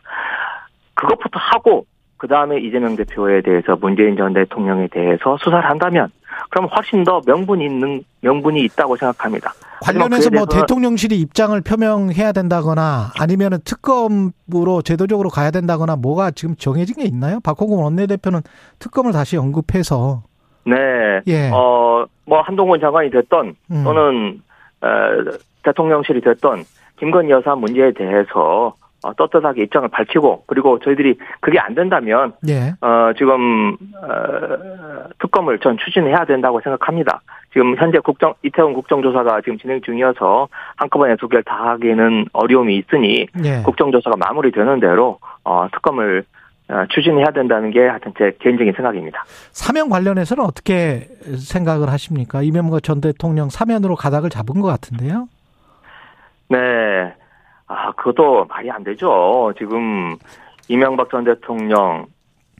그것부터 0.92 1.38
하고 1.40 1.86
그 2.24 2.28
다음에 2.28 2.58
이재명 2.58 2.96
대표에 2.96 3.42
대해서 3.42 3.76
문재인 3.76 4.16
전 4.16 4.32
대통령에 4.32 4.88
대해서 4.88 5.36
수사를 5.36 5.68
한다면 5.68 6.08
그럼 6.48 6.70
훨씬 6.74 7.04
더 7.04 7.20
명분이 7.26 7.62
있는 7.66 8.02
명분이 8.22 8.62
있다고 8.62 8.96
생각합니다. 8.96 9.52
관련해서 9.82 10.30
뭐 10.30 10.46
대통령실이 10.46 11.20
입장을 11.20 11.60
표명해야 11.60 12.32
된다거나 12.32 13.10
아니면은 13.20 13.58
특검으로 13.66 14.80
제도적으로 14.82 15.28
가야 15.28 15.50
된다거나 15.50 15.96
뭐가 15.96 16.30
지금 16.30 16.56
정해진 16.56 16.96
게 16.96 17.04
있나요? 17.04 17.40
박홍근 17.44 17.76
원내대표는 17.76 18.40
특검을 18.78 19.12
다시 19.12 19.36
언급해서 19.36 20.22
네, 20.64 20.76
예. 21.26 21.50
어, 21.52 22.06
뭐 22.24 22.40
한동훈 22.40 22.80
장관이 22.80 23.10
됐던 23.10 23.54
음. 23.70 23.84
또는 23.84 24.40
어, 24.80 24.86
대통령실이 25.62 26.22
됐던 26.22 26.64
김건희 26.98 27.28
여사 27.28 27.54
문제에 27.54 27.92
대해서 27.92 28.72
어, 29.04 29.12
떳떳하게 29.12 29.64
입장을 29.64 29.86
밝히고 29.88 30.44
그리고 30.46 30.78
저희들이 30.78 31.18
그게 31.40 31.58
안 31.58 31.74
된다면 31.74 32.32
예. 32.48 32.72
어, 32.80 33.12
지금 33.18 33.76
어, 34.02 35.08
특검을 35.18 35.58
전 35.58 35.76
추진해야 35.76 36.24
된다고 36.24 36.60
생각합니다. 36.62 37.20
지금 37.52 37.76
현재 37.76 37.98
국정 37.98 38.32
이태원 38.42 38.72
국정조사가 38.72 39.42
지금 39.42 39.58
진행 39.58 39.82
중이어서 39.82 40.48
한꺼번에 40.76 41.16
두 41.16 41.28
개를 41.28 41.44
다 41.44 41.72
하기에는 41.72 42.26
어려움이 42.32 42.76
있으니 42.78 43.26
예. 43.44 43.62
국정조사가 43.62 44.16
마무리되는 44.16 44.80
대로 44.80 45.18
어, 45.44 45.68
특검을 45.70 46.24
어, 46.70 46.84
추진해야 46.94 47.26
된다는 47.26 47.70
게 47.70 47.86
하여튼 47.86 48.14
제 48.16 48.32
개인적인 48.40 48.72
생각입니다. 48.72 49.22
사면 49.52 49.90
관련해서는 49.90 50.42
어떻게 50.42 51.08
생각을 51.36 51.90
하십니까? 51.90 52.40
이명박 52.40 52.82
전 52.82 53.02
대통령 53.02 53.50
사면으로 53.50 53.96
가닥을 53.96 54.30
잡은 54.30 54.62
것 54.62 54.68
같은데요. 54.68 55.28
네. 56.48 56.58
아, 57.66 57.92
그것도 57.92 58.46
말이 58.46 58.70
안 58.70 58.84
되죠. 58.84 59.52
지금 59.58 60.16
이명박 60.68 61.10
전 61.10 61.24
대통령 61.24 62.06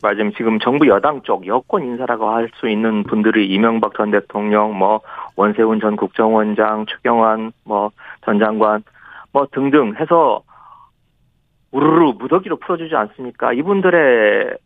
맞으면 0.02 0.32
지금 0.36 0.58
정부 0.58 0.86
여당 0.88 1.22
쪽 1.22 1.46
여권 1.46 1.82
인사라고 1.84 2.28
할 2.28 2.48
수 2.56 2.68
있는 2.68 3.04
분들이 3.04 3.46
이명박 3.48 3.94
전 3.96 4.10
대통령, 4.10 4.76
뭐 4.76 5.00
원세훈 5.36 5.80
전 5.80 5.96
국정원장, 5.96 6.86
최경환 6.86 7.52
뭐 7.64 7.90
전 8.24 8.38
장관 8.38 8.82
뭐 9.32 9.46
등등 9.52 9.94
해서 9.98 10.42
우르르 11.72 12.12
무더기로 12.18 12.56
풀어주지 12.56 12.94
않습니까? 12.94 13.52
이분들의 13.52 14.56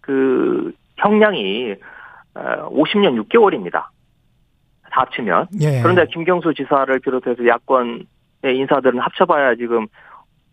그 0.00 0.72
형량이 0.96 1.74
50년 2.34 3.18
어, 3.18 3.22
6개월입니다. 3.24 3.72
다 3.72 3.90
합치면. 5.02 5.48
예. 5.60 5.82
그런데 5.82 6.06
김경수 6.06 6.54
지사를 6.54 6.98
비롯해서 7.00 7.46
야권의 7.46 8.06
인사들은 8.52 8.98
합쳐봐야 8.98 9.54
지금 9.56 9.86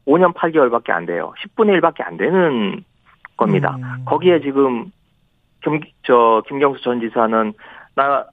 5년 0.07 0.33
8개월밖에 0.33 0.91
안 0.91 1.05
돼요. 1.05 1.33
10분의 1.39 1.79
1밖에 1.79 2.05
안 2.05 2.17
되는 2.17 2.83
겁니다. 3.37 3.75
음. 3.79 4.05
거기에 4.05 4.41
지금 4.41 4.91
김, 5.63 5.79
저 6.03 6.43
김경수 6.47 6.81
전 6.83 6.99
지사는 6.99 7.53
나 7.95 8.25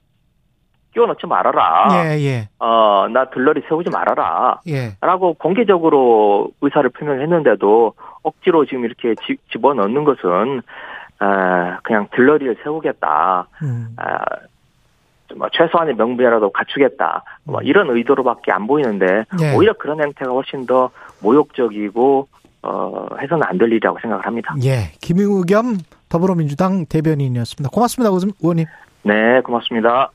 끼워 0.93 1.07
넣지 1.07 1.25
말아라. 1.25 1.87
예, 1.93 2.19
예. 2.19 2.49
어, 2.59 3.07
나 3.07 3.25
들러리 3.29 3.61
세우지 3.67 3.89
말아라. 3.89 4.59
예. 4.67 4.97
라고 4.99 5.33
공개적으로 5.33 6.51
의사를 6.61 6.89
표명했는데도 6.89 7.93
억지로 8.23 8.65
지금 8.65 8.83
이렇게 8.83 9.15
지, 9.25 9.37
집어넣는 9.51 10.03
것은, 10.03 10.61
어, 11.21 11.77
그냥 11.83 12.07
들러리를 12.13 12.57
세우겠다. 12.63 13.47
음. 13.63 13.95
어, 13.97 14.47
뭐 15.35 15.47
최소한의 15.51 15.95
명분이라도 15.95 16.51
갖추겠다. 16.51 17.23
뭐 17.43 17.59
음. 17.59 17.65
이런 17.65 17.89
의도로밖에 17.89 18.51
안 18.51 18.67
보이는데 18.67 19.25
예. 19.41 19.55
오히려 19.55 19.73
그런 19.73 20.01
행태가 20.03 20.31
훨씬 20.31 20.65
더 20.65 20.89
모욕적이고 21.21 22.27
어, 22.63 23.07
해서는 23.19 23.43
안 23.45 23.57
될 23.57 23.69
일이라고 23.71 23.97
생각을 24.01 24.25
합니다. 24.25 24.55
예. 24.63 24.91
김의겸 25.01 25.77
더불어민주당 26.09 26.85
대변인이었습니다. 26.85 27.69
고맙습니다, 27.73 28.11
의원님. 28.41 28.65
네, 29.03 29.41
고맙습니다. 29.41 30.11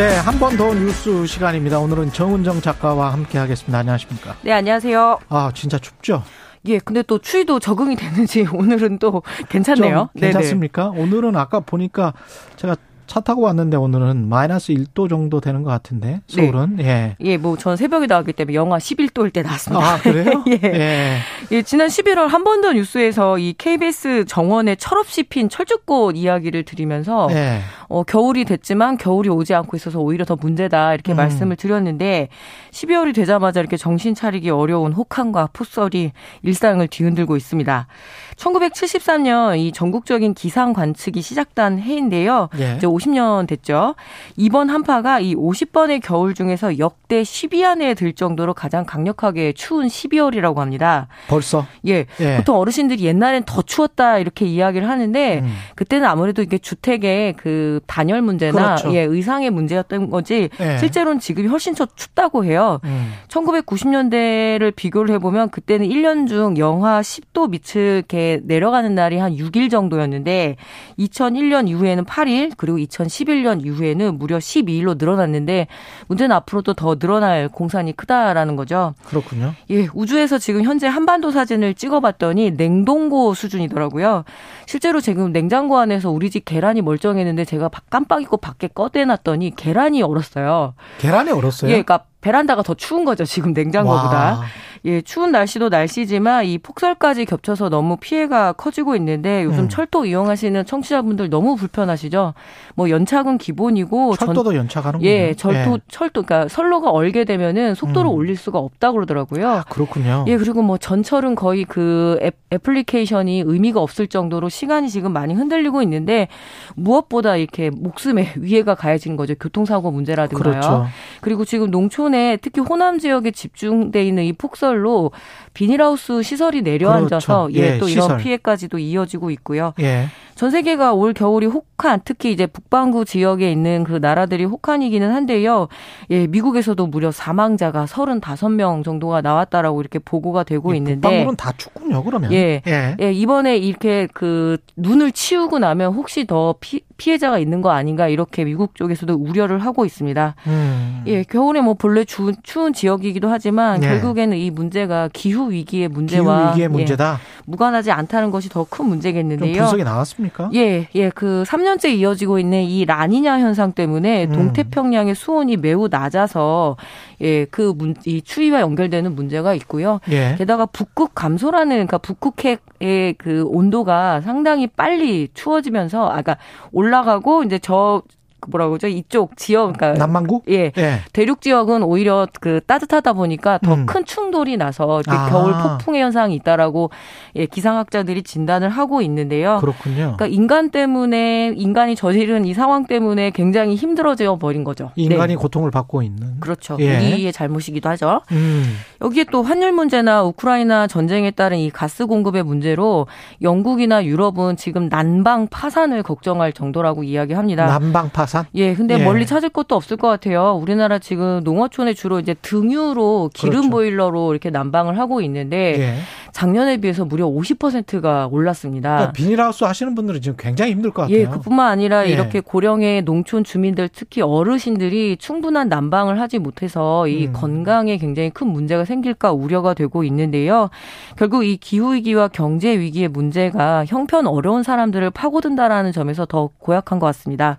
네, 0.00 0.16
한 0.16 0.38
번 0.38 0.56
더 0.56 0.72
뉴스 0.72 1.26
시간입니다. 1.26 1.78
오늘은 1.78 2.12
정은정 2.12 2.62
작가와 2.62 3.12
함께 3.12 3.36
하겠습니다. 3.36 3.78
안녕하십니까? 3.80 4.34
네, 4.40 4.50
안녕하세요. 4.52 5.18
아, 5.28 5.50
진짜 5.54 5.78
춥죠? 5.78 6.22
예, 6.64 6.78
근데 6.78 7.02
또 7.02 7.18
추위도 7.18 7.58
적응이 7.60 7.96
되는지 7.96 8.46
오늘은 8.52 8.98
또 8.98 9.22
괜찮네요. 9.50 10.08
괜찮습니까? 10.18 10.92
네네. 10.92 11.02
오늘은 11.02 11.36
아까 11.36 11.60
보니까 11.60 12.14
제가 12.56 12.76
차 13.10 13.18
타고 13.18 13.40
왔는데 13.42 13.76
오늘은 13.76 14.28
마이너스 14.28 14.72
1도 14.72 15.08
정도 15.08 15.40
되는 15.40 15.64
것 15.64 15.70
같은데 15.70 16.20
네. 16.32 16.42
서울은 16.42 16.76
네. 16.76 16.84
예. 16.84 17.16
예, 17.32 17.36
뭐 17.38 17.56
전 17.56 17.76
새벽에 17.76 18.06
나왔기 18.06 18.32
때문에 18.34 18.54
영하 18.54 18.78
11도일 18.78 19.32
때 19.32 19.42
나왔습니다. 19.42 19.84
아, 19.84 19.98
그래요? 19.98 20.44
예. 20.46 20.60
예. 20.62 21.18
예. 21.50 21.62
지난 21.62 21.88
11월 21.88 22.28
한 22.28 22.44
번 22.44 22.60
더 22.60 22.72
뉴스에서 22.72 23.38
이 23.38 23.52
KBS 23.58 24.26
정원에 24.28 24.76
철없이 24.76 25.24
핀 25.24 25.48
철쭉꽃 25.48 26.14
이야기를 26.16 26.62
드리면서 26.64 27.26
예. 27.32 27.62
어, 27.88 28.04
겨울이 28.04 28.44
됐지만 28.44 28.96
겨울이 28.96 29.28
오지 29.28 29.54
않고 29.54 29.76
있어서 29.76 29.98
오히려 29.98 30.24
더 30.24 30.36
문제다 30.36 30.94
이렇게 30.94 31.12
음. 31.12 31.16
말씀을 31.16 31.56
드렸는데 31.56 32.28
12월이 32.70 33.12
되자마자 33.12 33.58
이렇게 33.58 33.76
정신 33.76 34.14
차리기 34.14 34.50
어려운 34.50 34.92
혹한과 34.92 35.48
폭설이 35.52 36.12
일상을 36.42 36.86
뒤흔들고 36.86 37.36
있습니다. 37.36 37.88
1973년 38.36 39.58
이 39.58 39.72
전국적인 39.72 40.34
기상 40.34 40.72
관측이 40.72 41.20
시작된 41.22 41.80
해인데요. 41.80 42.48
예. 42.58 42.74
이제 42.76 42.86
50년 43.00 43.46
됐죠. 43.46 43.94
이번 44.36 44.70
한파가 44.70 45.20
이 45.20 45.34
50번의 45.34 46.00
겨울 46.02 46.34
중에서 46.34 46.78
역대 46.78 47.22
10위 47.22 47.64
안에 47.64 47.94
들 47.94 48.12
정도로 48.12 48.54
가장 48.54 48.84
강력하게 48.84 49.52
추운 49.52 49.86
12월이라고 49.86 50.56
합니다. 50.56 51.08
벌써? 51.28 51.66
예. 51.86 52.06
예. 52.20 52.36
보통 52.36 52.56
어르신들이 52.58 53.04
옛날엔 53.04 53.44
더 53.44 53.62
추웠다 53.62 54.18
이렇게 54.18 54.46
이야기를 54.46 54.88
하는데 54.88 55.40
음. 55.40 55.52
그때는 55.74 56.06
아무래도 56.06 56.42
이게 56.42 56.58
주택의 56.58 57.34
그 57.34 57.80
단열 57.86 58.22
문제나 58.22 58.76
그렇죠. 58.76 58.94
예, 58.94 59.00
의상의 59.00 59.50
문제였던 59.50 60.10
거지 60.10 60.50
예. 60.60 60.78
실제로는 60.78 61.20
지금이 61.20 61.48
훨씬 61.48 61.74
더 61.74 61.86
춥다고 61.86 62.44
해요. 62.44 62.80
음. 62.84 63.12
1990년대를 63.28 64.74
비교를 64.74 65.14
해보면 65.16 65.50
그때는 65.50 65.88
1년 65.88 66.28
중 66.28 66.56
영하 66.58 67.00
10도 67.00 67.50
밑을 67.50 67.80
이렇게 67.98 68.40
내려가는 68.44 68.94
날이 68.94 69.18
한 69.18 69.36
6일 69.36 69.70
정도였는데 69.70 70.56
2001년 70.98 71.68
이후에는 71.68 72.04
8일 72.04 72.52
그리고 72.56 72.78
2011년 72.90 73.64
이후에는 73.64 74.18
무려 74.18 74.38
12일로 74.38 74.98
늘어났는데 74.98 75.66
문제는 76.08 76.34
앞으로도 76.36 76.74
더 76.74 76.96
늘어날 76.96 77.48
공산이 77.48 77.96
크다라는 77.96 78.56
거죠. 78.56 78.94
그렇군요. 79.04 79.54
예, 79.70 79.88
우주에서 79.94 80.38
지금 80.38 80.64
현재 80.64 80.86
한반도 80.86 81.30
사진을 81.30 81.74
찍어봤더니 81.74 82.52
냉동고 82.52 83.34
수준이더라고요. 83.34 84.24
실제로 84.66 85.00
지금 85.00 85.32
냉장고 85.32 85.78
안에서 85.78 86.10
우리 86.10 86.30
집 86.30 86.44
계란이 86.44 86.82
멀쩡했는데 86.82 87.44
제가 87.44 87.70
깜빡 87.88 88.22
잊고 88.22 88.36
밖에 88.36 88.68
꺼대놨더니 88.68 89.54
계란이 89.56 90.02
얼었어요. 90.02 90.74
계란이 90.98 91.30
얼었어요? 91.30 91.70
예, 91.70 91.74
그러니까 91.82 92.04
베란다가 92.20 92.62
더 92.62 92.74
추운 92.74 93.04
거죠. 93.04 93.24
지금 93.24 93.52
냉장고보다. 93.52 94.16
와. 94.16 94.42
예, 94.86 95.02
추운 95.02 95.30
날씨도 95.30 95.68
날씨지만 95.68 96.46
이 96.46 96.58
폭설까지 96.58 97.26
겹쳐서 97.26 97.68
너무 97.68 97.96
피해가 97.98 98.54
커지고 98.54 98.96
있는데 98.96 99.44
요즘 99.44 99.64
음. 99.64 99.68
철도 99.68 100.06
이용하시는 100.06 100.64
청취자분들 100.64 101.28
너무 101.28 101.56
불편하시죠. 101.56 102.32
뭐 102.74 102.88
연착은 102.88 103.36
기본이고 103.38 104.16
철도도 104.16 104.54
연착하는 104.54 105.02
예, 105.02 105.34
절도 105.34 105.74
예. 105.74 105.78
철도 105.88 106.22
그러니까 106.22 106.48
선로가 106.48 106.90
얼게 106.90 107.24
되면은 107.24 107.74
속도를 107.74 108.10
음. 108.10 108.14
올릴 108.14 108.36
수가 108.36 108.58
없다 108.58 108.92
그러더라고요. 108.92 109.46
아, 109.46 109.64
그렇군요. 109.68 110.24
예, 110.28 110.36
그리고 110.38 110.62
뭐 110.62 110.78
전철은 110.78 111.34
거의 111.34 111.64
그 111.64 112.18
애, 112.22 112.32
애플리케이션이 112.52 113.42
의미가 113.44 113.80
없을 113.80 114.06
정도로 114.06 114.48
시간이 114.48 114.88
지금 114.88 115.12
많이 115.12 115.34
흔들리고 115.34 115.82
있는데 115.82 116.28
무엇보다 116.74 117.36
이렇게 117.36 117.68
목숨에 117.70 118.32
위해가 118.40 118.74
가해진 118.74 119.16
거죠. 119.16 119.34
교통사고 119.34 119.90
문제라든가요. 119.90 120.52
그렇죠. 120.52 120.86
그리고 121.20 121.44
지금 121.44 121.70
농촌에 121.70 122.38
특히 122.40 122.62
호남 122.62 122.98
지역에 122.98 123.30
집중돼 123.30 124.04
있는 124.06 124.24
이 124.24 124.32
폭설 124.32 124.69
시설로 124.70 125.12
비닐하우스 125.60 126.22
시설이 126.22 126.62
내려앉아서 126.62 127.48
그렇죠. 127.48 127.60
예, 127.60 127.74
예, 127.74 127.78
또 127.78 127.86
이런 127.86 128.04
시설. 128.04 128.16
피해까지도 128.16 128.78
이어지고 128.78 129.30
있고요. 129.32 129.74
예. 129.80 130.06
전 130.34 130.50
세계가 130.50 130.94
올 130.94 131.12
겨울이 131.12 131.44
혹한 131.44 132.00
특히 132.02 132.32
이제 132.32 132.46
북반구 132.46 133.04
지역에 133.04 133.52
있는 133.52 133.84
그 133.84 133.98
나라들이 134.00 134.46
혹한이기는 134.46 135.12
한데요. 135.12 135.68
예, 136.10 136.26
미국에서도 136.26 136.86
무려 136.86 137.10
사망자가 137.10 137.84
35명 137.84 138.82
정도가 138.84 139.20
나왔다라고 139.20 139.82
이렇게 139.82 139.98
보고가 139.98 140.44
되고 140.44 140.72
예, 140.72 140.78
있는데 140.78 141.06
북반구는 141.06 141.36
다 141.36 141.52
춥군요. 141.58 142.02
그러면. 142.04 142.32
예. 142.32 142.62
예. 142.66 142.96
예, 142.98 143.12
이번에 143.12 143.58
이렇게 143.58 144.08
그 144.14 144.56
눈을 144.76 145.12
치우고 145.12 145.58
나면 145.58 145.92
혹시 145.92 146.26
더 146.26 146.54
피, 146.58 146.80
피해자가 146.96 147.38
있는 147.38 147.60
거 147.60 147.70
아닌가 147.70 148.08
이렇게 148.08 148.44
미국 148.44 148.76
쪽에서도 148.76 149.12
우려를 149.14 149.58
하고 149.58 149.84
있습니다. 149.84 150.36
음. 150.46 151.02
예, 151.06 151.22
겨울에 151.22 151.60
뭐 151.60 151.74
본래 151.74 152.06
추운, 152.06 152.34
추운 152.42 152.72
지역이기도 152.72 153.28
하지만 153.28 153.82
예. 153.82 153.88
결국에는 153.88 154.38
이 154.38 154.50
문제가 154.50 155.10
기후 155.12 155.49
위기의 155.50 155.88
문제와 155.88 156.38
기후 156.38 156.50
위기의 156.50 156.68
문제다. 156.68 157.14
예, 157.14 157.40
무관하지 157.46 157.90
않다는 157.90 158.30
것이 158.30 158.48
더 158.48 158.64
큰 158.70 158.86
문제겠는데요. 158.86 159.56
분석이 159.56 159.82
나왔습니까? 159.84 160.50
예, 160.54 160.88
예, 160.94 161.10
그 161.10 161.42
3년째 161.46 161.90
이어지고 161.90 162.38
있는 162.38 162.62
이 162.62 162.84
라니냐 162.84 163.40
현상 163.40 163.72
때문에 163.72 164.26
음. 164.26 164.32
동태평양의 164.32 165.14
수온이 165.14 165.56
매우 165.56 165.88
낮아서 165.88 166.76
예, 167.20 167.44
그 167.46 167.74
문, 167.76 167.94
이 168.06 168.22
추위와 168.22 168.60
연결되는 168.60 169.14
문제가 169.14 169.54
있고요. 169.54 170.00
예. 170.10 170.36
게다가 170.38 170.66
북극 170.66 171.14
감소라는 171.14 171.70
그러니까 171.70 171.98
북극핵의 171.98 173.14
그 173.18 173.44
온도가 173.46 174.20
상당히 174.20 174.66
빨리 174.68 175.28
추워지면서 175.34 176.08
아까 176.08 176.20
그러니까 176.30 176.38
올라가고 176.72 177.42
이제 177.42 177.58
저 177.58 178.02
뭐라고 178.48 178.72
그러죠? 178.72 178.88
이쪽 178.88 179.36
지역 179.36 179.76
그러니까 179.76 179.92
남반구? 179.94 180.42
예. 180.48 180.72
예. 180.76 181.00
대륙 181.12 181.40
지역은 181.40 181.82
오히려 181.82 182.26
그 182.40 182.60
따뜻하다 182.66 183.12
보니까 183.12 183.58
더큰 183.58 183.86
음. 183.96 184.04
충돌이 184.04 184.56
나서 184.56 185.02
아. 185.06 185.28
겨울 185.28 185.52
폭풍의 185.52 186.02
현상이 186.02 186.34
있다라고 186.36 186.90
예, 187.36 187.46
기상학자들이 187.46 188.22
진단을 188.22 188.68
하고 188.68 189.02
있는데요. 189.02 189.58
그렇군요. 189.60 190.16
그러니까 190.16 190.26
인간 190.26 190.70
때문에 190.70 191.52
인간이 191.56 191.96
저지른 191.96 192.44
이 192.44 192.54
상황 192.54 192.86
때문에 192.86 193.30
굉장히 193.30 193.74
힘들어져 193.74 194.36
버린 194.36 194.64
거죠. 194.64 194.90
인간이 194.96 195.34
네. 195.34 195.36
고통을 195.36 195.70
받고 195.70 196.02
있는. 196.02 196.40
그렇죠. 196.40 196.76
예. 196.80 196.96
우리의 196.96 197.32
잘못이기도 197.32 197.88
하죠. 197.90 198.20
음. 198.32 198.76
여기에 199.02 199.24
또 199.32 199.42
환율 199.42 199.72
문제나 199.72 200.22
우크라이나 200.24 200.86
전쟁에 200.86 201.30
따른 201.30 201.58
이 201.58 201.70
가스 201.70 202.06
공급의 202.06 202.42
문제로 202.42 203.06
영국이나 203.42 204.04
유럽은 204.04 204.56
지금 204.56 204.88
난방 204.88 205.46
파산을 205.48 206.02
걱정할 206.02 206.52
정도라고 206.52 207.02
이야기합니다. 207.02 207.66
난방 207.66 208.10
파산? 208.10 208.29
예, 208.54 208.74
근데 208.74 208.98
예. 208.98 209.04
멀리 209.04 209.26
찾을 209.26 209.48
것도 209.48 209.74
없을 209.74 209.96
것 209.96 210.08
같아요. 210.08 210.58
우리나라 210.60 210.98
지금 210.98 211.40
농어촌에 211.44 211.94
주로 211.94 212.20
이제 212.20 212.34
등유로 212.34 213.30
기름 213.34 213.52
그렇죠. 213.52 213.70
보일러로 213.70 214.32
이렇게 214.32 214.50
난방을 214.50 214.98
하고 214.98 215.20
있는데 215.20 215.80
예. 215.80 215.94
작년에 216.32 216.76
비해서 216.78 217.04
무려 217.04 217.26
50%가 217.26 218.28
올랐습니다. 218.30 218.90
그러니까 218.90 219.12
비닐하우스 219.12 219.64
하시는 219.64 219.94
분들은 219.94 220.20
지금 220.20 220.36
굉장히 220.38 220.72
힘들 220.72 220.90
것 220.90 221.02
같아요. 221.02 221.16
예, 221.16 221.26
그뿐만 221.26 221.68
아니라 221.70 222.06
예. 222.06 222.10
이렇게 222.10 222.40
고령의 222.40 223.02
농촌 223.02 223.44
주민들 223.44 223.88
특히 223.92 224.22
어르신들이 224.22 225.16
충분한 225.18 225.68
난방을 225.68 226.20
하지 226.20 226.38
못해서 226.38 227.08
이 227.08 227.26
음. 227.26 227.32
건강에 227.32 227.96
굉장히 227.96 228.30
큰 228.30 228.48
문제가 228.48 228.84
생길까 228.84 229.32
우려가 229.32 229.74
되고 229.74 230.04
있는데요. 230.04 230.70
결국 231.16 231.44
이 231.44 231.56
기후 231.56 231.94
위기와 231.94 232.28
경제 232.28 232.78
위기의 232.78 233.08
문제가 233.08 233.84
형편 233.84 234.26
어려운 234.26 234.62
사람들을 234.62 235.10
파고든다라는 235.10 235.92
점에서 235.92 236.26
더 236.26 236.50
고약한 236.58 236.98
것 236.98 237.06
같습니다. 237.06 237.58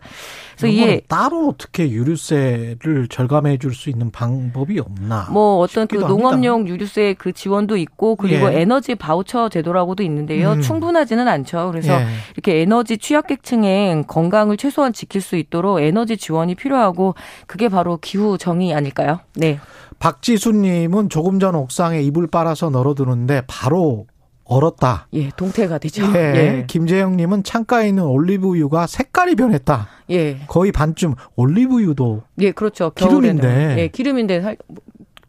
그래서 0.61 0.67
이게 0.67 1.01
따로 1.07 1.49
어떻게 1.49 1.89
유류세를 1.89 3.07
절감해 3.09 3.57
줄 3.57 3.71
수 3.73 3.89
있는 3.89 4.11
방법이 4.11 4.79
없나? 4.79 5.27
뭐 5.31 5.57
어떤 5.59 5.87
그 5.87 5.95
농업용 5.95 6.59
합니다. 6.59 6.73
유류세 6.73 7.15
그 7.17 7.31
지원도 7.31 7.77
있고 7.77 8.15
그리고 8.15 8.53
예. 8.53 8.61
에너지 8.61 8.95
바우처 8.95 9.49
제도라고도 9.49 10.03
있는데요. 10.03 10.53
음. 10.53 10.61
충분하지는 10.61 11.27
않죠. 11.27 11.69
그래서 11.71 11.93
예. 11.93 12.05
이렇게 12.33 12.61
에너지 12.61 12.97
취약계층의 12.97 14.03
건강을 14.07 14.57
최소한 14.57 14.93
지킬 14.93 15.21
수 15.21 15.35
있도록 15.37 15.79
에너지 15.79 16.17
지원이 16.17 16.55
필요하고 16.55 17.15
그게 17.47 17.69
바로 17.69 17.97
기후 17.97 18.37
정의 18.37 18.73
아닐까요? 18.73 19.19
네. 19.35 19.59
박지수님은 19.99 21.09
조금 21.09 21.39
전 21.39 21.55
옥상에 21.55 22.01
이불 22.01 22.27
빨아서 22.27 22.69
널어두는데 22.69 23.43
바로 23.47 24.07
얼었다. 24.51 25.07
예, 25.13 25.29
동태가 25.29 25.77
되죠. 25.77 26.05
예. 26.13 26.17
예. 26.35 26.65
김재영 26.67 27.15
님은 27.15 27.43
창가에 27.43 27.87
있는 27.87 28.03
올리브유가 28.03 28.85
색깔이 28.85 29.35
변했다. 29.35 29.87
예. 30.11 30.39
거의 30.47 30.71
반쯤 30.73 31.15
올리브유도. 31.35 32.23
예, 32.39 32.51
그렇죠. 32.51 32.91
기름인데. 32.91 33.75
예, 33.79 33.87
기름인데 33.87 34.57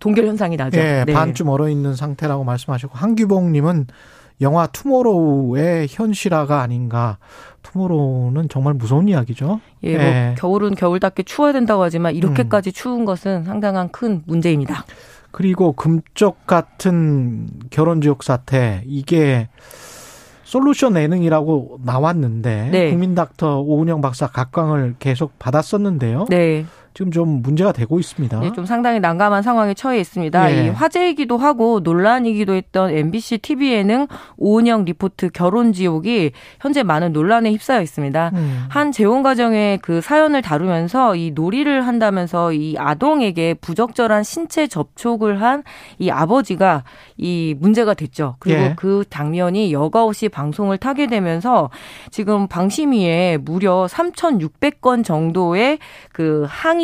동결 0.01 0.27
현상이 0.27 0.57
나죠. 0.57 0.81
예, 0.81 1.05
네. 1.07 1.13
반쯤 1.13 1.49
얼어 1.49 1.69
있는 1.69 1.95
상태라고 1.95 2.43
말씀하셨고 2.43 2.99
한규봉 2.99 3.53
님은 3.53 3.87
영화 4.41 4.67
투모로우의 4.67 5.87
현실화가 5.89 6.61
아닌가. 6.61 7.19
투모로우는 7.63 8.49
정말 8.49 8.75
무서운 8.75 9.09
이야기죠. 9.09 9.61
예, 9.85 9.97
뭐 9.97 10.05
예. 10.05 10.35
겨울은 10.37 10.75
겨울답게 10.75 11.23
추워야 11.23 11.53
된다고 11.53 11.85
하지만 11.85 12.17
이렇게까지 12.17 12.71
음. 12.71 12.73
추운 12.73 13.05
것은 13.05 13.45
상당한 13.45 13.89
큰 13.91 14.23
문제입니다. 14.27 14.85
그리고 15.33 15.73
금쪽 15.73 16.47
같은 16.47 17.49
결혼 17.71 18.01
지옥 18.01 18.23
사태 18.23 18.83
이게 18.87 19.49
솔루션 20.45 20.97
예능이라고 20.97 21.81
나왔는데 21.83 22.69
네. 22.71 22.91
국민닥터 22.91 23.61
오은영 23.61 24.03
박사 24.03 24.27
각광을 24.27 24.97
계속 24.99 25.39
받았었는데요. 25.39 26.27
네. 26.29 26.67
지금 26.95 27.11
좀 27.11 27.43
문제가 27.43 27.73
되고 27.73 27.99
있습니다. 27.99 28.41
네, 28.41 28.53
좀 28.53 28.67
상당히 28.67 29.01
난감한 29.01 29.43
상황에 29.43 29.75
처해 29.75 30.01
있습니다. 30.01 30.53
예. 30.53 30.67
이 30.67 30.69
화제이기도 30.69 31.39
하고 31.39 31.81
논란이기도 31.81 32.55
했던 32.55 32.91
MBC 32.91 33.39
TV 33.39 33.73
예능 33.73 34.07
오은영 34.37 34.85
리포트 34.85 35.31
결혼 35.31 35.73
지옥이 35.73 36.33
현재 36.61 36.83
많은 36.83 37.13
논란에 37.13 37.51
휩싸여 37.53 37.83
있습니다. 37.83 38.31
음. 38.35 38.65
한 38.69 38.93
재혼 38.93 39.23
가정의 39.23 39.79
그 39.79 40.01
사연을 40.01 40.43
다루면서 40.43 41.17
이 41.17 41.31
놀이를 41.35 41.87
한다면서 41.87 42.53
이 42.53 42.77
아동에게 42.79 43.55
부적절한 43.55 44.23
신체 44.23 44.67
접촉을 44.67 45.41
한 45.41 45.63
이 45.99 46.11
아버지가 46.11 46.85
이 47.17 47.55
문제가 47.59 47.95
됐죠. 47.95 48.37
그리고 48.39 48.61
예. 48.61 48.75
그 48.77 49.05
장면이 49.09 49.73
여과 49.73 50.05
없이 50.05 50.29
방송을 50.29 50.79
타게 50.79 51.07
되면서 51.07 51.71
지금 52.11 52.49
방심위에 52.49 53.39
무려 53.43 53.87
3,600건 53.89 55.05
정도의 55.05 55.79
그 56.13 56.45
항의 56.49 56.82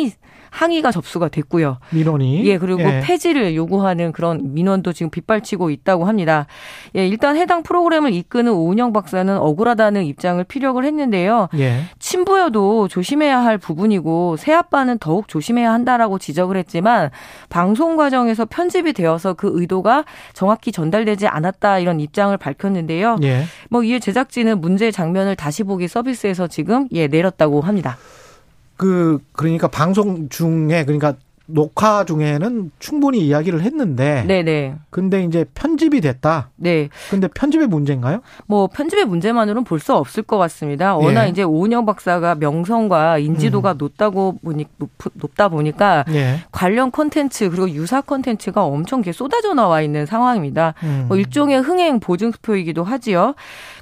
항의 0.49 0.79
항의가 0.79 0.91
접수가 0.91 1.29
됐고요. 1.29 1.77
민원이 1.91 2.45
예 2.45 2.57
그리고 2.57 2.81
예. 2.81 3.01
폐지를 3.01 3.55
요구하는 3.55 4.11
그런 4.11 4.53
민원도 4.53 4.93
지금 4.93 5.09
빗발치고 5.09 5.69
있다고 5.69 6.05
합니다. 6.05 6.47
예 6.95 7.07
일단 7.07 7.35
해당 7.35 7.63
프로그램을 7.63 8.13
이끄는 8.13 8.51
오은영 8.51 8.93
박사는 8.93 9.37
억울하다는 9.37 10.05
입장을 10.05 10.43
피력을 10.43 10.83
했는데요. 10.83 11.49
예. 11.57 11.83
친부여도 11.99 12.87
조심해야 12.87 13.43
할 13.43 13.57
부분이고 13.57 14.37
새 14.37 14.53
아빠는 14.53 14.99
더욱 14.99 15.27
조심해야 15.27 15.71
한다라고 15.71 16.17
지적을 16.17 16.57
했지만 16.57 17.09
방송 17.49 17.95
과정에서 17.95 18.45
편집이 18.45 18.93
되어서 18.93 19.33
그 19.33 19.51
의도가 19.53 20.05
정확히 20.33 20.71
전달되지 20.71 21.27
않았다 21.27 21.79
이런 21.79 21.99
입장을 21.99 22.35
밝혔는데요. 22.37 23.17
예. 23.23 23.43
뭐 23.69 23.83
이에 23.83 23.99
제작진은 23.99 24.61
문제 24.61 24.91
장면을 24.91 25.35
다시 25.35 25.63
보기 25.63 25.87
서비스에서 25.87 26.47
지금 26.47 26.87
예 26.91 27.07
내렸다고 27.07 27.61
합니다. 27.61 27.97
그 28.79 29.19
그러니까 29.33 29.67
방송 29.67 30.29
중에 30.29 30.85
그러니까 30.85 31.13
녹화 31.51 32.05
중에는 32.05 32.71
충분히 32.79 33.25
이야기를 33.27 33.61
했는데 33.63 34.23
네네. 34.25 34.75
근데 34.89 35.23
이제 35.23 35.45
편집이 35.53 35.99
됐다. 35.99 36.51
네. 36.55 36.87
근데 37.09 37.27
편집의 37.27 37.67
문제인가요? 37.67 38.21
뭐 38.45 38.67
편집의 38.67 39.05
문제만으로는 39.05 39.65
볼 39.65 39.79
수 39.79 39.93
없을 39.95 40.23
것 40.23 40.37
같습니다. 40.37 40.95
워낙 40.95 41.25
예. 41.25 41.29
이제 41.29 41.43
오은영 41.43 41.85
박사가 41.85 42.35
명성과 42.35 43.17
인지도가 43.17 43.73
음. 43.73 43.77
높다고 43.79 44.37
보니 44.43 44.65
높, 44.77 44.91
높다 45.13 45.49
보니까 45.49 46.05
예. 46.13 46.37
관련 46.51 46.89
콘텐츠 46.91 47.49
그리고 47.49 47.69
유사 47.71 47.99
콘텐츠가 47.99 48.63
엄청 48.63 49.01
쏟아져 49.11 49.53
나와 49.53 49.81
있는 49.81 50.05
상황입니다. 50.05 50.73
음. 50.83 51.05
뭐 51.09 51.17
일종의 51.17 51.59
흥행 51.61 51.99
보증수표이기도 51.99 52.83
하지요. 52.85 53.33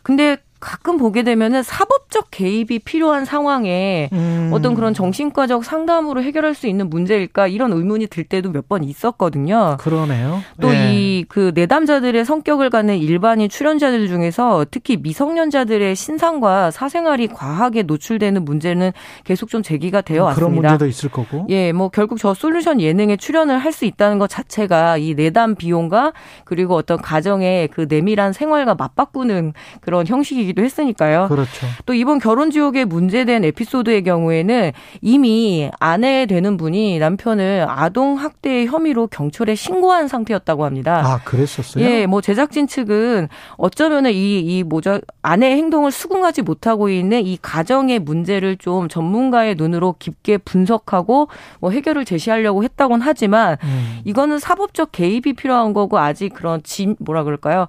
근데 0.02 0.38
가끔 0.60 0.98
보게 0.98 1.24
되면은 1.24 1.64
사법적 1.64 2.28
개입이 2.32 2.80
필요한 2.80 3.26
상황에 3.26 4.10
음. 4.14 4.52
어떤 4.54 4.76
그런 4.76 4.94
정신과적 4.94 5.64
상담으로 5.64 6.22
해결할 6.24 6.54
수 6.56 6.68
있는 6.68 6.90
문제일까 6.90 7.48
이런 7.48 7.72
의문이 7.74 8.08
들 8.08 8.24
때도 8.24 8.52
몇 8.52 8.68
번 8.68 8.84
있었거든요. 8.84 9.78
그러네요. 9.80 10.42
또 10.60 10.74
이그 10.74 11.54
네. 11.54 11.62
내담자들의 11.62 12.26
성격을 12.26 12.70
갖는 12.70 12.98
일반인 12.98 13.48
출연자들 13.48 14.08
중에서 14.10 14.66
특히 14.70 14.98
미성년자들의 14.98 15.96
신상과 15.96 16.72
사생활이 16.72 17.28
과하게 17.28 17.84
노출되는 17.84 18.44
문제는 18.44 18.92
계속 19.24 19.50
좀 19.50 19.64
제기가 19.64 20.02
되어 20.02 20.26
왔습니다. 20.26 20.50
그런 20.50 20.56
문제도 20.56 20.86
있을 20.86 21.10
거고. 21.10 21.46
예, 21.50 21.72
뭐 21.72 21.88
결국 21.90 22.18
저 22.20 22.34
솔루션 22.34 22.82
예능에 22.82 23.16
출연을 23.16 23.58
할 23.58 23.72
수 23.78 23.86
있다는 23.86 24.18
것 24.18 24.28
자체가 24.28 24.98
이 24.98 25.14
내담 25.14 25.54
비용과 25.54 26.12
그리고 26.46 26.74
어떤 26.76 26.98
가정의 26.98 27.68
그 27.68 27.86
내밀한 27.88 28.34
생활과 28.34 28.74
맞바꾸는 28.74 29.54
그런 29.82 30.08
형식이 30.08 30.47
이기도 30.48 30.64
했으니까요. 30.64 31.28
그렇죠. 31.28 31.68
또 31.86 31.94
이번 31.94 32.20
결혼 32.20 32.50
지옥에 32.52 32.86
문제된 32.86 33.44
에피소드의 33.44 34.04
경우에는 34.04 34.72
이미 35.02 35.70
아내 35.80 36.26
되는 36.26 36.58
분이 36.58 37.00
남편을 37.00 37.66
아동 37.68 38.16
학대 38.18 38.66
혐의로 38.66 39.08
경찰에 39.08 39.56
신고한 39.56 40.08
상태였다고 40.08 40.66
합니다. 40.66 41.02
아, 41.04 41.20
그랬었어요? 41.24 41.84
예, 41.84 42.06
뭐 42.06 42.22
제작진 42.22 42.68
측은 42.68 43.28
어쩌면은 43.58 44.12
이, 44.12 44.40
이 44.40 44.64
뭐죠, 44.64 45.00
아내의 45.22 45.58
행동을 45.58 45.92
수긍하지 45.92 46.42
못하고 46.44 46.90
있는 46.90 47.26
이 47.26 47.38
가정의 47.42 48.00
문제를 48.00 48.58
좀 48.58 48.88
전문가의 48.88 49.56
눈으로 49.56 49.96
깊게 50.00 50.38
분석하고 50.40 51.28
뭐 51.60 51.72
해결을 51.72 52.06
제시하려고 52.06 52.64
했다곤 52.64 53.02
하지만 53.02 53.58
음. 53.64 54.00
이거는 54.06 54.40
사법적 54.40 54.92
개입이 54.92 55.34
필요한 55.34 55.74
거고 55.74 56.00
아직 56.00 56.34
그런 56.34 56.62
진, 56.64 56.96
뭐라 57.00 57.24
그럴까요? 57.24 57.68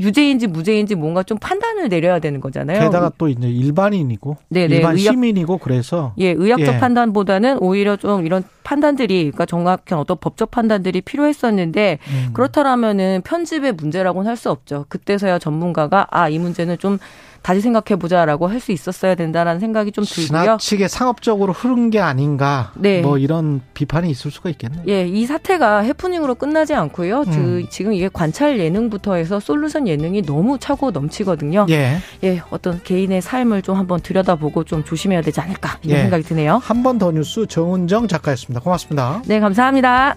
유죄인지 0.00 0.46
무죄인지 0.48 0.94
뭔가 0.94 1.22
좀 1.22 1.38
판단을 1.38 1.88
내려야 1.88 2.18
되는 2.18 2.40
거잖아요. 2.40 2.80
게다가 2.80 3.12
또 3.18 3.28
이제 3.28 3.48
일반인이고 3.48 4.36
네네, 4.48 4.68
네. 4.68 4.76
일반 4.76 4.96
의학, 4.96 5.12
시민이고 5.12 5.58
그래서 5.58 6.12
예 6.18 6.30
의학적 6.30 6.74
예. 6.74 6.80
판단보다는 6.80 7.58
오히려 7.60 7.96
좀 7.96 8.24
이런 8.26 8.42
판단들이 8.64 9.22
그러니까 9.24 9.46
정확한 9.46 9.98
어떤 9.98 10.16
법적 10.18 10.50
판단들이 10.50 11.00
필요했었는데 11.02 11.98
음. 12.08 12.30
그렇다라면은 12.32 13.22
편집의 13.24 13.72
문제라고는 13.72 14.28
할 14.28 14.36
수 14.36 14.50
없죠. 14.50 14.86
그때서야 14.88 15.38
전문가가 15.38 16.06
아 16.10 16.28
이 16.30 16.38
문제는 16.38 16.78
좀 16.78 16.98
다시 17.42 17.60
생각해 17.60 17.98
보자라고 17.98 18.46
할 18.48 18.60
수 18.60 18.72
있었어야 18.72 19.14
된다라는 19.14 19.58
생각이 19.58 19.90
좀 19.90 20.04
들고요. 20.04 20.42
지나치게 20.42 20.88
상업적으로 20.88 21.54
흐른 21.54 21.88
게 21.88 21.98
아닌가. 21.98 22.72
네. 22.76 23.00
뭐 23.00 23.16
이런 23.16 23.62
비판이 23.72 24.10
있을 24.10 24.30
수가 24.30 24.50
있겠네요. 24.50 24.82
예, 24.86 25.06
이 25.08 25.24
사태가 25.24 25.78
해프닝으로 25.78 26.34
끝나지 26.34 26.74
않고요. 26.74 27.22
음. 27.28 27.66
지금 27.70 27.94
이게 27.94 28.10
관찰 28.12 28.58
예능부터 28.60 29.14
해서 29.14 29.40
솔루션 29.40 29.88
예능이 29.88 30.22
너무 30.22 30.58
차고 30.58 30.90
넘치거든요. 30.90 31.66
예. 31.70 31.96
예, 32.22 32.42
어떤 32.50 32.82
개인의 32.82 33.22
삶을 33.22 33.62
좀 33.62 33.76
한번 33.78 34.00
들여다보고 34.00 34.64
좀 34.64 34.84
조심해야 34.84 35.22
되지 35.22 35.40
않을까 35.40 35.78
이런 35.82 35.96
예. 35.98 36.02
생각이 36.02 36.24
드네요. 36.24 36.58
한 36.62 36.82
번 36.82 36.98
더 36.98 37.10
뉴스 37.10 37.46
정은정 37.46 38.08
작가였습니다. 38.08 38.60
고맙습니다. 38.60 39.22
네, 39.26 39.40
감사합니다. 39.40 40.16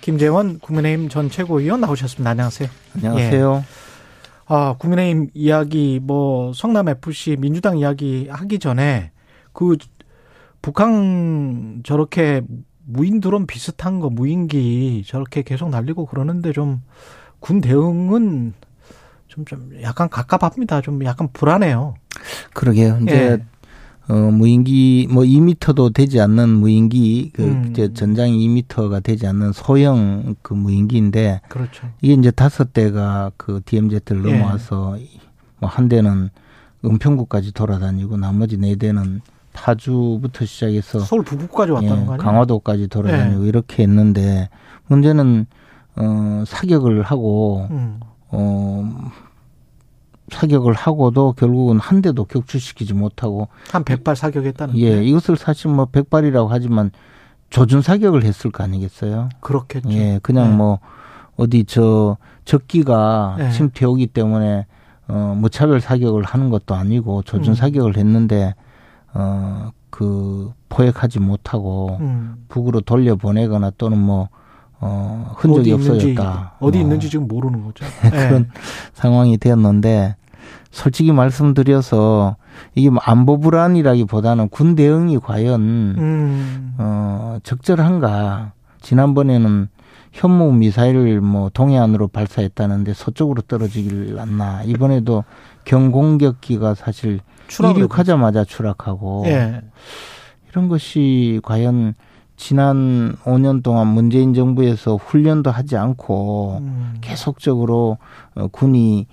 김재원 0.00 0.58
국민의힘 0.58 1.08
전 1.08 1.30
최고위원 1.30 1.80
나오셨습니다. 1.80 2.30
안녕하세요. 2.30 2.68
안녕하세요. 2.96 3.64
예. 3.64 3.80
아, 4.46 4.74
국민의힘 4.78 5.28
이야기 5.34 6.00
뭐 6.02 6.52
성남 6.54 6.88
FC 6.88 7.36
민주당 7.38 7.78
이야기 7.78 8.28
하기 8.28 8.58
전에 8.58 9.12
그 9.52 9.76
북한 10.62 11.80
저렇게 11.84 12.42
무인 12.84 13.20
드론 13.20 13.46
비슷한 13.46 14.00
거 14.00 14.10
무인기 14.10 15.04
저렇게 15.06 15.42
계속 15.42 15.68
날리고 15.70 16.06
그러는데 16.06 16.52
좀 16.52 16.80
군 17.40 17.60
대응은 17.60 18.52
좀, 19.26 19.44
좀 19.44 19.70
약간 19.82 20.08
갑갑합니다. 20.08 20.82
좀 20.82 21.02
약간 21.04 21.28
불안해요. 21.32 21.94
그러게요. 22.54 22.98
이제 23.02 23.14
예. 23.14 23.44
어, 24.10 24.30
무인기, 24.32 25.06
뭐 25.08 25.22
2미터도 25.22 25.94
되지 25.94 26.20
않는 26.20 26.48
무인기, 26.48 27.30
그, 27.32 27.44
음. 27.44 27.68
이제 27.70 27.92
전장이 27.94 28.46
2미터가 28.48 29.02
되지 29.02 29.28
않는 29.28 29.52
소형 29.52 30.34
그 30.42 30.52
무인기인데. 30.52 31.42
그렇죠. 31.48 31.86
이게 32.02 32.14
이제 32.14 32.32
다섯 32.32 32.72
대가 32.72 33.30
그 33.36 33.60
DMZ를 33.64 34.26
예. 34.26 34.32
넘어와서 34.32 34.98
뭐한 35.60 35.88
대는 35.88 36.30
은평구까지 36.84 37.52
돌아다니고 37.52 38.16
나머지 38.16 38.56
네 38.56 38.74
대는 38.74 39.20
파주부터 39.52 40.44
시작해서 40.44 41.00
서울 41.00 41.22
북부까지 41.22 41.72
왔다는 41.72 42.02
예, 42.02 42.06
거 42.06 42.12
아니에요? 42.14 42.18
강화도까지 42.18 42.88
돌아다니고 42.88 43.44
예. 43.44 43.48
이렇게 43.48 43.82
했는데 43.82 44.48
문제는 44.86 45.46
어 45.96 46.44
사격을 46.46 47.02
하고 47.02 47.66
음. 47.70 48.00
어 48.28 49.10
사격을 50.30 50.74
하고도 50.74 51.32
결국은 51.32 51.78
한 51.78 52.02
대도 52.02 52.24
격추시키지 52.24 52.94
못하고 52.94 53.48
한 53.70 53.84
100발 53.84 54.14
사격했다는 54.14 54.78
예, 54.78 55.02
이것을 55.04 55.36
사실 55.36 55.70
뭐 55.70 55.86
100발이라고 55.86 56.48
하지만 56.48 56.90
조준 57.50 57.82
사격을 57.82 58.24
했을 58.24 58.50
거 58.50 58.62
아니겠어요? 58.64 59.28
그렇겠죠. 59.40 59.90
예, 59.92 60.20
그냥 60.22 60.50
네. 60.50 60.56
뭐 60.56 60.78
어디 61.36 61.64
저 61.64 62.16
적기가 62.44 63.36
네. 63.38 63.50
침투해 63.50 63.86
오기 63.86 64.08
때문에 64.08 64.66
어 65.08 65.34
무차별 65.36 65.80
사격을 65.80 66.22
하는 66.22 66.50
것도 66.50 66.74
아니고 66.74 67.22
조준 67.22 67.52
음. 67.52 67.54
사격을 67.54 67.96
했는데 67.96 68.54
어그 69.12 70.52
포획하지 70.68 71.18
못하고 71.18 71.98
음. 72.00 72.44
북으로 72.48 72.80
돌려 72.82 73.16
보내거나 73.16 73.72
또는 73.76 73.98
뭐 73.98 74.28
어, 74.82 75.34
흔적이 75.36 75.72
어디 75.72 75.90
없어졌다. 75.90 76.08
있는지, 76.08 76.24
어디 76.60 76.78
뭐. 76.78 76.84
있는지 76.84 77.10
지금 77.10 77.28
모르는 77.28 77.64
거죠. 77.64 77.84
그런 78.10 78.42
네. 78.44 78.48
상황이 78.94 79.36
되었는데 79.36 80.16
솔직히 80.70 81.12
말씀드려서 81.12 82.36
이게 82.74 82.90
뭐 82.90 83.00
안보 83.04 83.38
불안이라기보다는 83.40 84.48
군 84.48 84.76
대응이 84.76 85.18
과연 85.18 85.60
음. 85.60 86.74
어 86.78 87.38
적절한가? 87.42 88.52
지난번에는 88.80 89.68
현무 90.12 90.52
미사일을 90.52 91.20
뭐 91.20 91.50
동해안으로 91.50 92.08
발사했다는데 92.08 92.94
서쪽으로 92.94 93.42
떨어지길 93.42 94.18
않나. 94.18 94.62
이번에도 94.64 95.24
경공격기가 95.64 96.74
사실 96.74 97.20
이륙하자마자 97.58 98.44
추락하고 98.44 99.24
예. 99.26 99.60
이런 100.50 100.68
것이 100.68 101.40
과연 101.42 101.94
지난 102.36 103.16
5년 103.24 103.62
동안 103.62 103.88
문재인 103.88 104.32
정부에서 104.34 104.96
훈련도 104.96 105.50
하지 105.50 105.76
않고 105.76 106.58
음. 106.62 106.94
계속적으로 107.00 107.98
어, 108.34 108.48
군이 108.48 109.06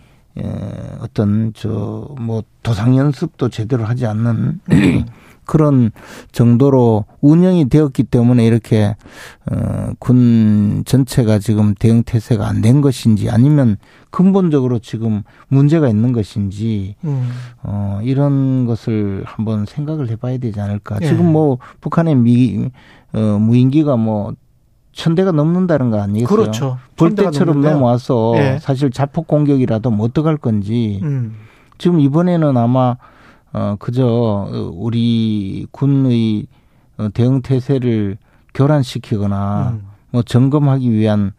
어떤 1.01 1.53
저 1.53 2.15
뭐 2.19 2.43
도상 2.63 2.97
연습도 2.97 3.49
제대로 3.49 3.85
하지 3.85 4.05
않는 4.05 4.59
그런 5.45 5.91
정도로 6.33 7.05
운영이 7.21 7.69
되었기 7.69 8.03
때문에 8.03 8.45
이렇게 8.45 8.95
어군 9.49 10.83
전체가 10.85 11.39
지금 11.39 11.73
대응 11.73 12.03
태세가 12.03 12.45
안 12.45 12.61
된 12.61 12.81
것인지 12.81 13.29
아니면 13.29 13.77
근본적으로 14.09 14.79
지금 14.79 15.23
문제가 15.47 15.87
있는 15.87 16.11
것인지 16.11 16.95
음. 17.05 17.29
어 17.63 17.99
이런 18.03 18.65
것을 18.65 19.23
한번 19.25 19.65
생각을 19.65 20.09
해봐야 20.09 20.37
되지 20.37 20.59
않을까. 20.59 20.97
예. 21.01 21.07
지금 21.07 21.31
뭐 21.31 21.59
북한의 21.79 22.15
미 22.15 22.69
어, 23.13 23.19
무인기가 23.39 23.95
뭐 23.95 24.33
천대가 24.97 25.31
넘는다는 25.31 25.91
거 25.91 26.01
아니겠어요? 26.01 26.27
그렇죠. 26.27 26.79
벌떼처럼 26.95 27.61
넘어와서 27.61 28.31
네. 28.33 28.59
사실 28.59 28.89
자폭 28.89 29.27
공격이라도 29.27 29.91
뭐 29.91 30.07
어떡할 30.07 30.37
건지 30.37 30.99
음. 31.03 31.35
지금 31.77 31.99
이번에는 31.99 32.57
아마 32.57 32.97
어 33.53 33.75
그저 33.77 34.49
우리 34.73 35.67
군의 35.69 36.47
어, 36.97 37.09
대응 37.13 37.43
태세를 37.43 38.17
교란시키거나 38.55 39.75
음. 39.75 39.87
뭐 40.09 40.23
점검하기 40.23 40.91
위한 40.91 41.33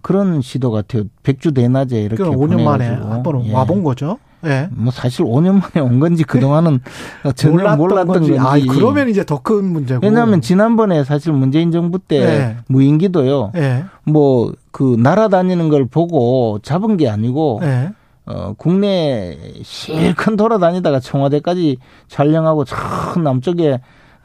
그런 0.00 0.40
시도 0.40 0.70
같아요. 0.70 1.04
백주 1.22 1.52
대낮에 1.52 2.00
이렇게 2.00 2.24
그러니까 2.24 2.40
5년 2.40 2.62
만에 2.62 2.88
한번 2.88 3.44
예. 3.44 3.52
와본 3.52 3.84
거죠. 3.84 4.18
예. 4.44 4.68
뭐 4.72 4.90
사실 4.92 5.24
5년 5.24 5.60
만에 5.60 5.80
온 5.86 6.00
건지 6.00 6.24
그동안은 6.24 6.80
전혀 7.36 7.76
몰랐던, 7.76 8.06
건지. 8.06 8.32
건지. 8.32 8.38
아, 8.38 8.72
그러면 8.74 9.08
이제 9.08 9.24
더 9.24 9.38
큰 9.38 9.64
문제고. 9.72 10.00
왜냐하면 10.04 10.40
지난번에 10.40 11.04
사실 11.04 11.32
문재인 11.32 11.70
정부 11.72 11.98
때 11.98 12.16
예. 12.22 12.56
무인기도요. 12.68 13.52
예. 13.56 13.84
뭐그 14.04 14.96
날아다니는 14.98 15.68
걸 15.68 15.86
보고 15.86 16.58
잡은 16.62 16.96
게 16.96 17.08
아니고 17.08 17.60
예. 17.62 17.90
어 18.24 18.54
국내 18.56 19.36
실컷 19.62 20.36
돌아다니다가 20.36 21.00
청와대까지 21.00 21.78
촬영하고 22.08 22.64
저 22.64 22.76
남쪽에 23.20 23.80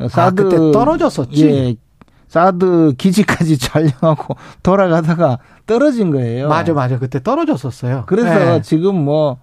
사드 0.09 0.41
아, 0.41 0.43
그때 0.45 0.71
떨어졌었지. 0.71 1.47
예. 1.49 1.75
사드 2.27 2.93
기지까지 2.97 3.57
촬영하고 3.59 4.35
돌아가다가 4.61 5.39
떨어진 5.65 6.11
거예요. 6.11 6.49
맞아, 6.49 6.73
맞아. 6.73 6.99
그때 6.99 7.23
떨어졌었어요. 7.23 8.03
그래서 8.05 8.55
예. 8.57 8.61
지금 8.61 9.03
뭐 9.03 9.37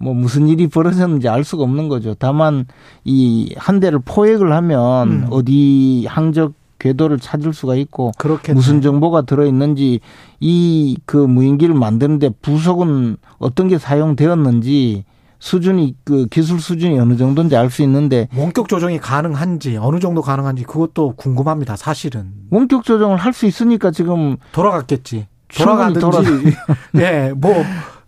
뭐 0.00 0.14
무슨 0.14 0.48
일이 0.48 0.66
벌어졌는지 0.66 1.28
알 1.28 1.44
수가 1.44 1.62
없는 1.64 1.88
거죠. 1.88 2.14
다만 2.18 2.66
이 3.04 3.54
한 3.56 3.80
대를 3.80 3.98
포획을 4.04 4.52
하면 4.52 5.08
음. 5.10 5.26
어디 5.30 6.06
항적 6.08 6.54
궤도를 6.78 7.18
찾을 7.18 7.52
수가 7.52 7.74
있고 7.76 8.12
그렇겠네. 8.18 8.54
무슨 8.56 8.80
정보가 8.80 9.22
들어 9.22 9.44
있는지 9.44 10.00
이 10.40 10.96
그 11.04 11.18
무인기를 11.18 11.74
만드는데 11.74 12.30
부속은 12.40 13.18
어떤 13.38 13.68
게 13.68 13.76
사용되었는지 13.78 15.04
수준이 15.38 15.94
그 16.04 16.26
기술 16.26 16.60
수준이 16.60 16.98
어느 16.98 17.16
정도인지 17.16 17.56
알 17.56 17.70
수 17.70 17.82
있는데 17.82 18.28
원격 18.36 18.68
조정이 18.68 18.98
가능한지 18.98 19.76
어느 19.78 19.98
정도 19.98 20.20
가능한지 20.22 20.64
그것도 20.64 21.14
궁금합니다. 21.16 21.76
사실은 21.76 22.32
원격 22.50 22.84
조정을 22.84 23.16
할 23.16 23.32
수 23.32 23.46
있으니까 23.46 23.90
지금 23.90 24.36
돌아갔겠지. 24.52 25.26
돌아가든지 25.56 26.00
돌아... 26.00 26.20
예, 26.96 27.32
뭐 27.36 27.52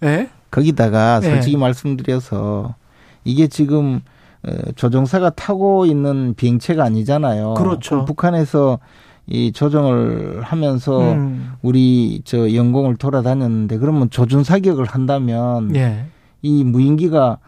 예. 0.04 0.28
거기다가 0.52 1.18
네. 1.18 1.30
솔직히 1.30 1.56
네. 1.56 1.60
말씀드려서 1.60 2.76
이게 3.24 3.48
지금 3.48 4.00
어, 4.44 4.52
조종사가 4.76 5.30
타고 5.30 5.86
있는 5.86 6.34
비행체가 6.34 6.84
아니잖아요. 6.84 7.54
그렇죠. 7.54 8.04
북한에서 8.04 8.78
이 9.26 9.52
조정을 9.52 10.42
하면서 10.42 11.12
음. 11.12 11.52
우리 11.62 12.22
저 12.24 12.52
영공을 12.54 12.96
돌아다녔는데 12.96 13.78
그러면 13.78 14.10
조준 14.10 14.44
사격을 14.44 14.84
한다면 14.84 15.74
예. 15.76 16.06
이 16.42 16.64
무인기가 16.64 17.38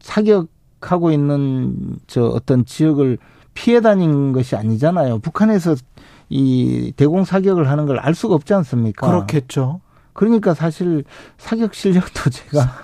사격하고 0.00 1.10
있는 1.10 1.96
저 2.06 2.24
어떤 2.26 2.64
지역을 2.64 3.18
피해 3.52 3.80
다닌 3.80 4.32
것이 4.32 4.54
아니잖아요. 4.54 5.18
북한에서 5.18 5.74
이 6.30 6.92
대공 6.96 7.24
사격을 7.24 7.68
하는 7.68 7.86
걸 7.86 7.98
알 7.98 8.14
수가 8.14 8.34
없지 8.36 8.54
않습니까? 8.54 9.06
그렇겠죠. 9.06 9.80
그러니까 10.18 10.52
사실 10.52 11.04
사격 11.36 11.74
실력도 11.74 12.28
제가 12.28 12.74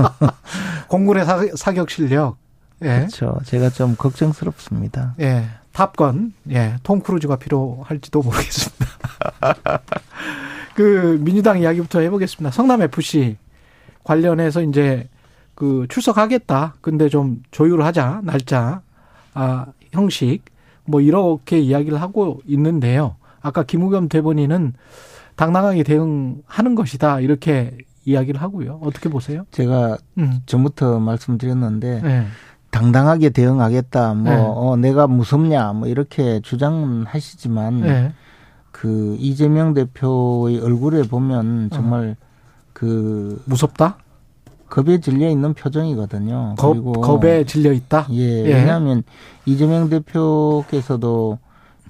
공군의 0.88 1.26
사, 1.26 1.44
사격 1.54 1.90
실력 1.90 2.38
예. 2.80 3.00
그렇죠. 3.00 3.38
제가 3.44 3.68
좀 3.68 3.94
걱정스럽습니다. 3.94 5.16
예. 5.20 5.44
탑건, 5.72 6.32
예. 6.52 6.76
톰 6.82 7.00
크루즈가 7.00 7.36
필요할지도 7.36 8.22
모르겠습니다. 8.22 8.86
그 10.74 11.18
민주당 11.20 11.58
이야기부터 11.58 12.00
해보겠습니다. 12.00 12.50
성남 12.50 12.80
FC 12.80 13.36
관련해서 14.02 14.62
이제 14.62 15.10
그 15.54 15.84
출석하겠다. 15.90 16.76
근데 16.80 17.10
좀 17.10 17.42
조율을 17.50 17.84
하자. 17.84 18.22
날짜, 18.24 18.80
아, 19.34 19.66
형식. 19.92 20.40
뭐 20.86 21.02
이렇게 21.02 21.58
이야기를 21.58 22.00
하고 22.00 22.40
있는데요. 22.46 23.16
아까 23.42 23.62
김우겸 23.62 24.08
대본인은 24.08 24.72
당당하게 25.36 25.82
대응하는 25.82 26.74
것이다. 26.74 27.20
이렇게 27.20 27.76
이야기를 28.04 28.40
하고요. 28.40 28.80
어떻게 28.82 29.08
보세요? 29.08 29.44
제가 29.50 29.98
음. 30.18 30.40
전부터 30.46 31.00
말씀드렸는데 31.00 32.00
네. 32.02 32.26
당당하게 32.70 33.30
대응하겠다. 33.30 34.14
뭐 34.14 34.32
네. 34.32 34.38
어, 34.38 34.76
내가 34.76 35.06
무섭냐. 35.06 35.72
뭐 35.72 35.88
이렇게 35.88 36.40
주장은 36.40 37.04
하시지만 37.06 37.80
네. 37.80 38.12
그 38.70 39.16
이재명 39.18 39.74
대표의 39.74 40.60
얼굴에 40.60 41.02
보면 41.02 41.70
정말 41.70 42.16
어. 42.20 42.26
그 42.72 43.42
무섭다. 43.46 43.98
겁에 44.68 45.00
질려 45.00 45.28
있는 45.28 45.54
표정이거든요. 45.54 46.56
겁, 46.58 46.72
그리고 46.72 46.92
겁에 46.92 47.44
질려 47.44 47.72
있다. 47.72 48.08
예, 48.10 48.44
예. 48.44 48.54
왜냐하면 48.54 49.02
이재명 49.46 49.88
대표께서도 49.88 51.38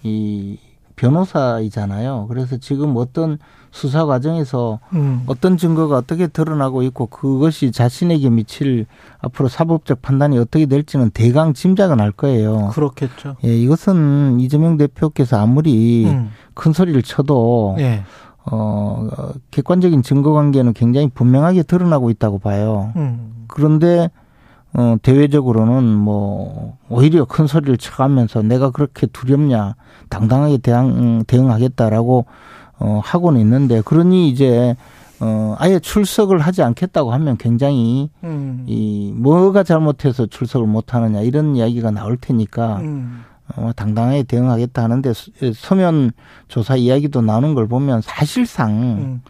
이 0.03 0.59
변호사이잖아요. 0.97 2.27
그래서 2.29 2.57
지금 2.57 2.97
어떤 2.97 3.39
수사 3.71 4.07
과정에서 4.07 4.81
음. 4.95 5.23
어떤 5.27 5.57
증거가 5.57 5.97
어떻게 5.97 6.27
드러나고 6.27 6.83
있고 6.85 7.07
그것이 7.07 7.71
자신에게 7.73 8.31
미칠 8.31 8.87
앞으로 9.19 9.49
사법적 9.49 10.03
판단이 10.03 10.39
어떻게 10.39 10.67
될지는 10.67 11.11
대강 11.11 11.53
짐작은 11.53 12.01
할 12.01 12.11
거예요. 12.13 12.71
그렇겠죠. 12.73 13.37
예, 13.45 13.55
이것은 13.57 14.41
이재명 14.41 14.77
대표께서 14.79 15.39
아무리 15.39 16.07
음. 16.07 16.31
큰 16.55 16.73
소리를 16.73 17.01
쳐도 17.03 17.77
예. 17.79 18.03
어, 18.51 19.09
객관적인 19.51 20.03
증거 20.03 20.33
관계는 20.33 20.73
굉장히 20.73 21.09
분명하게 21.09 21.65
드러나고 21.65 22.11
있다고 22.11 22.39
봐요. 22.39 22.93
음. 22.97 23.45
그런데 23.49 24.11
어, 24.79 24.97
대외적으로는 25.01 25.85
뭐, 25.85 26.77
오히려 26.91 27.25
큰 27.25 27.47
소리를 27.47 27.79
쳐가면서 27.79 28.43
내가 28.43 28.71
그렇게 28.71 29.07
두렵냐, 29.07 29.75
당당하게 30.11 30.59
대응, 30.59 31.25
대응하겠다라고, 31.27 32.27
어, 32.79 33.01
하고는 33.03 33.41
있는데, 33.41 33.81
그러니 33.81 34.29
이제, 34.29 34.77
어, 35.19 35.57
아예 35.59 35.79
출석을 35.79 36.41
하지 36.41 36.63
않겠다고 36.63 37.11
하면 37.11 37.39
굉장히, 37.39 38.11
음. 38.23 38.65
이, 38.67 39.15
뭐가 39.17 39.63
잘못해서 39.63 40.27
출석을 40.27 40.67
못 40.67 40.93
하느냐, 40.93 41.23
이런 41.23 41.57
이야기가 41.57 41.91
나올 41.91 42.19
테니까, 42.19 42.77
음. 42.81 43.25
어, 43.57 43.71
당당하게 43.75 44.25
대응하겠다 44.25 44.83
하는데, 44.83 45.11
서면 45.55 46.11
조사 46.49 46.77
이야기도 46.77 47.23
나오는 47.23 47.55
걸 47.55 47.67
보면 47.67 48.03
사실상, 48.03 48.73
음. 48.73 49.23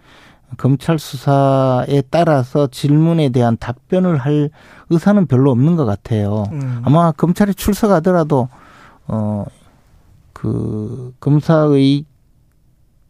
검찰 0.56 0.98
수사에 0.98 2.02
따라서 2.10 2.66
질문에 2.68 3.30
대한 3.30 3.56
답변을 3.58 4.16
할 4.16 4.50
의사는 4.90 5.26
별로 5.26 5.50
없는 5.50 5.76
것 5.76 5.84
같아요. 5.84 6.44
음. 6.52 6.82
아마 6.84 7.12
검찰에 7.12 7.52
출석하더라도 7.52 8.48
어그 9.06 11.14
검사의 11.20 12.04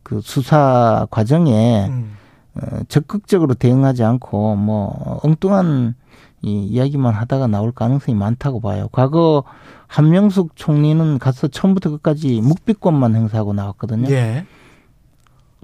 그 0.03 0.21
수사 0.23 1.07
과정에 1.11 1.87
음. 1.89 2.17
어, 2.55 2.81
적극적으로 2.89 3.55
대응하지 3.55 4.03
않고 4.03 4.57
뭐 4.57 5.21
엉뚱한 5.23 5.95
이 6.43 6.65
이야기만 6.65 7.15
하다가 7.15 7.49
나올 7.49 7.73
가능성이 7.73 8.17
많다고 8.17 8.61
봐요. 8.61 8.89
과거 8.93 9.45
한명숙 9.89 10.53
총리는 10.55 11.19
가서 11.19 11.49
처음부터 11.49 11.91
끝까지 11.91 12.41
묵비권만 12.41 13.15
행사하고 13.15 13.53
나왔거든요. 13.53 14.09
예. 14.11 14.47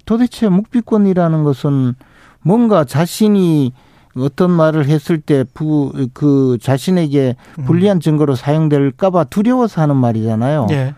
도대체 0.05 0.49
묵비권이라는 0.49 1.43
것은 1.43 1.95
뭔가 2.41 2.83
자신이 2.83 3.73
어떤 4.17 4.51
말을 4.51 4.87
했을 4.87 5.19
때그 5.19 6.57
자신에게 6.61 7.35
불리한 7.65 7.99
증거로 7.99 8.35
사용될까봐 8.35 9.25
두려워서 9.25 9.81
하는 9.81 9.95
말이잖아요. 9.95 10.67
예. 10.71 10.93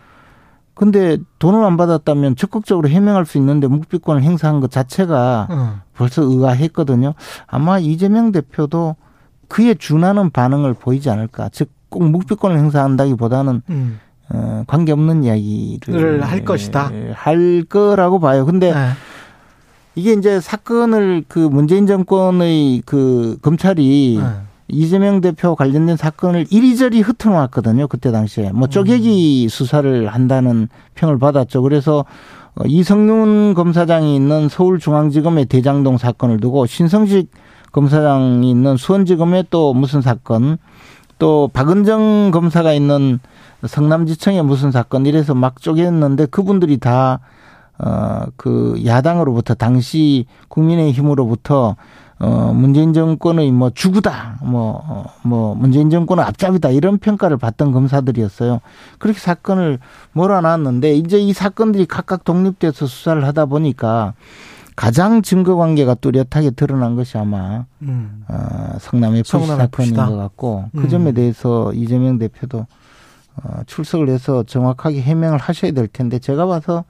근데 0.74 1.16
돈을 1.38 1.64
안 1.64 1.78
받았다면 1.78 2.36
적극적으로 2.36 2.90
해명할 2.90 3.24
수 3.24 3.38
있는데 3.38 3.66
묵비권을 3.66 4.22
행사한 4.22 4.60
것 4.60 4.70
자체가 4.70 5.48
음. 5.50 5.80
벌써 5.94 6.22
의아했거든요. 6.22 7.14
아마 7.46 7.78
이재명 7.78 8.30
대표도 8.30 8.96
그에 9.48 9.72
준하는 9.72 10.28
반응을 10.28 10.74
보이지 10.74 11.08
않을까. 11.08 11.48
즉, 11.48 11.70
꼭 11.88 12.04
묵비권을 12.04 12.58
행사한다기보다는 12.58 13.62
음. 13.70 14.00
어, 14.28 14.64
관계없는 14.66 15.24
이야기를 15.24 16.22
할 16.22 16.44
것이다. 16.44 16.90
할 17.14 17.64
거라고 17.68 18.18
봐요. 18.18 18.44
근데 18.44 18.72
네. 18.72 18.88
이게 19.94 20.12
이제 20.12 20.40
사건을 20.40 21.24
그 21.28 21.38
문재인 21.38 21.86
정권의 21.86 22.82
그 22.84 23.38
검찰이 23.40 24.18
네. 24.20 24.26
이재명 24.68 25.20
대표 25.20 25.54
관련된 25.54 25.96
사건을 25.96 26.46
이리저리 26.50 27.00
흩어놓았거든요. 27.00 27.86
그때 27.86 28.10
당시에. 28.10 28.50
뭐 28.52 28.68
쪼개기 28.68 29.46
음. 29.46 29.48
수사를 29.48 30.08
한다는 30.08 30.68
평을 30.94 31.18
받았죠. 31.18 31.62
그래서 31.62 32.04
어, 32.56 32.64
이성윤 32.66 33.54
검사장이 33.54 34.16
있는 34.16 34.48
서울중앙지검의 34.48 35.46
대장동 35.46 35.98
사건을 35.98 36.40
두고 36.40 36.66
신성식 36.66 37.30
검사장이 37.72 38.50
있는 38.50 38.76
수원지검의 38.76 39.46
또 39.50 39.74
무슨 39.74 40.00
사건 40.00 40.56
또 41.18 41.48
박은정 41.52 42.30
검사가 42.32 42.72
있는 42.72 43.20
성남지청에 43.66 44.42
무슨 44.42 44.70
사건 44.70 45.06
이래서 45.06 45.34
막 45.34 45.56
쪼갰는데 45.56 46.30
그분들이 46.30 46.78
다 46.78 47.20
어, 47.78 48.24
그 48.36 48.80
야당으로부터 48.84 49.54
당시 49.54 50.26
국민의 50.48 50.92
힘으로부터 50.92 51.76
어, 52.18 52.52
문재인 52.54 52.94
정권의 52.94 53.52
뭐 53.52 53.68
주구다, 53.68 54.38
뭐, 54.42 54.82
어, 54.88 55.04
뭐, 55.22 55.54
문재인 55.54 55.90
정권의 55.90 56.24
앞잡이다, 56.24 56.70
이런 56.70 56.96
평가를 56.96 57.36
받던 57.36 57.72
검사들이었어요. 57.72 58.60
그렇게 58.98 59.18
사건을 59.18 59.78
몰아놨는데, 60.12 60.94
이제 60.94 61.18
이 61.18 61.34
사건들이 61.34 61.84
각각 61.84 62.24
독립돼서 62.24 62.86
수사를 62.86 63.22
하다 63.22 63.44
보니까 63.44 64.14
가장 64.76 65.22
증거 65.22 65.56
관계가 65.56 65.94
뚜렷하게 65.94 66.50
드러난 66.50 66.96
것이 66.96 67.16
아마, 67.16 67.64
음. 67.80 68.24
어, 68.28 68.76
성남 68.78 69.16
FC 69.16 69.46
사건인 69.46 69.94
것 69.94 70.16
같고, 70.16 70.66
그 70.76 70.88
점에 70.88 71.12
음. 71.12 71.14
대해서 71.14 71.72
이재명 71.72 72.18
대표도 72.18 72.66
어, 73.42 73.60
출석을 73.66 74.08
해서 74.08 74.42
정확하게 74.42 75.00
해명을 75.00 75.38
하셔야 75.38 75.72
될 75.72 75.88
텐데 75.88 76.18
제가 76.18 76.46
봐서 76.46 76.84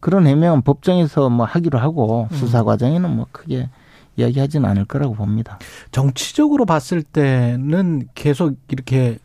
그런 0.00 0.26
해명은 0.26 0.62
법정에서 0.62 1.30
뭐 1.30 1.46
하기로 1.46 1.78
하고 1.78 2.28
음. 2.30 2.36
수사 2.36 2.64
과정에는 2.64 3.14
뭐 3.14 3.26
크게 3.30 3.68
이야기하지는 4.16 4.68
않을 4.68 4.84
거라고 4.84 5.14
봅니다. 5.14 5.58
정치적으로 5.90 6.66
봤을 6.66 7.02
때는 7.02 8.08
계속 8.14 8.56
이렇게 8.68 9.18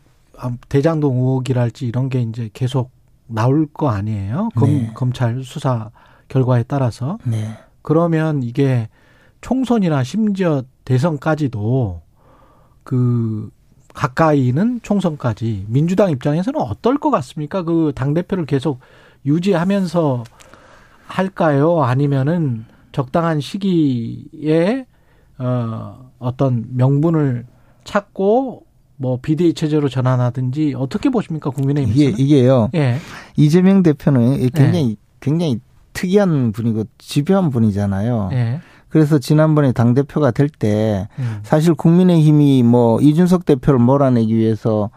대장동 0.68 1.16
의혹이랄지 1.16 1.86
이런 1.86 2.08
게 2.08 2.22
이제 2.22 2.48
계속 2.52 2.90
나올 3.26 3.66
거 3.66 3.88
아니에요? 3.88 4.48
검, 4.54 4.70
네. 4.70 4.90
검찰 4.94 5.42
수사 5.42 5.90
결과에 6.28 6.62
따라서. 6.62 7.18
네. 7.24 7.58
그러면 7.88 8.42
이게 8.42 8.86
총선이나 9.40 10.04
심지어 10.04 10.62
대선까지도 10.84 12.02
그 12.84 13.48
가까이는 13.94 14.80
총선까지 14.82 15.64
민주당 15.68 16.10
입장에서는 16.10 16.60
어떨 16.60 16.98
것 16.98 17.10
같습니까? 17.10 17.62
그 17.62 17.92
당 17.94 18.12
대표를 18.12 18.44
계속 18.44 18.80
유지하면서 19.24 20.22
할까요? 21.06 21.82
아니면은 21.82 22.66
적당한 22.92 23.40
시기에 23.40 24.84
어 25.38 26.10
어떤 26.18 26.66
명분을 26.72 27.46
찾고 27.84 28.66
뭐 28.98 29.18
비대위 29.22 29.54
체제로 29.54 29.88
전환하든지 29.88 30.74
어떻게 30.76 31.08
보십니까 31.08 31.48
국민의힘 31.48 31.94
이게 31.94 32.22
이게요. 32.22 32.68
예. 32.74 32.98
이재명 33.38 33.82
대표는 33.82 34.40
굉장히 34.50 34.90
예. 34.90 34.96
굉장히 35.20 35.60
특이한 35.98 36.52
분이고 36.52 36.84
집요한 36.98 37.50
분이잖아요. 37.50 38.30
예. 38.32 38.60
그래서 38.88 39.18
지난번에 39.18 39.72
당 39.72 39.94
대표가 39.94 40.30
될때 40.30 41.08
음. 41.18 41.40
사실 41.42 41.74
국민의힘이 41.74 42.62
뭐 42.62 43.00
이준석 43.00 43.44
대표를 43.44 43.80
몰아내기 43.80 44.34
위해서 44.34 44.90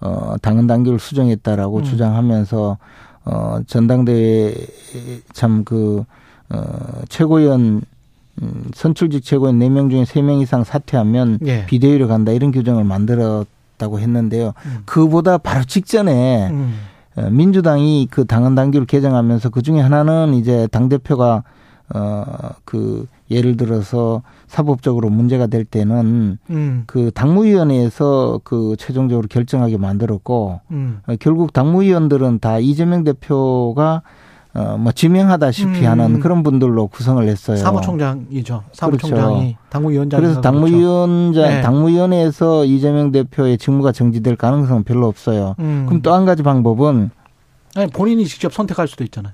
어 0.00 0.34
당헌 0.42 0.66
당규를 0.66 0.98
수정했다라고 0.98 1.78
음. 1.78 1.84
주장하면서 1.84 2.78
어 3.24 3.58
전당대회 3.66 4.54
참그 5.32 6.04
어 6.50 7.02
최고위원 7.08 7.82
음, 8.42 8.64
선출직 8.74 9.24
최고위원 9.24 9.58
4명 9.60 9.90
중에 9.90 10.02
3명 10.02 10.42
이상 10.42 10.64
사퇴하면 10.64 11.38
예. 11.46 11.66
비대위로 11.66 12.08
간다 12.08 12.32
이런 12.32 12.50
규정을 12.50 12.84
만들었다고 12.84 14.00
했는데요. 14.00 14.54
음. 14.66 14.82
그보다 14.86 15.38
바로 15.38 15.64
직전에 15.64 16.48
음. 16.50 16.74
어, 17.18 17.30
민주당이 17.30 18.08
그 18.10 18.24
당헌 18.24 18.54
당규를 18.54 18.86
개정하면서 18.86 19.50
그 19.50 19.62
중에 19.62 19.80
하나는 19.80 20.34
이제 20.34 20.68
당 20.70 20.88
대표가 20.88 21.42
어그 21.90 23.06
예를 23.30 23.56
들어서 23.56 24.22
사법적으로 24.46 25.08
문제가 25.08 25.46
될 25.46 25.64
때는 25.64 26.38
음. 26.50 26.84
그 26.86 27.10
당무위원회에서 27.14 28.40
그 28.44 28.76
최종적으로 28.78 29.26
결정하게 29.28 29.78
만들었고 29.78 30.60
음. 30.70 31.00
어, 31.06 31.14
결국 31.18 31.52
당무위원들은 31.52 32.40
다 32.40 32.58
이재명 32.58 33.04
대표가 33.04 34.02
어뭐 34.58 34.92
지명하다시피 34.92 35.80
음. 35.80 35.86
하는 35.86 36.20
그런 36.20 36.42
분들로 36.42 36.86
구성을 36.88 37.26
했어요. 37.26 37.56
사무총장이죠. 37.56 38.64
사무총장이 38.72 39.40
그렇죠. 39.40 39.58
당무위원장. 39.70 40.20
그래서 40.20 40.40
당무위원장 40.40 41.42
그렇죠. 41.42 41.56
네. 41.56 41.60
당무위원회에서 41.62 42.64
이재명 42.64 43.12
대표의 43.12 43.58
직무가 43.58 43.92
정지될 43.92 44.36
가능성은 44.36 44.84
별로 44.84 45.06
없어요. 45.06 45.54
음. 45.60 45.84
그럼 45.86 46.02
또 46.02 46.12
한 46.12 46.24
가지 46.24 46.42
방법은 46.42 47.10
아니 47.76 47.90
본인이 47.90 48.24
직접 48.26 48.52
선택할 48.52 48.88
수도 48.88 49.04
있잖아요. 49.04 49.32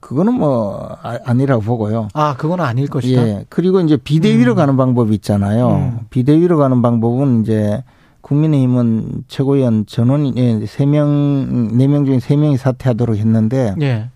그거는 0.00 0.34
뭐 0.34 0.96
아, 1.02 1.32
니라고 1.32 1.62
보고요. 1.62 2.08
아, 2.12 2.34
그거는 2.36 2.64
아닐 2.64 2.88
것이다. 2.88 3.22
예. 3.26 3.44
그리고 3.48 3.80
이제 3.80 3.96
비대위로 3.96 4.54
음. 4.54 4.56
가는 4.56 4.76
방법이 4.76 5.14
있잖아요. 5.14 5.68
음. 5.70 5.98
비대위로 6.10 6.58
가는 6.58 6.82
방법은 6.82 7.42
이제 7.42 7.84
국민의힘은 8.20 9.24
최고위원 9.28 9.86
전원이 9.86 10.34
예, 10.36 10.66
세명 10.66 11.68
네명 11.76 12.04
중에 12.04 12.20
세명이 12.20 12.56
사퇴하도록 12.56 13.16
했는데 13.16 13.74
예. 13.80 14.08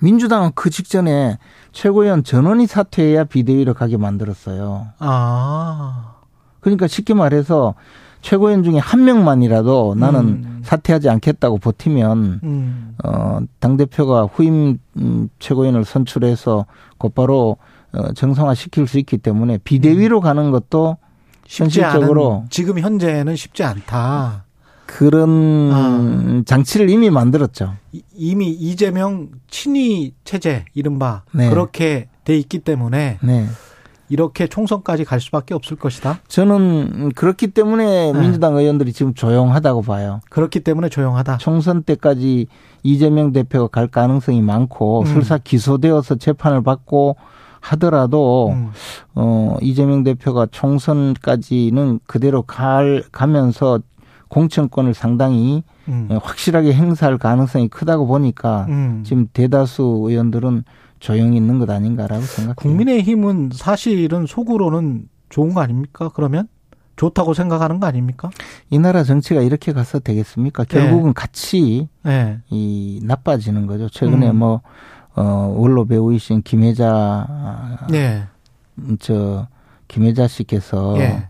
민주당은 0.00 0.52
그 0.54 0.70
직전에 0.70 1.38
최고위원 1.72 2.24
전원이 2.24 2.66
사퇴해야 2.66 3.24
비대위로 3.24 3.74
가게 3.74 3.96
만들었어요. 3.96 4.88
아. 4.98 6.14
그러니까 6.60 6.86
쉽게 6.86 7.14
말해서 7.14 7.74
최고위원 8.20 8.62
중에 8.62 8.78
한 8.78 9.04
명만이라도 9.04 9.96
나는 9.98 10.20
음. 10.20 10.60
사퇴하지 10.64 11.08
않겠다고 11.08 11.58
버티면 11.58 12.40
음. 12.44 12.96
어 13.04 13.40
당 13.58 13.76
대표가 13.76 14.24
후임 14.24 14.78
음, 14.96 15.28
최고위원을 15.40 15.84
선출해서 15.84 16.66
곧바로 16.98 17.56
어 17.92 18.12
정상화 18.12 18.54
시킬 18.54 18.86
수 18.86 18.98
있기 18.98 19.18
때문에 19.18 19.58
비대위로 19.58 20.18
음. 20.18 20.22
가는 20.22 20.50
것도 20.52 20.96
현실적으로 21.46 22.44
지금 22.50 22.78
현재는 22.78 23.34
쉽지 23.36 23.64
않다. 23.64 24.44
그런 24.98 25.70
아. 25.72 26.42
장치를 26.44 26.90
이미 26.90 27.08
만들었죠. 27.08 27.74
이미 28.14 28.50
이재명 28.50 29.30
친위 29.48 30.12
체제 30.22 30.66
이른바 30.74 31.22
네. 31.32 31.48
그렇게 31.48 32.08
돼 32.24 32.36
있기 32.36 32.58
때문에 32.58 33.18
네. 33.22 33.46
이렇게 34.10 34.46
총선까지 34.46 35.04
갈 35.04 35.18
수밖에 35.18 35.54
없을 35.54 35.78
것이다. 35.78 36.20
저는 36.28 37.12
그렇기 37.14 37.48
때문에 37.48 38.12
네. 38.12 38.20
민주당 38.20 38.54
의원들이 38.54 38.92
지금 38.92 39.14
조용하다고 39.14 39.80
봐요. 39.80 40.20
그렇기 40.28 40.60
때문에 40.60 40.90
조용하다. 40.90 41.38
총선 41.38 41.82
때까지 41.82 42.46
이재명 42.82 43.32
대표가 43.32 43.68
갈 43.68 43.86
가능성이 43.86 44.42
많고 44.42 45.00
음. 45.00 45.06
설사 45.06 45.38
기소되어서 45.38 46.16
재판을 46.16 46.62
받고 46.62 47.16
하더라도 47.60 48.50
음. 48.50 48.70
어 49.14 49.56
이재명 49.62 50.02
대표가 50.02 50.48
총선까지는 50.50 52.00
그대로 52.06 52.42
갈 52.42 53.04
가면서 53.10 53.80
공천권을 54.32 54.94
상당히 54.94 55.62
음. 55.88 56.08
확실하게 56.10 56.72
행사할 56.72 57.18
가능성이 57.18 57.68
크다고 57.68 58.06
보니까 58.06 58.64
음. 58.70 59.02
지금 59.04 59.28
대다수 59.30 60.04
의원들은 60.06 60.64
조용히 61.00 61.36
있는 61.36 61.58
것 61.58 61.68
아닌가라고 61.68 62.22
생각해요. 62.22 62.54
국민의힘은 62.54 63.50
사실은 63.52 64.24
속으로는 64.24 65.06
좋은 65.28 65.52
거 65.52 65.60
아닙니까? 65.60 66.10
그러면 66.14 66.48
좋다고 66.96 67.34
생각하는 67.34 67.78
거 67.78 67.86
아닙니까? 67.86 68.30
이 68.70 68.78
나라 68.78 69.04
정치가 69.04 69.42
이렇게 69.42 69.74
가서 69.74 69.98
되겠습니까? 69.98 70.64
결국은 70.64 71.08
네. 71.08 71.12
같이 71.14 71.88
네. 72.02 72.38
이 72.48 73.00
나빠지는 73.02 73.66
거죠. 73.66 73.90
최근에 73.90 74.30
음. 74.30 74.36
뭐 74.36 74.62
어, 75.14 75.54
원로 75.54 75.84
배우이신 75.84 76.40
김혜자 76.40 77.86
네. 77.90 78.22
저 78.98 79.46
김혜자 79.88 80.26
씨께서 80.26 80.94
네. 80.96 81.28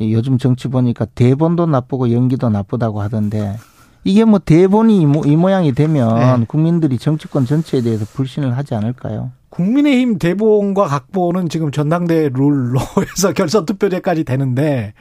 요즘 0.00 0.38
정치 0.38 0.68
보니까 0.68 1.06
대본도 1.06 1.66
나쁘고 1.66 2.12
연기도 2.12 2.48
나쁘다고 2.48 3.00
하던데 3.00 3.56
이게 4.04 4.24
뭐 4.24 4.38
대본이 4.38 5.00
이, 5.00 5.06
모, 5.06 5.50
양이 5.50 5.72
되면 5.72 6.40
네. 6.40 6.46
국민들이 6.46 6.96
정치권 6.96 7.44
전체에 7.44 7.82
대해서 7.82 8.04
불신을 8.04 8.56
하지 8.56 8.74
않을까요? 8.74 9.32
국민의힘 9.50 10.18
대본과 10.18 10.84
각본은 10.86 11.48
지금 11.48 11.70
전당대 11.72 12.28
룰로 12.32 12.78
해서 13.10 13.32
결선 13.32 13.66
투표제까지 13.66 14.24
되는데 14.24 14.92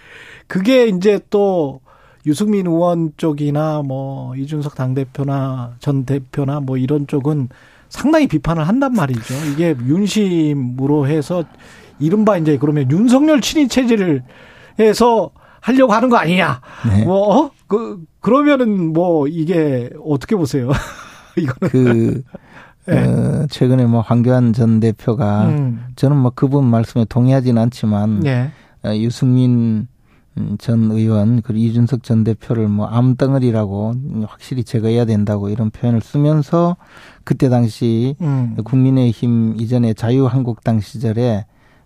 그게 0.48 0.88
이제 0.88 1.20
또 1.30 1.82
유승민 2.26 2.66
의원 2.66 3.12
쪽이나 3.18 3.84
뭐 3.86 4.36
이준석 4.36 4.74
당대표나 4.74 5.76
전 5.80 6.06
대표나 6.06 6.62
뭐 6.62 6.78
이런 6.78 7.06
쪽은 7.06 7.50
상당히 7.90 8.28
비판을 8.28 8.68
한단 8.68 8.94
말이죠. 8.94 9.36
이게 9.52 9.76
윤심으로 9.86 11.08
해서 11.08 11.44
이른바 12.00 12.38
이제 12.38 12.58
그러면 12.58 12.90
윤석열 12.90 13.42
친위 13.42 13.68
체제를 13.68 14.24
해서 14.80 15.32
하려고 15.62 15.94
하는 15.94 16.10
거 16.10 16.18
아니냐. 16.18 16.62
네. 16.88 17.06
뭐, 17.06 17.38
어? 17.38 17.52
그, 17.68 18.04
그러면은 18.20 18.94
뭐 18.94 19.28
이게 19.28 19.90
어떻게 20.06 20.36
보세요? 20.36 20.70
이거는. 21.38 21.72
그, 21.72 22.24
네. 22.86 22.94
어, 22.94 23.48
최근에 23.50 23.86
뭐 23.86 24.02
황교안 24.02 24.54
전 24.54 24.80
대표가 24.80 25.48
음. 25.48 25.86
저는 25.96 26.18
뭐 26.18 26.32
그분 26.34 26.66
말씀에 26.66 27.06
동의하지는 27.06 27.60
않지만 27.64 28.20
네. 28.20 28.52
어, 28.84 28.96
유승민 28.96 29.88
전 30.60 30.92
의원 30.92 31.42
그리고 31.42 31.64
이준석 31.64 32.04
전 32.04 32.24
대표를 32.24 32.68
뭐 32.68 32.88
암덩어리라고 32.88 33.94
확실히 34.28 34.64
제거해야 34.64 35.06
된다고 35.06 35.50
이런 35.50 35.70
표현을 35.70 36.02
쓰면서 36.02 36.76
그때 37.24 37.48
당시 37.48 38.16
음. 38.22 38.56
국민의힘 38.64 39.56
이전에 39.60 39.94
자유한국당 39.94 40.82
시절에 40.82 41.46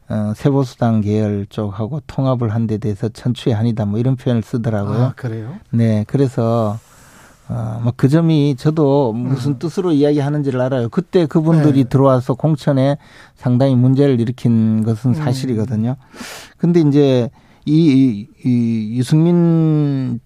어, 0.10 0.34
세보수당 0.36 1.02
계열 1.02 1.46
쪽하고 1.50 2.02
통합을 2.08 2.50
한 2.54 2.68
데 2.68 2.78
대해서 2.78 3.10
천추의 3.10 3.56
한이다 3.56 3.86
뭐 3.86 4.00
이런 4.00 4.16
표현을 4.16 4.42
쓰더라고요. 4.44 4.98
아, 5.04 5.14
그래요? 5.16 5.56
네, 5.72 6.04
그래서 6.08 6.78
어, 7.48 7.80
뭐그 7.84 8.10
점이 8.10 8.56
저도 8.58 9.14
무슨 9.14 9.54
음. 9.54 9.60
뜻으로 9.60 9.92
이야기하는지를 9.92 10.62
알아요. 10.62 10.90
그때 10.90 11.26
그분들이 11.26 11.84
네. 11.84 11.90
들어와서 11.90 12.36
공천에 12.36 12.98
상당히 13.36 13.76
문제를 13.76 14.20
일으킨 14.20 14.84
것은 14.84 15.12
음. 15.12 15.16
사실이거든요. 15.16 15.96
근데 16.58 16.82
이제 16.82 17.30
이, 17.66 18.28
이 18.46 18.98
유승민 18.98 20.20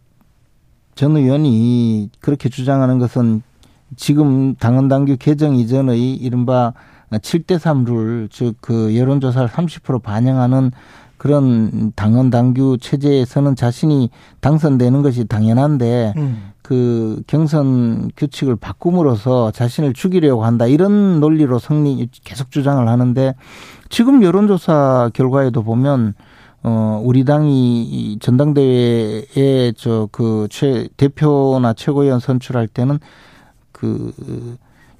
전 0.95 1.15
의원이 1.15 2.09
그렇게 2.19 2.49
주장하는 2.49 2.99
것은 2.99 3.41
지금 3.95 4.55
당헌당규 4.55 5.17
개정 5.19 5.55
이전의 5.55 6.15
이른바 6.15 6.73
7대3 7.19 7.85
룰, 7.85 8.29
즉, 8.31 8.55
그 8.61 8.95
여론조사를 8.95 9.47
30% 9.49 10.01
반영하는 10.01 10.71
그런 11.17 11.93
당헌 11.95 12.29
당규 12.31 12.77
체제에서는 12.81 13.55
자신이 13.55 14.09
당선되는 14.41 15.01
것이 15.03 15.25
당연한데 15.25 16.13
음. 16.17 16.51
그 16.61 17.21
경선 17.27 18.11
규칙을 18.17 18.55
바꿈으로써 18.57 19.51
자신을 19.51 19.93
죽이려고 19.93 20.43
한다 20.43 20.65
이런 20.65 21.19
논리로 21.21 21.59
성리 21.59 22.09
계속 22.23 22.51
주장을 22.51 22.85
하는데 22.87 23.35
지금 23.89 24.21
여론조사 24.23 25.11
결과에도 25.13 25.63
보면 25.63 26.13
어 26.63 27.01
우리 27.03 27.23
당이 27.25 28.17
전당대회에 28.21 29.73
저 29.77 30.07
그 30.11 30.47
최 30.49 30.87
대표나 30.97 31.73
최고위원 31.73 32.19
선출할 32.19 32.67
때는 32.67 32.99
그 33.71 34.13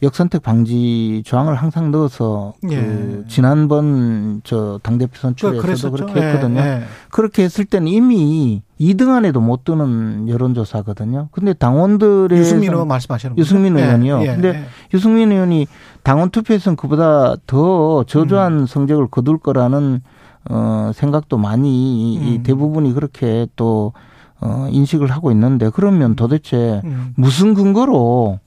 역선택 0.04 0.44
방지 0.44 1.24
조항을 1.26 1.56
항상 1.56 1.90
넣어서 1.92 2.54
그 2.62 2.74
예. 2.74 2.76
그 2.76 3.24
지난번 3.28 4.42
저 4.44 4.80
당대표 4.84 5.14
선출에서도 5.16 5.96
그렇게 5.96 6.22
했거든요. 6.22 6.60
예, 6.60 6.66
예. 6.66 6.84
그렇게 7.10 7.44
했을 7.44 7.64
때는 7.66 7.88
이미 7.88 8.62
2등 8.80 9.10
안에도 9.10 9.40
못 9.40 9.64
드는 9.64 10.28
여론조사거든요. 10.28 11.30
근데 11.32 11.54
당원들의 11.54 12.38
유승민 12.38 12.74
의원 12.74 12.88
말씀하시는 12.90 13.38
유승민 13.38 13.74
거죠? 13.74 13.86
의원이요. 13.86 14.22
예, 14.24 14.26
근데 14.28 14.48
예. 14.50 14.64
유승민 14.94 15.32
의원이 15.32 15.68
당원 16.04 16.30
투표에서는 16.30 16.76
그보다 16.76 17.36
더 17.48 18.04
저조한 18.04 18.54
음. 18.54 18.66
성적을 18.66 19.08
거둘 19.08 19.38
거라는 19.38 20.02
어 20.50 20.92
생각도 20.94 21.38
많이 21.38 22.18
음. 22.20 22.44
대부분이 22.44 22.94
그렇게 22.94 23.48
또 23.56 23.94
어, 24.42 24.68
인식을 24.70 25.10
하고 25.10 25.32
있는데 25.32 25.70
그러면 25.74 26.18
도대체 26.18 26.82
음. 26.84 27.14
무슨 27.16 27.54
근거로 27.54 28.40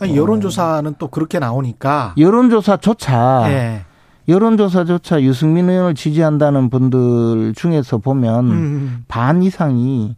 아니, 0.00 0.12
어. 0.12 0.16
여론조사는 0.16 0.94
또 0.98 1.08
그렇게 1.08 1.38
나오니까. 1.38 2.14
여론조사조차. 2.18 3.44
네. 3.48 3.84
여론조사조차 4.26 5.22
유승민 5.22 5.68
의원을 5.68 5.94
지지한다는 5.94 6.70
분들 6.70 7.54
중에서 7.56 7.98
보면 7.98 8.44
음. 8.46 8.50
음. 8.52 9.04
반 9.06 9.42
이상이 9.42 10.16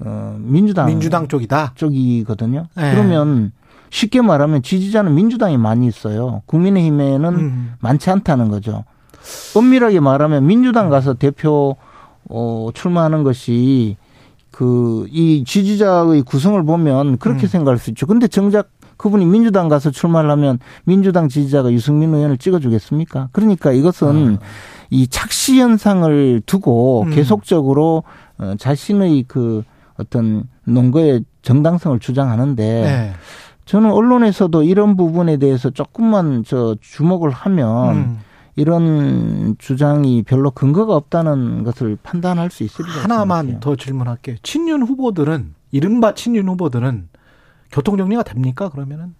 어, 0.00 0.36
민주당 0.40 0.86
민주당 0.86 1.28
쪽이다 1.28 1.72
쪽이거든요. 1.76 2.66
네. 2.74 2.92
그러면 2.92 3.52
쉽게 3.90 4.22
말하면 4.22 4.62
지지자는 4.62 5.14
민주당이 5.14 5.56
많이 5.56 5.86
있어요. 5.86 6.42
국민의힘에는 6.46 7.34
음. 7.34 7.74
많지 7.78 8.10
않다는 8.10 8.48
거죠. 8.48 8.84
엄밀하게 9.54 10.00
말하면 10.00 10.46
민주당 10.46 10.90
가서 10.90 11.14
대표 11.14 11.76
어, 12.28 12.70
출마하는 12.74 13.22
것이 13.22 13.96
그 14.50 15.06
이 15.10 15.44
지지자의 15.44 16.22
구성을 16.22 16.60
보면 16.64 17.18
그렇게 17.18 17.46
음. 17.46 17.48
생각할 17.48 17.78
수 17.78 17.90
있죠. 17.90 18.06
근데 18.06 18.26
정작 18.26 18.68
그분이 19.04 19.26
민주당 19.26 19.68
가서 19.68 19.90
출마를 19.90 20.30
하면 20.30 20.58
민주당 20.84 21.28
지지자가 21.28 21.70
유승민 21.72 22.14
의원을 22.14 22.38
찍어주겠습니까? 22.38 23.28
그러니까 23.32 23.70
이것은 23.70 24.38
아. 24.40 24.44
이 24.88 25.06
착시 25.08 25.60
현상을 25.60 26.40
두고 26.46 27.02
음. 27.02 27.10
계속적으로 27.10 28.04
어, 28.38 28.54
자신의 28.58 29.26
그 29.28 29.62
어떤 29.98 30.44
논거의 30.64 31.22
정당성을 31.42 31.98
주장하는데 31.98 32.64
네. 32.64 33.12
저는 33.66 33.90
언론에서도 33.90 34.62
이런 34.62 34.96
부분에 34.96 35.36
대해서 35.36 35.68
조금만 35.68 36.42
저 36.46 36.74
주목을 36.80 37.28
하면 37.28 37.96
음. 37.96 38.18
이런 38.56 39.54
주장이 39.58 40.22
별로 40.22 40.50
근거가 40.50 40.96
없다는 40.96 41.64
것을 41.64 41.98
판단할 42.02 42.50
수 42.50 42.64
있을 42.64 42.86
것 42.86 42.90
같아요. 42.90 43.02
하나만 43.02 43.60
더 43.60 43.76
질문할게요. 43.76 44.36
친윤 44.42 44.82
후보들은 44.84 45.54
이른바 45.72 46.14
친윤 46.14 46.48
후보들은 46.48 47.08
교통 47.74 47.96
정리가 47.96 48.22
됩니까? 48.22 48.68
그러면은 48.68 49.14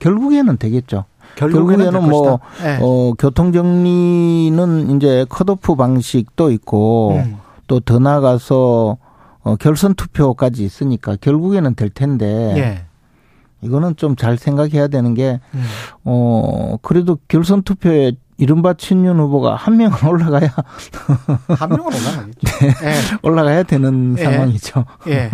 결국에는 0.00 0.56
되겠죠. 0.56 1.04
결국에는, 1.36 1.84
결국에는 1.92 2.10
뭐 2.10 2.40
네. 2.60 2.78
어, 2.82 3.12
교통 3.16 3.52
정리는 3.52 4.96
이제 4.96 5.24
컷오프 5.28 5.76
방식도 5.76 6.50
있고 6.50 7.12
음. 7.24 7.36
또더 7.68 8.00
나가서 8.00 8.98
어, 9.42 9.56
결선 9.56 9.94
투표까지 9.94 10.64
있으니까 10.64 11.16
결국에는 11.20 11.76
될 11.76 11.88
텐데. 11.88 12.54
예. 12.56 12.84
이거는 13.62 13.96
좀 13.96 14.16
잘 14.16 14.36
생각해야 14.38 14.88
되는 14.88 15.14
게, 15.14 15.40
음. 15.54 15.64
어, 16.04 16.76
그래도 16.82 17.18
결선 17.28 17.62
투표에 17.62 18.12
이른바 18.38 18.72
친윤 18.72 19.18
후보가 19.20 19.54
한 19.54 19.76
명은 19.76 19.98
올라가야 20.08 20.48
한 21.58 21.68
명은 21.68 21.84
올라가겠죠. 21.84 22.58
네. 22.60 22.74
네. 22.80 22.94
올라가야 23.22 23.62
되는 23.64 24.14
네. 24.14 24.24
상황이죠. 24.24 24.86
예. 25.08 25.30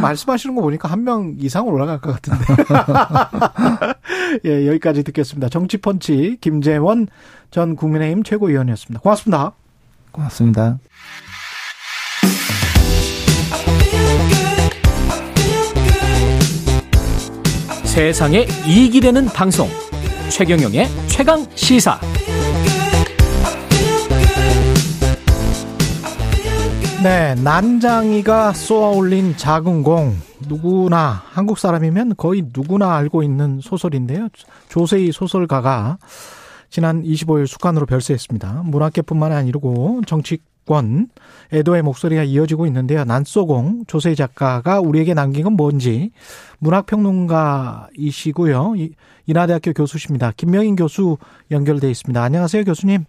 말씀하시는 0.00 0.54
거 0.54 0.62
보니까 0.62 0.88
한 0.88 1.04
명 1.04 1.34
이상 1.38 1.66
올라갈 1.68 2.00
것 2.00 2.12
같은데. 2.14 2.44
예, 4.46 4.66
여기까지 4.66 5.02
듣겠습니다. 5.04 5.48
정치펀치 5.50 6.38
김재원 6.40 7.06
전 7.50 7.76
국민의힘 7.76 8.22
최고위원이었습니다. 8.22 9.00
고맙습니다. 9.00 9.52
고맙습니다. 10.12 10.78
세상에 17.98 18.46
이익이 18.64 19.00
되는 19.00 19.26
방송 19.26 19.66
최경영의 20.30 20.86
최강 21.08 21.44
시사 21.56 21.98
네, 27.02 27.34
난장이가 27.42 28.52
쏘아올린 28.52 29.36
작은 29.36 29.82
공. 29.82 30.16
누구나 30.46 31.24
한국 31.26 31.58
사람이면 31.58 32.14
거의 32.16 32.44
누구나 32.54 32.94
알고 32.94 33.24
있는 33.24 33.58
소설인데요. 33.60 34.28
조세희 34.68 35.10
소설가가 35.10 35.98
지난 36.70 37.02
25일 37.02 37.48
숙관으로 37.48 37.86
별세했습니다. 37.86 38.62
문학계뿐만 38.66 39.32
아니고 39.32 40.02
정치 40.06 40.38
권 40.68 41.08
애도의 41.52 41.82
목소리가 41.82 42.22
이어지고 42.24 42.66
있는데요. 42.66 43.04
난쏘공 43.04 43.84
조세희 43.86 44.14
작가가 44.14 44.80
우리에게 44.80 45.14
남긴 45.14 45.44
건 45.44 45.54
뭔지 45.54 46.10
문학평론가이시고요. 46.58 48.74
인하대학교 49.26 49.72
교수십니다. 49.72 50.32
김명인 50.36 50.76
교수 50.76 51.16
연결돼 51.50 51.90
있습니다. 51.90 52.22
안녕하세요, 52.22 52.64
교수님. 52.64 53.04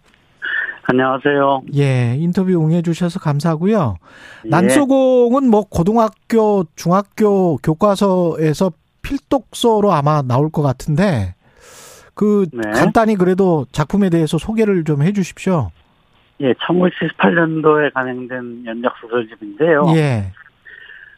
안녕하세요. 0.84 1.62
예, 1.76 2.16
인터뷰 2.18 2.50
응해 2.64 2.80
주셔서 2.82 3.20
감사하고요. 3.20 3.96
예. 4.46 4.48
난소공은 4.48 5.48
뭐 5.48 5.64
고등학교, 5.68 6.64
중학교 6.74 7.58
교과서에서 7.58 8.72
필독서로 9.02 9.92
아마 9.92 10.22
나올 10.22 10.50
것 10.50 10.62
같은데 10.62 11.34
그 12.14 12.46
네. 12.52 12.70
간단히 12.72 13.14
그래도 13.16 13.66
작품에 13.72 14.10
대해서 14.10 14.36
소개를 14.38 14.84
좀 14.84 15.02
해 15.02 15.12
주십시오. 15.12 15.70
예, 16.40 16.52
1978년도에 16.54 17.92
간행된 17.92 18.64
연작 18.66 18.96
소설집인데요. 19.00 19.84
예. 19.94 20.32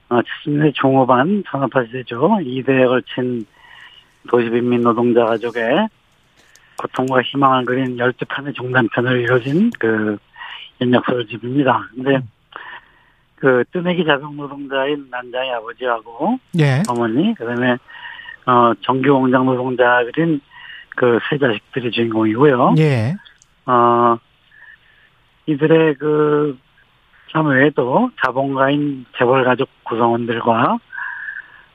어, 0.08 0.20
70년대 0.20 0.74
중후반 0.74 1.44
산업화 1.46 1.84
시대죠. 1.86 2.38
이대에 2.42 2.86
걸친 2.86 3.46
도시빈민 4.28 4.82
노동자 4.82 5.24
가족의 5.24 5.88
고통과 6.76 7.22
희망을 7.22 7.64
그린 7.64 7.98
열두 7.98 8.24
편의 8.26 8.52
중단편을 8.54 9.20
이루어진 9.20 9.70
그 9.78 10.18
연역소설집입니다. 10.80 11.88
근데 11.94 12.16
음. 12.16 12.28
그 13.36 13.64
뜨내기 13.72 14.04
자동 14.04 14.36
노동자인 14.36 15.06
난장의 15.10 15.52
아버지하고 15.54 16.38
예. 16.58 16.82
어머니 16.88 17.34
그다음에 17.34 17.76
어 18.46 18.72
정규 18.82 19.12
공장 19.12 19.46
노동자 19.46 20.04
그린 20.04 20.40
그세 20.96 21.38
자식들이 21.40 21.90
주인공이고요. 21.90 22.74
예. 22.78 23.16
어 23.66 24.16
이들의 25.46 25.94
그 25.94 26.58
참 27.32 27.46
외에도 27.46 28.10
자본가인 28.22 29.06
재벌 29.18 29.44
가족 29.44 29.68
구성원들과 29.84 30.78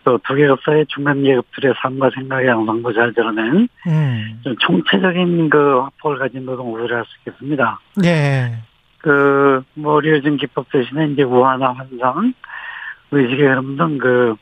또 0.03 0.17
두 0.19 0.35
계급사의 0.35 0.85
중간 0.87 1.21
계급들의 1.23 1.73
삶과 1.81 2.11
생각의 2.15 2.47
양상도 2.47 2.93
잘 2.93 3.13
드러낸 3.13 3.67
음. 3.87 4.39
좀 4.41 4.55
총체적인 4.57 5.49
그 5.49 5.81
화폭을 5.81 6.19
가진 6.19 6.45
노동우를 6.45 6.95
할수 6.95 7.09
있겠습니다. 7.19 7.79
네. 7.95 8.55
그, 8.99 9.61
뭐, 9.73 9.99
리어진 9.99 10.37
기법 10.37 10.71
대신에 10.71 11.07
이제 11.07 11.23
우화나 11.23 11.73
환상, 11.73 12.33
의식의 13.11 13.47
흐름 13.47 13.77
등 13.77 13.97
그, 13.97 14.35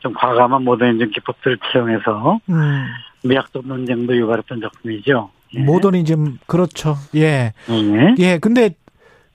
좀 0.00 0.14
과감한 0.14 0.64
모더니즘 0.64 1.10
기법들을 1.10 1.58
채용해서, 1.70 2.40
음. 2.48 2.86
미학적 3.24 3.66
논쟁도 3.66 4.16
유발했던 4.16 4.60
작품이죠. 4.60 5.30
예. 5.54 5.60
모더니즘, 5.60 6.38
그렇죠. 6.46 6.96
예. 7.14 7.52
예. 7.70 8.14
예, 8.18 8.38
근데, 8.38 8.74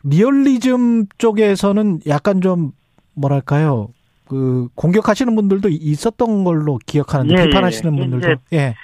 리얼리즘 0.04 1.06
쪽에서는 1.18 2.00
약간 2.08 2.42
좀, 2.42 2.72
뭐랄까요. 3.14 3.90
그 4.28 4.70
공격하시는 4.76 5.36
분들도 5.36 5.68
있었던 5.70 6.46
걸로 6.46 6.80
기억하는데 6.86 7.36
예, 7.38 7.46
비판하시는 7.48 7.98
예. 7.98 8.00
분들도 8.00 8.36
예. 8.54 8.76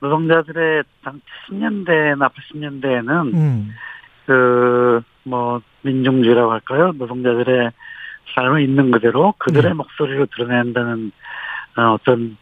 노동자들의 0.00 0.84
당 1.02 1.20
70년대나 1.50 2.30
80년대에는 2.32 3.34
음. 3.34 3.70
그뭐 4.26 5.60
민중주의라고 5.82 6.52
할까요? 6.52 6.92
노동자들의 6.96 7.72
삶을 8.34 8.62
있는 8.62 8.92
그대로 8.92 9.34
그들의 9.38 9.72
음. 9.72 9.78
목소리로 9.78 10.26
드러낸다는 10.26 11.10
어, 11.76 11.94
어떤 11.94 12.36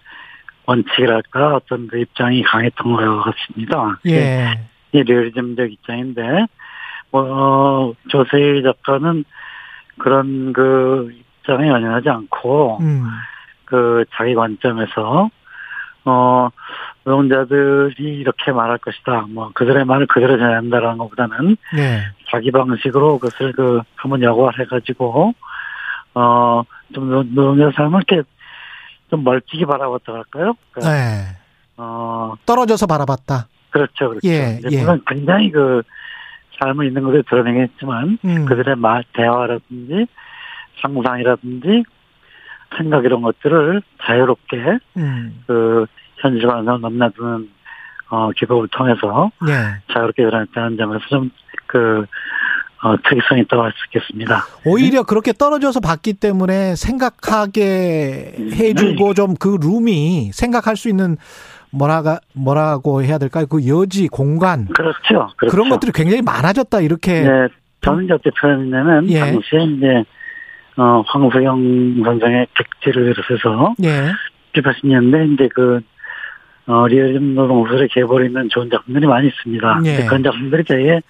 원칙이랄까 0.67 1.55
어떤 1.57 1.89
그 1.89 1.99
입장이 1.99 2.43
강했던 2.43 2.97
것 2.97 3.23
같습니다. 3.25 3.99
예. 4.07 4.61
이 4.93 5.03
리얼리즘적 5.03 5.73
입장인데 5.73 6.47
뭐 7.11 7.23
어, 7.23 7.95
조세희 8.09 8.63
작가는 8.63 9.25
그런 9.99 10.53
그 10.53 11.13
입장에 11.41 11.69
연연하지 11.69 12.09
않고 12.09 12.79
음. 12.81 13.05
그 13.65 14.05
자기 14.15 14.35
관점에서 14.35 15.31
어 16.05 16.49
노동자들이 17.05 18.19
이렇게 18.21 18.53
말할 18.53 18.79
것이다. 18.79 19.27
뭐 19.29 19.51
그들의 19.55 19.85
말을 19.85 20.07
그대로 20.07 20.39
전한다라는 20.39 20.99
것보다는 20.99 21.57
네. 21.75 22.03
자기 22.31 22.51
방식으로 22.51 23.19
그것을 23.19 23.53
그 23.53 23.81
한번 23.97 24.23
여과해 24.23 24.65
가지고 24.67 25.35
어 26.15 26.65
좀 26.93 27.09
노동자 27.35 27.71
삶을 27.75 28.03
이렇게 28.07 28.29
좀 29.11 29.25
멀찍이 29.25 29.65
바라봤다 29.65 30.13
할까요? 30.13 30.55
그러니까 30.73 30.93
네. 30.93 31.37
어 31.77 32.35
떨어져서 32.47 32.87
바라봤다. 32.87 33.49
그렇죠, 33.71 34.09
그렇죠. 34.09 34.29
예, 34.29 34.61
예. 34.71 34.81
물론 34.81 35.03
굉장히 35.07 35.51
그 35.51 35.83
삶을 36.59 36.87
있는 36.87 37.03
것을 37.03 37.23
드러내겠지만 37.25 38.19
음. 38.25 38.47
그들의 38.47 38.77
말 38.77 39.05
대화라든지 39.13 40.07
상상이라든지 40.81 41.85
생각 42.77 43.05
이런 43.05 43.23
것들을 43.23 43.83
자유롭게 44.03 44.79
음. 44.97 45.43
그 45.47 45.87
현실화해서 46.17 46.79
넘나드는 46.79 47.51
어 48.09 48.31
기법을 48.31 48.69
통해서 48.69 49.31
네. 49.47 49.53
자유롭게 49.93 50.23
일어났다는 50.23 50.77
점에서 50.77 51.07
좀 51.09 51.31
그 51.67 52.07
어, 52.87 52.97
특이성이 53.03 53.41
있다고 53.43 53.65
할 53.65 53.73
수 53.73 53.87
있겠습니다. 53.89 54.45
오히려 54.65 55.03
그렇게 55.03 55.33
떨어져서 55.33 55.81
봤기 55.81 56.15
때문에 56.15 56.77
생각하게 56.77 58.35
해주고 58.53 59.09
네. 59.09 59.15
좀그 59.15 59.59
룸이 59.61 60.31
생각할 60.33 60.77
수 60.77 60.89
있는 60.89 61.17
뭐라가 61.71 62.21
뭐라고 62.33 63.03
해야 63.03 63.19
될까요? 63.19 63.47
그 63.47 63.67
여지 63.69 64.07
공간 64.09 64.67
그렇죠. 64.67 65.29
그렇죠. 65.37 65.55
그런 65.55 65.69
것들이 65.69 65.93
굉장히 65.93 66.23
많아졌다 66.23 66.81
이렇게. 66.81 67.23
네, 67.23 67.49
저는 67.83 68.11
어떻게 68.11 68.31
표현했냐면 68.41 69.11
예. 69.11 69.21
당시에 69.21 69.65
이제 69.65 70.05
어, 70.77 71.03
황소영 71.07 72.03
선생의 72.05 72.47
객지를 72.55 73.13
비롯해서 73.15 73.75
예. 73.83 74.13
80년대 74.55 75.35
이제 75.35 75.49
그 75.53 75.81
어, 76.67 76.87
리얼즘 76.87 77.35
노동술의 77.35 77.89
계보를 77.89 78.27
있는 78.27 78.49
좋은 78.49 78.71
작품들이 78.71 79.07
많이 79.07 79.29
있습니다. 79.29 79.81
예. 79.85 80.05
그런 80.07 80.23
작품들이 80.23 80.65
되게 80.65 81.01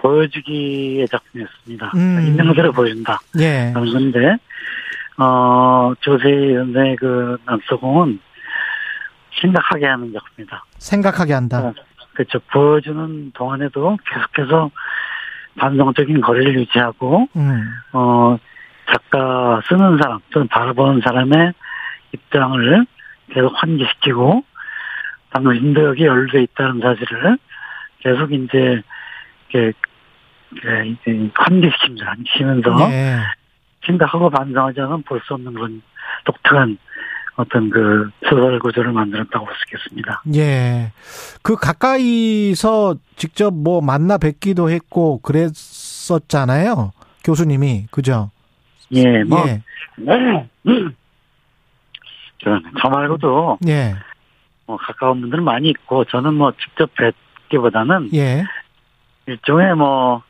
보여주기의 0.00 1.06
작품이었습니다. 1.08 1.92
음. 1.94 2.24
있는 2.26 2.48
것대로 2.48 2.72
보여준다. 2.72 3.18
예. 3.38 3.72
그런데 3.74 4.36
어, 5.18 5.92
조세 6.00 6.54
선생의 6.54 6.96
그 6.96 7.36
남서공은 7.44 8.18
생각하게 9.40 9.86
하는 9.86 10.12
작품이다. 10.12 10.64
생각하게 10.78 11.34
한다. 11.34 11.60
어, 11.60 11.74
그렇죠. 12.14 12.40
보여주는 12.52 13.32
동안에도 13.32 13.96
계속해서 14.06 14.70
반성적인 15.58 16.20
거리를 16.20 16.54
유지하고 16.60 17.28
음. 17.36 17.70
어 17.92 18.38
작가 18.92 19.60
쓰는 19.68 19.98
사람 20.00 20.20
또는 20.30 20.48
바라보는 20.48 21.00
사람의 21.02 21.52
입장을 22.12 22.86
계속 23.32 23.52
환기시키고 23.54 24.44
당신도 25.30 25.84
여기 25.84 26.04
연루돼 26.04 26.42
있다는 26.42 26.80
사실을 26.80 27.38
계속 28.00 28.32
이제 28.32 28.82
이렇게 29.50 29.72
이제 30.52 31.30
환기시킵니다. 31.34 32.04
환기시면서 32.04 32.88
네. 32.88 33.18
생각하고 33.86 34.30
반성하지 34.30 34.80
않으면 34.80 35.02
볼 35.02 35.20
수 35.26 35.34
없는 35.34 35.54
그런 35.54 35.82
독특한 36.24 36.78
어떤 37.36 37.70
그 37.70 38.10
소설 38.28 38.58
구조를 38.58 38.92
만들었다고 38.92 39.46
볼 39.46 39.54
수 39.54 39.64
있겠습니다. 39.68 40.22
예. 40.34 40.92
그 41.42 41.56
가까이서 41.56 42.96
직접 43.16 43.54
뭐 43.54 43.80
만나 43.80 44.18
뵙기도 44.18 44.70
했고 44.70 45.18
그랬었잖아요. 45.22 46.92
교수님이. 47.24 47.86
그죠? 47.90 48.30
예, 48.92 49.22
뭐. 49.24 49.44
예. 49.46 49.62
네. 49.96 50.48
저 52.80 52.88
말고도. 52.88 53.58
예. 53.68 53.94
뭐 54.66 54.76
가까운 54.76 55.20
분들 55.20 55.40
많이 55.40 55.68
있고 55.70 56.04
저는 56.04 56.34
뭐 56.34 56.52
직접 56.52 56.90
뵙기보다는. 56.94 58.10
예. 58.14 58.44
일종의 59.26 59.74
뭐 59.76 60.22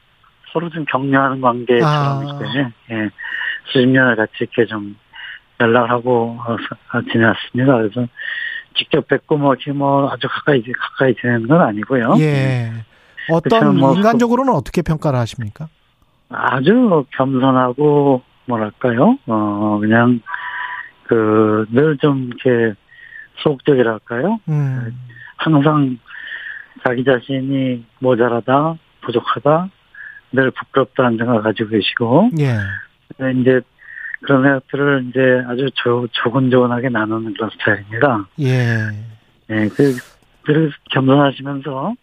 서로 0.52 0.68
좀 0.70 0.84
격려하는 0.84 1.40
관계처럼 1.40 1.84
아. 1.84 2.22
이렇게, 2.40 2.70
예. 2.90 3.10
수십 3.66 3.86
년을 3.86 4.16
같이 4.16 4.32
이렇게 4.40 4.66
좀 4.66 4.96
연락하고 5.60 6.38
어, 6.40 6.56
지냈습니다. 7.12 7.76
그래서 7.76 8.06
직접 8.76 9.06
뵙고 9.08 9.36
뭐, 9.36 9.54
뭐 9.74 10.10
아주 10.10 10.26
가까이 10.28 10.62
가까이 10.72 11.14
지내는 11.20 11.48
건 11.48 11.60
아니고요. 11.60 12.14
예. 12.20 12.70
어떤 13.30 13.76
뭐 13.78 13.94
인간적으로는 13.94 14.52
어떻게 14.54 14.82
평가를 14.82 15.18
하십니까? 15.20 15.68
아주 16.30 17.04
겸손하고 17.16 18.22
뭐랄까요? 18.46 19.18
어 19.26 19.78
그냥 19.80 20.20
그 21.04 21.66
늘 21.70 21.96
좀 21.98 22.30
이렇게 22.30 22.74
소극적이랄까요? 23.42 24.38
음. 24.48 24.94
항상 25.36 25.98
자기 26.84 27.04
자신이 27.04 27.84
모자라다 27.98 28.76
부족하다 29.02 29.68
늘 30.32 30.50
부끄럽다는 30.50 31.18
생각을 31.18 31.42
가지고 31.42 31.70
계시고 31.70 32.30
예. 32.38 32.56
이제 33.40 33.60
그런 34.22 34.42
생각들을 34.42 35.06
이제 35.08 35.42
아주 35.48 35.68
조, 35.74 36.06
조근조근하게 36.12 36.88
나누는 36.90 37.34
그런 37.34 37.50
스타일입니다. 37.50 38.26
예. 38.40 38.88
예, 39.50 39.68
그, 39.68 39.96
늘 40.46 40.72
겸손하시면서 40.90 41.94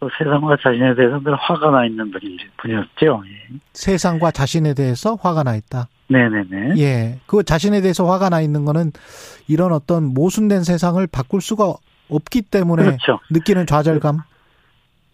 또 0.00 0.10
세상과 0.18 0.56
자신에 0.62 0.94
대해서 0.94 1.20
늘 1.20 1.34
화가 1.34 1.70
나 1.70 1.84
있는 1.84 2.10
분이, 2.10 2.36
분이었죠. 2.56 3.22
예. 3.26 3.56
세상과 3.74 4.30
자신에 4.30 4.74
대해서 4.74 5.14
화가 5.14 5.42
나 5.42 5.54
있다? 5.54 5.88
네네네. 6.08 6.74
예. 6.78 7.20
그 7.26 7.42
자신에 7.44 7.80
대해서 7.80 8.10
화가 8.10 8.30
나 8.30 8.40
있는 8.40 8.64
거는 8.64 8.92
이런 9.46 9.72
어떤 9.72 10.12
모순된 10.12 10.64
세상을 10.64 11.06
바꿀 11.06 11.40
수가 11.40 11.74
없기 12.08 12.42
때문에 12.42 12.84
그렇죠. 12.84 13.20
느끼는 13.30 13.66
좌절감? 13.66 14.18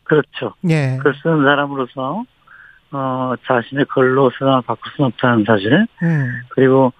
그렇죠. 0.06 0.54
예. 0.68 0.98
글 1.02 1.14
쓰는 1.22 1.44
사람으로서 1.44 2.24
어, 2.92 3.34
자신의 3.46 3.86
글로 3.86 4.30
세상을 4.30 4.62
바꿀 4.62 4.92
수는 4.94 5.08
없다는 5.08 5.44
사실. 5.46 5.86
음. 6.02 6.40
그리고 6.50 6.92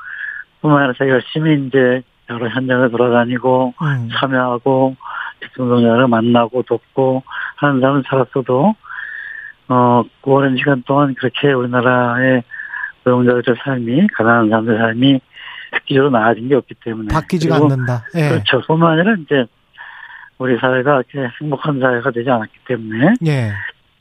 뿐만 0.61 0.83
아니라 0.83 1.09
열심히 1.09 1.67
이제 1.67 2.03
여러 2.29 2.49
현장을 2.49 2.91
돌아다니고 2.91 3.75
음. 3.81 4.09
참여하고 4.19 4.97
직종동자를 5.43 6.09
만나고 6.09 6.63
돕고 6.63 7.23
하는 7.57 7.81
사람을 7.81 8.03
살았어도 8.09 8.75
어, 9.69 10.03
오랜 10.23 10.57
시간 10.57 10.83
동안 10.87 11.15
그렇게 11.15 11.53
우리나라의 11.53 12.43
노동자들의 13.05 13.57
삶이 13.65 14.09
가난한 14.15 14.49
사람들의 14.49 14.79
삶이 14.79 15.21
획기적으로 15.75 16.11
나아진 16.11 16.49
게 16.49 16.55
없기 16.55 16.75
때문에 16.85 17.13
바뀌지가 17.13 17.57
않는다. 17.57 18.05
예. 18.17 18.29
그렇죠. 18.29 18.61
뿐만 18.67 18.93
아니라 18.93 19.15
이제 19.21 19.47
우리 20.39 20.59
사회가 20.59 21.03
이렇게 21.11 21.33
행복한 21.41 21.81
사회가 21.81 22.11
되지 22.11 22.29
않았기 22.29 22.53
때문에 22.67 23.15
예. 23.27 23.53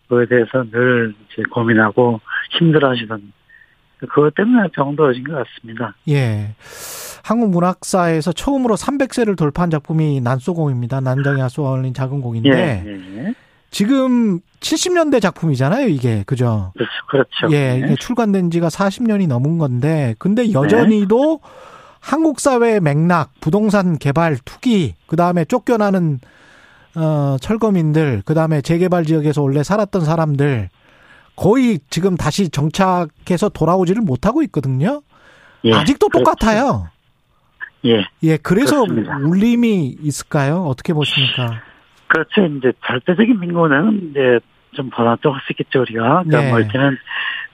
그거에 0.07 0.26
대해서 0.26 0.64
늘 0.72 1.14
이제 1.32 1.44
고민하고 1.52 2.20
힘들어하시던 2.57 3.34
그것 3.99 4.36
때문에 4.36 4.68
병들어진 4.74 5.24
것 5.24 5.44
같습니다. 5.44 5.95
예. 6.10 6.56
한국 7.24 7.49
문학사에서 7.49 8.34
처음으로 8.34 8.76
300세를 8.76 9.38
돌파한 9.38 9.72
작품이 9.72 10.22
난소공입니다. 10.22 11.02
난장이 11.02 11.41
하수와 11.41 11.72
어울린 11.72 11.94
작은 11.94 12.22
공인데 12.22 12.84
예, 12.86 13.18
예. 13.18 13.34
지금 13.72 14.40
70년대 14.60 15.22
작품이잖아요, 15.22 15.88
이게. 15.88 16.24
그죠? 16.28 16.72
그렇죠. 16.76 16.91
그렇죠. 17.07 17.56
예, 17.56 17.82
이게 17.84 17.95
출간된 17.95 18.52
지가 18.52 18.68
40년이 18.68 19.28
넘은 19.28 19.57
건데 19.57 20.16
근데 20.20 20.52
여전히도 20.52 21.40
네. 21.41 21.49
한국 22.06 22.40
사회의 22.40 22.80
맥락, 22.82 23.32
부동산 23.41 23.98
개발, 23.98 24.38
투기, 24.45 24.94
그 25.07 25.15
다음에 25.15 25.44
쫓겨나는 25.44 26.19
어, 26.95 27.38
철거민들, 27.41 28.22
그 28.26 28.36
다음에 28.36 28.61
재개발 28.61 29.06
지역에서 29.06 29.41
원래 29.41 29.64
살았던 29.64 30.02
사람들, 30.06 30.69
거의 31.36 31.80
지금 31.90 32.15
다시 32.15 32.49
정착해서 32.49 33.49
돌아오지를 33.49 34.03
못하고 34.03 34.44
있거든요. 34.44 35.02
예, 35.64 35.73
아직도. 35.73 36.10
똑같아요. 36.10 36.90
예. 37.86 38.06
예, 38.22 38.38
그래서 38.38 38.84
그렇습니다. 38.84 39.18
울림이 39.18 39.98
있을까요? 39.99 40.64
어떻게 40.64 40.94
보십니까? 40.94 41.60
그렇죠. 42.06 42.45
이제 42.45 42.72
절대적인 42.86 43.40
민고는 43.40 44.11
이제 44.11 44.40
좀수 44.76 45.40
있겠죠, 45.52 45.82
우리가. 45.82 46.23
그러니까 46.23 46.41
네. 46.41 46.49
뭐 46.52 46.60
이때는 46.60 46.98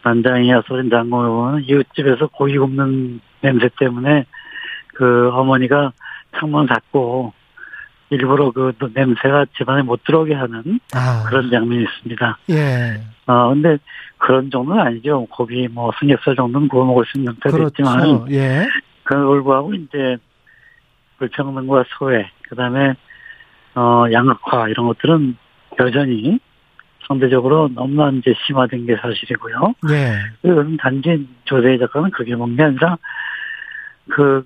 반장이야 0.03 0.63
소린 0.67 0.89
장고는 0.89 1.63
이웃집에서 1.63 2.27
고기 2.27 2.57
굽는 2.57 3.21
냄새 3.41 3.69
때문에 3.79 4.25
그 5.01 5.31
어머니가 5.33 5.93
창문 6.37 6.67
닫고 6.67 7.33
일부러 8.11 8.51
그 8.51 8.71
냄새가 8.93 9.47
집안에 9.57 9.81
못 9.81 10.03
들어오게 10.03 10.35
하는 10.35 10.79
아. 10.93 11.23
그런 11.27 11.49
장면이 11.49 11.85
있습니다. 11.85 12.37
예. 12.51 13.01
어, 13.25 13.49
근데 13.49 13.79
그런 14.19 14.51
정도는 14.51 14.79
아니죠. 14.79 15.25
고기 15.31 15.67
뭐 15.67 15.91
삼겹살 15.97 16.35
정도는 16.35 16.67
구워 16.67 16.85
먹을 16.85 17.03
수 17.05 17.17
있는 17.17 17.33
형태도 17.33 17.57
그렇죠. 17.57 17.73
있지만. 17.81 18.31
예. 18.31 18.67
그걸 19.01 19.25
불구하고 19.25 19.73
이제 19.73 20.17
불평등과 21.17 21.85
소외, 21.97 22.29
그 22.47 22.55
다음에, 22.55 22.93
어, 23.73 24.03
양극화 24.11 24.69
이런 24.69 24.85
것들은 24.85 25.35
여전히 25.79 26.39
상대적으로 27.07 27.69
너무나 27.73 28.11
이제 28.11 28.35
심화된 28.45 28.85
게 28.85 28.97
사실이고요. 28.97 29.73
예. 29.89 30.13
그건 30.43 30.77
단지 30.77 31.27
조세희 31.45 31.79
작가는 31.79 32.11
그게 32.11 32.35
먹는 32.35 32.55
게 32.55 32.63
아니라 32.63 32.97
그, 34.09 34.45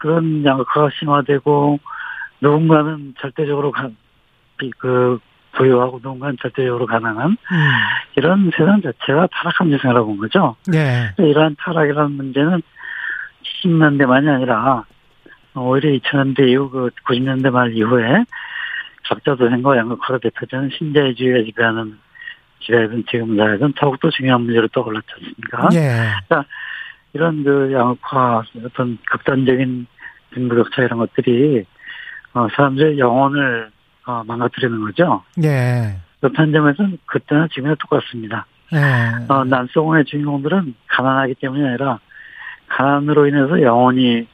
그런 0.00 0.44
양극화가 0.44 0.90
심화되고 0.98 1.78
누군가는 2.40 3.14
절대적으로 3.20 3.70
가, 3.70 3.90
그 4.78 5.18
부유하고 5.52 6.00
누군가는 6.02 6.36
절대적으로 6.40 6.86
가난한 6.86 7.30
음. 7.30 7.36
이런 8.16 8.50
세상 8.56 8.80
자체가 8.82 9.28
타락한 9.30 9.70
세상이라고 9.70 10.06
본 10.06 10.18
거죠. 10.18 10.56
네. 10.66 11.12
이러한 11.18 11.56
타락이라는 11.58 12.12
문제는 12.12 12.62
70년대만이 13.62 14.28
아니라 14.34 14.84
오히려 15.54 15.90
2000년대 15.98 16.48
이후 16.48 16.70
그 16.70 16.90
90년대 17.06 17.50
말 17.50 17.74
이후에 17.74 18.24
적자도생과 19.04 19.76
양극화가 19.76 20.18
대표되는 20.18 20.70
신자유주의가 20.78 21.44
지배하는 21.44 21.98
지배하던 22.60 23.04
지금 23.10 23.36
사회는 23.36 23.72
더욱더 23.76 24.10
중요한 24.10 24.42
문제로 24.42 24.68
떠올랐지 24.68 25.06
않습니까? 25.14 25.68
네. 25.70 26.10
그러니까 26.28 26.48
이런 27.12 27.42
그 27.44 27.72
양극화 27.72 28.44
어떤 28.64 28.98
극단적인 29.10 29.86
빈부격차 30.30 30.82
이런 30.82 30.98
것들이 30.98 31.64
어, 32.34 32.46
사람들의 32.54 32.98
영혼을 32.98 33.70
어, 34.06 34.22
망가뜨리는 34.24 34.80
거죠. 34.80 35.22
예. 35.42 35.96
그렇다는 36.20 36.52
점에서는 36.52 36.98
그때나 37.06 37.48
지금이나 37.48 37.74
똑같습니다. 37.76 38.46
예. 38.72 39.32
어, 39.32 39.44
난소공의 39.44 40.04
주인공들은 40.04 40.74
가난하기 40.86 41.34
때문이 41.36 41.66
아니라 41.66 41.98
가난으로 42.68 43.26
인해서 43.26 43.60
영혼이 43.60 44.26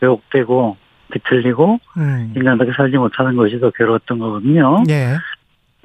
왜곡되고 0.00 0.76
비틀리고 1.12 1.80
음. 1.96 2.32
인간답게 2.36 2.72
살지 2.76 2.96
못하는 2.96 3.36
것이 3.36 3.60
더 3.60 3.70
괴로웠던 3.70 4.18
거거든요. 4.18 4.82
예. 4.88 5.16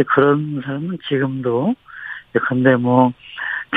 그런 0.08 0.62
사람은 0.64 0.98
지금도 1.08 1.76
근데 2.48 2.76
뭐 2.76 3.14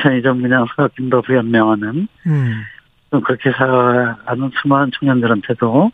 편의점 0.03 0.43
그냥 0.43 0.67
사각김도 0.69 1.23
부연명하는 1.23 2.09
음. 2.27 2.63
그렇게 3.11 3.51
살아가는 3.53 4.51
수많은 4.61 4.91
청년들한테도 4.99 5.91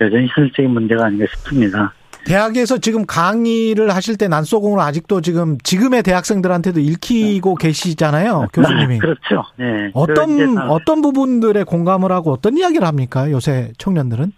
여전히 0.00 0.26
현실적인 0.28 0.70
문제가 0.70 1.06
아닌가 1.06 1.26
싶습니다. 1.30 1.92
대학에서 2.24 2.78
지금 2.78 3.04
강의를 3.04 3.90
하실 3.94 4.16
때 4.16 4.28
난소공을 4.28 4.78
아직도 4.80 5.20
지금 5.22 5.58
지금의 5.58 6.02
대학생들한테도 6.02 6.80
읽히고 6.80 7.56
네. 7.58 7.68
계시잖아요, 7.68 8.48
교수님이. 8.52 8.98
그렇죠. 9.00 9.44
네. 9.56 9.90
어떤 9.92 10.58
어떤 10.58 11.02
부분들에 11.02 11.64
공감을 11.64 12.12
하고 12.12 12.32
어떤 12.32 12.56
이야기를 12.56 12.86
합니까? 12.86 13.30
요새 13.30 13.72
청년들은? 13.78 14.32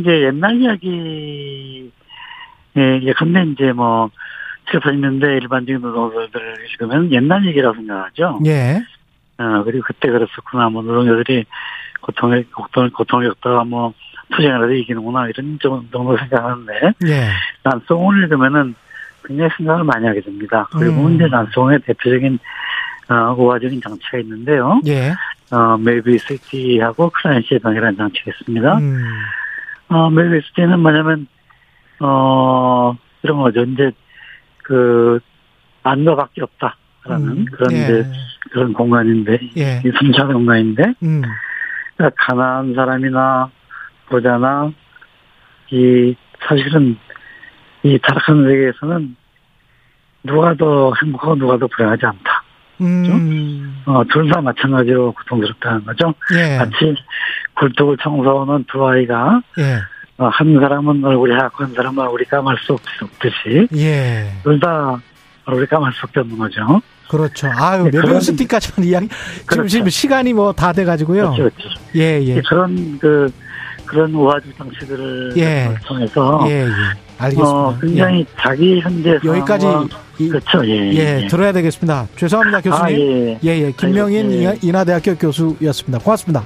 이제 0.00 0.22
옛날 0.24 0.60
이야기, 0.60 1.90
예, 2.76 3.00
예컨대 3.02 3.44
이제 3.52 3.72
뭐, 3.72 4.10
7, 4.70 4.80
80년대 4.80 5.42
일반적인 5.42 5.80
노동자들 5.80 6.56
지금은 6.70 7.12
옛날 7.12 7.46
얘기라고 7.46 7.74
생각하죠. 7.76 8.40
예. 8.46 8.80
어, 9.38 9.64
그리고 9.64 9.84
그때 9.86 10.10
그랬었구나. 10.10 10.68
뭐, 10.68 10.82
노동자들이 10.82 11.44
고통을, 12.00 12.46
고통을, 12.50 12.90
고통을 12.90 13.28
겪다가 13.28 13.64
뭐, 13.64 13.94
투쟁을 14.30 14.64
해서 14.64 14.72
이기는구나. 14.72 15.28
이런 15.28 15.58
정도 15.60 16.16
생각하는데. 16.16 16.72
예. 17.06 17.28
난송을 17.64 18.24
읽으면은 18.24 18.74
굉장히 19.24 19.50
생각을 19.56 19.84
많이 19.84 20.06
하게 20.06 20.20
됩니다. 20.20 20.68
그리고 20.72 21.06
음. 21.06 21.14
이제 21.14 21.26
난송의 21.26 21.80
대표적인, 21.80 22.38
어, 23.08 23.34
우화적인 23.36 23.80
장치가 23.80 24.18
있는데요. 24.18 24.80
예. 24.86 25.12
어, 25.50 25.76
멜비스티하고 25.78 27.10
크라인시에방이라는 27.10 27.96
장치가 27.96 28.30
있습니다. 28.30 28.78
음. 28.78 29.04
어, 29.88 30.10
멜비스티는 30.10 30.78
뭐냐면, 30.78 31.26
어, 31.98 32.94
이런 33.22 33.38
거죠. 33.42 33.62
이제, 33.62 33.90
그, 34.64 35.20
안너밖에 35.82 36.42
없다라는 36.42 37.28
음. 37.28 37.44
그런 37.52 37.72
예. 37.72 37.76
이제 37.76 38.06
그런 38.52 38.72
공간인데, 38.72 39.38
예. 39.56 39.82
이 39.84 39.90
순찰 39.98 40.28
공간인데, 40.28 40.82
음. 41.02 41.22
그러니까 41.96 42.24
가난한 42.24 42.74
사람이나 42.74 43.50
보자나, 44.06 44.70
이, 45.70 46.14
사실은 46.46 46.98
이 47.82 47.98
타락한 48.02 48.44
세계에서는 48.44 49.16
누가 50.24 50.54
더 50.54 50.92
행복하고 51.02 51.36
누가 51.36 51.56
더 51.58 51.66
불행하지 51.66 52.04
않다. 52.06 52.42
음. 52.82 53.82
어, 53.86 54.02
둘 54.04 54.28
다 54.30 54.40
마찬가지로 54.40 55.12
고통스럽다는 55.12 55.84
거죠. 55.84 56.14
예. 56.34 56.56
같이 56.58 56.94
굴뚝을 57.54 57.98
청소하는 57.98 58.64
두 58.68 58.86
아이가 58.86 59.42
예. 59.58 59.80
어, 60.20 60.28
한 60.28 60.54
사람은 60.60 61.02
얼굴이 61.02 61.32
하얗고 61.32 61.64
한 61.64 61.72
사람은 61.74 61.98
얼굴이 61.98 62.24
까말 62.26 62.54
수 62.66 62.74
없듯이 62.74 63.66
예. 63.74 64.30
둘다 64.44 65.00
얼굴이 65.46 65.66
까말 65.66 65.90
수밖에 65.94 66.20
없는 66.20 66.36
거죠. 66.36 66.60
그렇죠. 67.08 67.48
아유, 67.56 67.88
네, 67.90 67.98
메르스티까지는 67.98 68.86
이야기. 68.86 69.08
그렇죠. 69.46 69.68
지금, 69.68 69.88
시간이 69.88 70.34
뭐 70.34 70.52
다 70.52 70.72
돼가지고요. 70.74 71.32
그렇죠, 71.32 71.56
그렇죠. 71.56 71.80
예, 71.96 72.20
예. 72.22 72.42
그런 72.42 72.98
그 73.00 73.32
그런 73.86 74.14
우화적 74.14 74.56
장치들을 74.58 75.32
예. 75.38 75.74
통해서 75.86 76.44
예, 76.48 76.66
예. 76.66 76.70
알겠습니다. 77.18 77.50
어, 77.50 77.78
굉장히 77.80 78.20
예. 78.20 78.24
자기 78.38 78.80
현재 78.80 79.18
여기까지 79.24 79.66
이, 80.18 80.28
그렇죠. 80.28 80.64
예, 80.66 80.92
예, 80.92 81.22
예, 81.22 81.26
들어야 81.28 81.50
되겠습니다. 81.52 82.06
죄송합니다, 82.14 82.60
교수님. 82.60 82.84
아, 82.84 82.90
예, 82.92 83.38
예. 83.42 83.64
예, 83.66 83.72
김명인 83.72 84.30
예. 84.32 84.58
인하대학교 84.62 85.14
교수였습니다. 85.16 85.98
고맙습니다. 85.98 86.44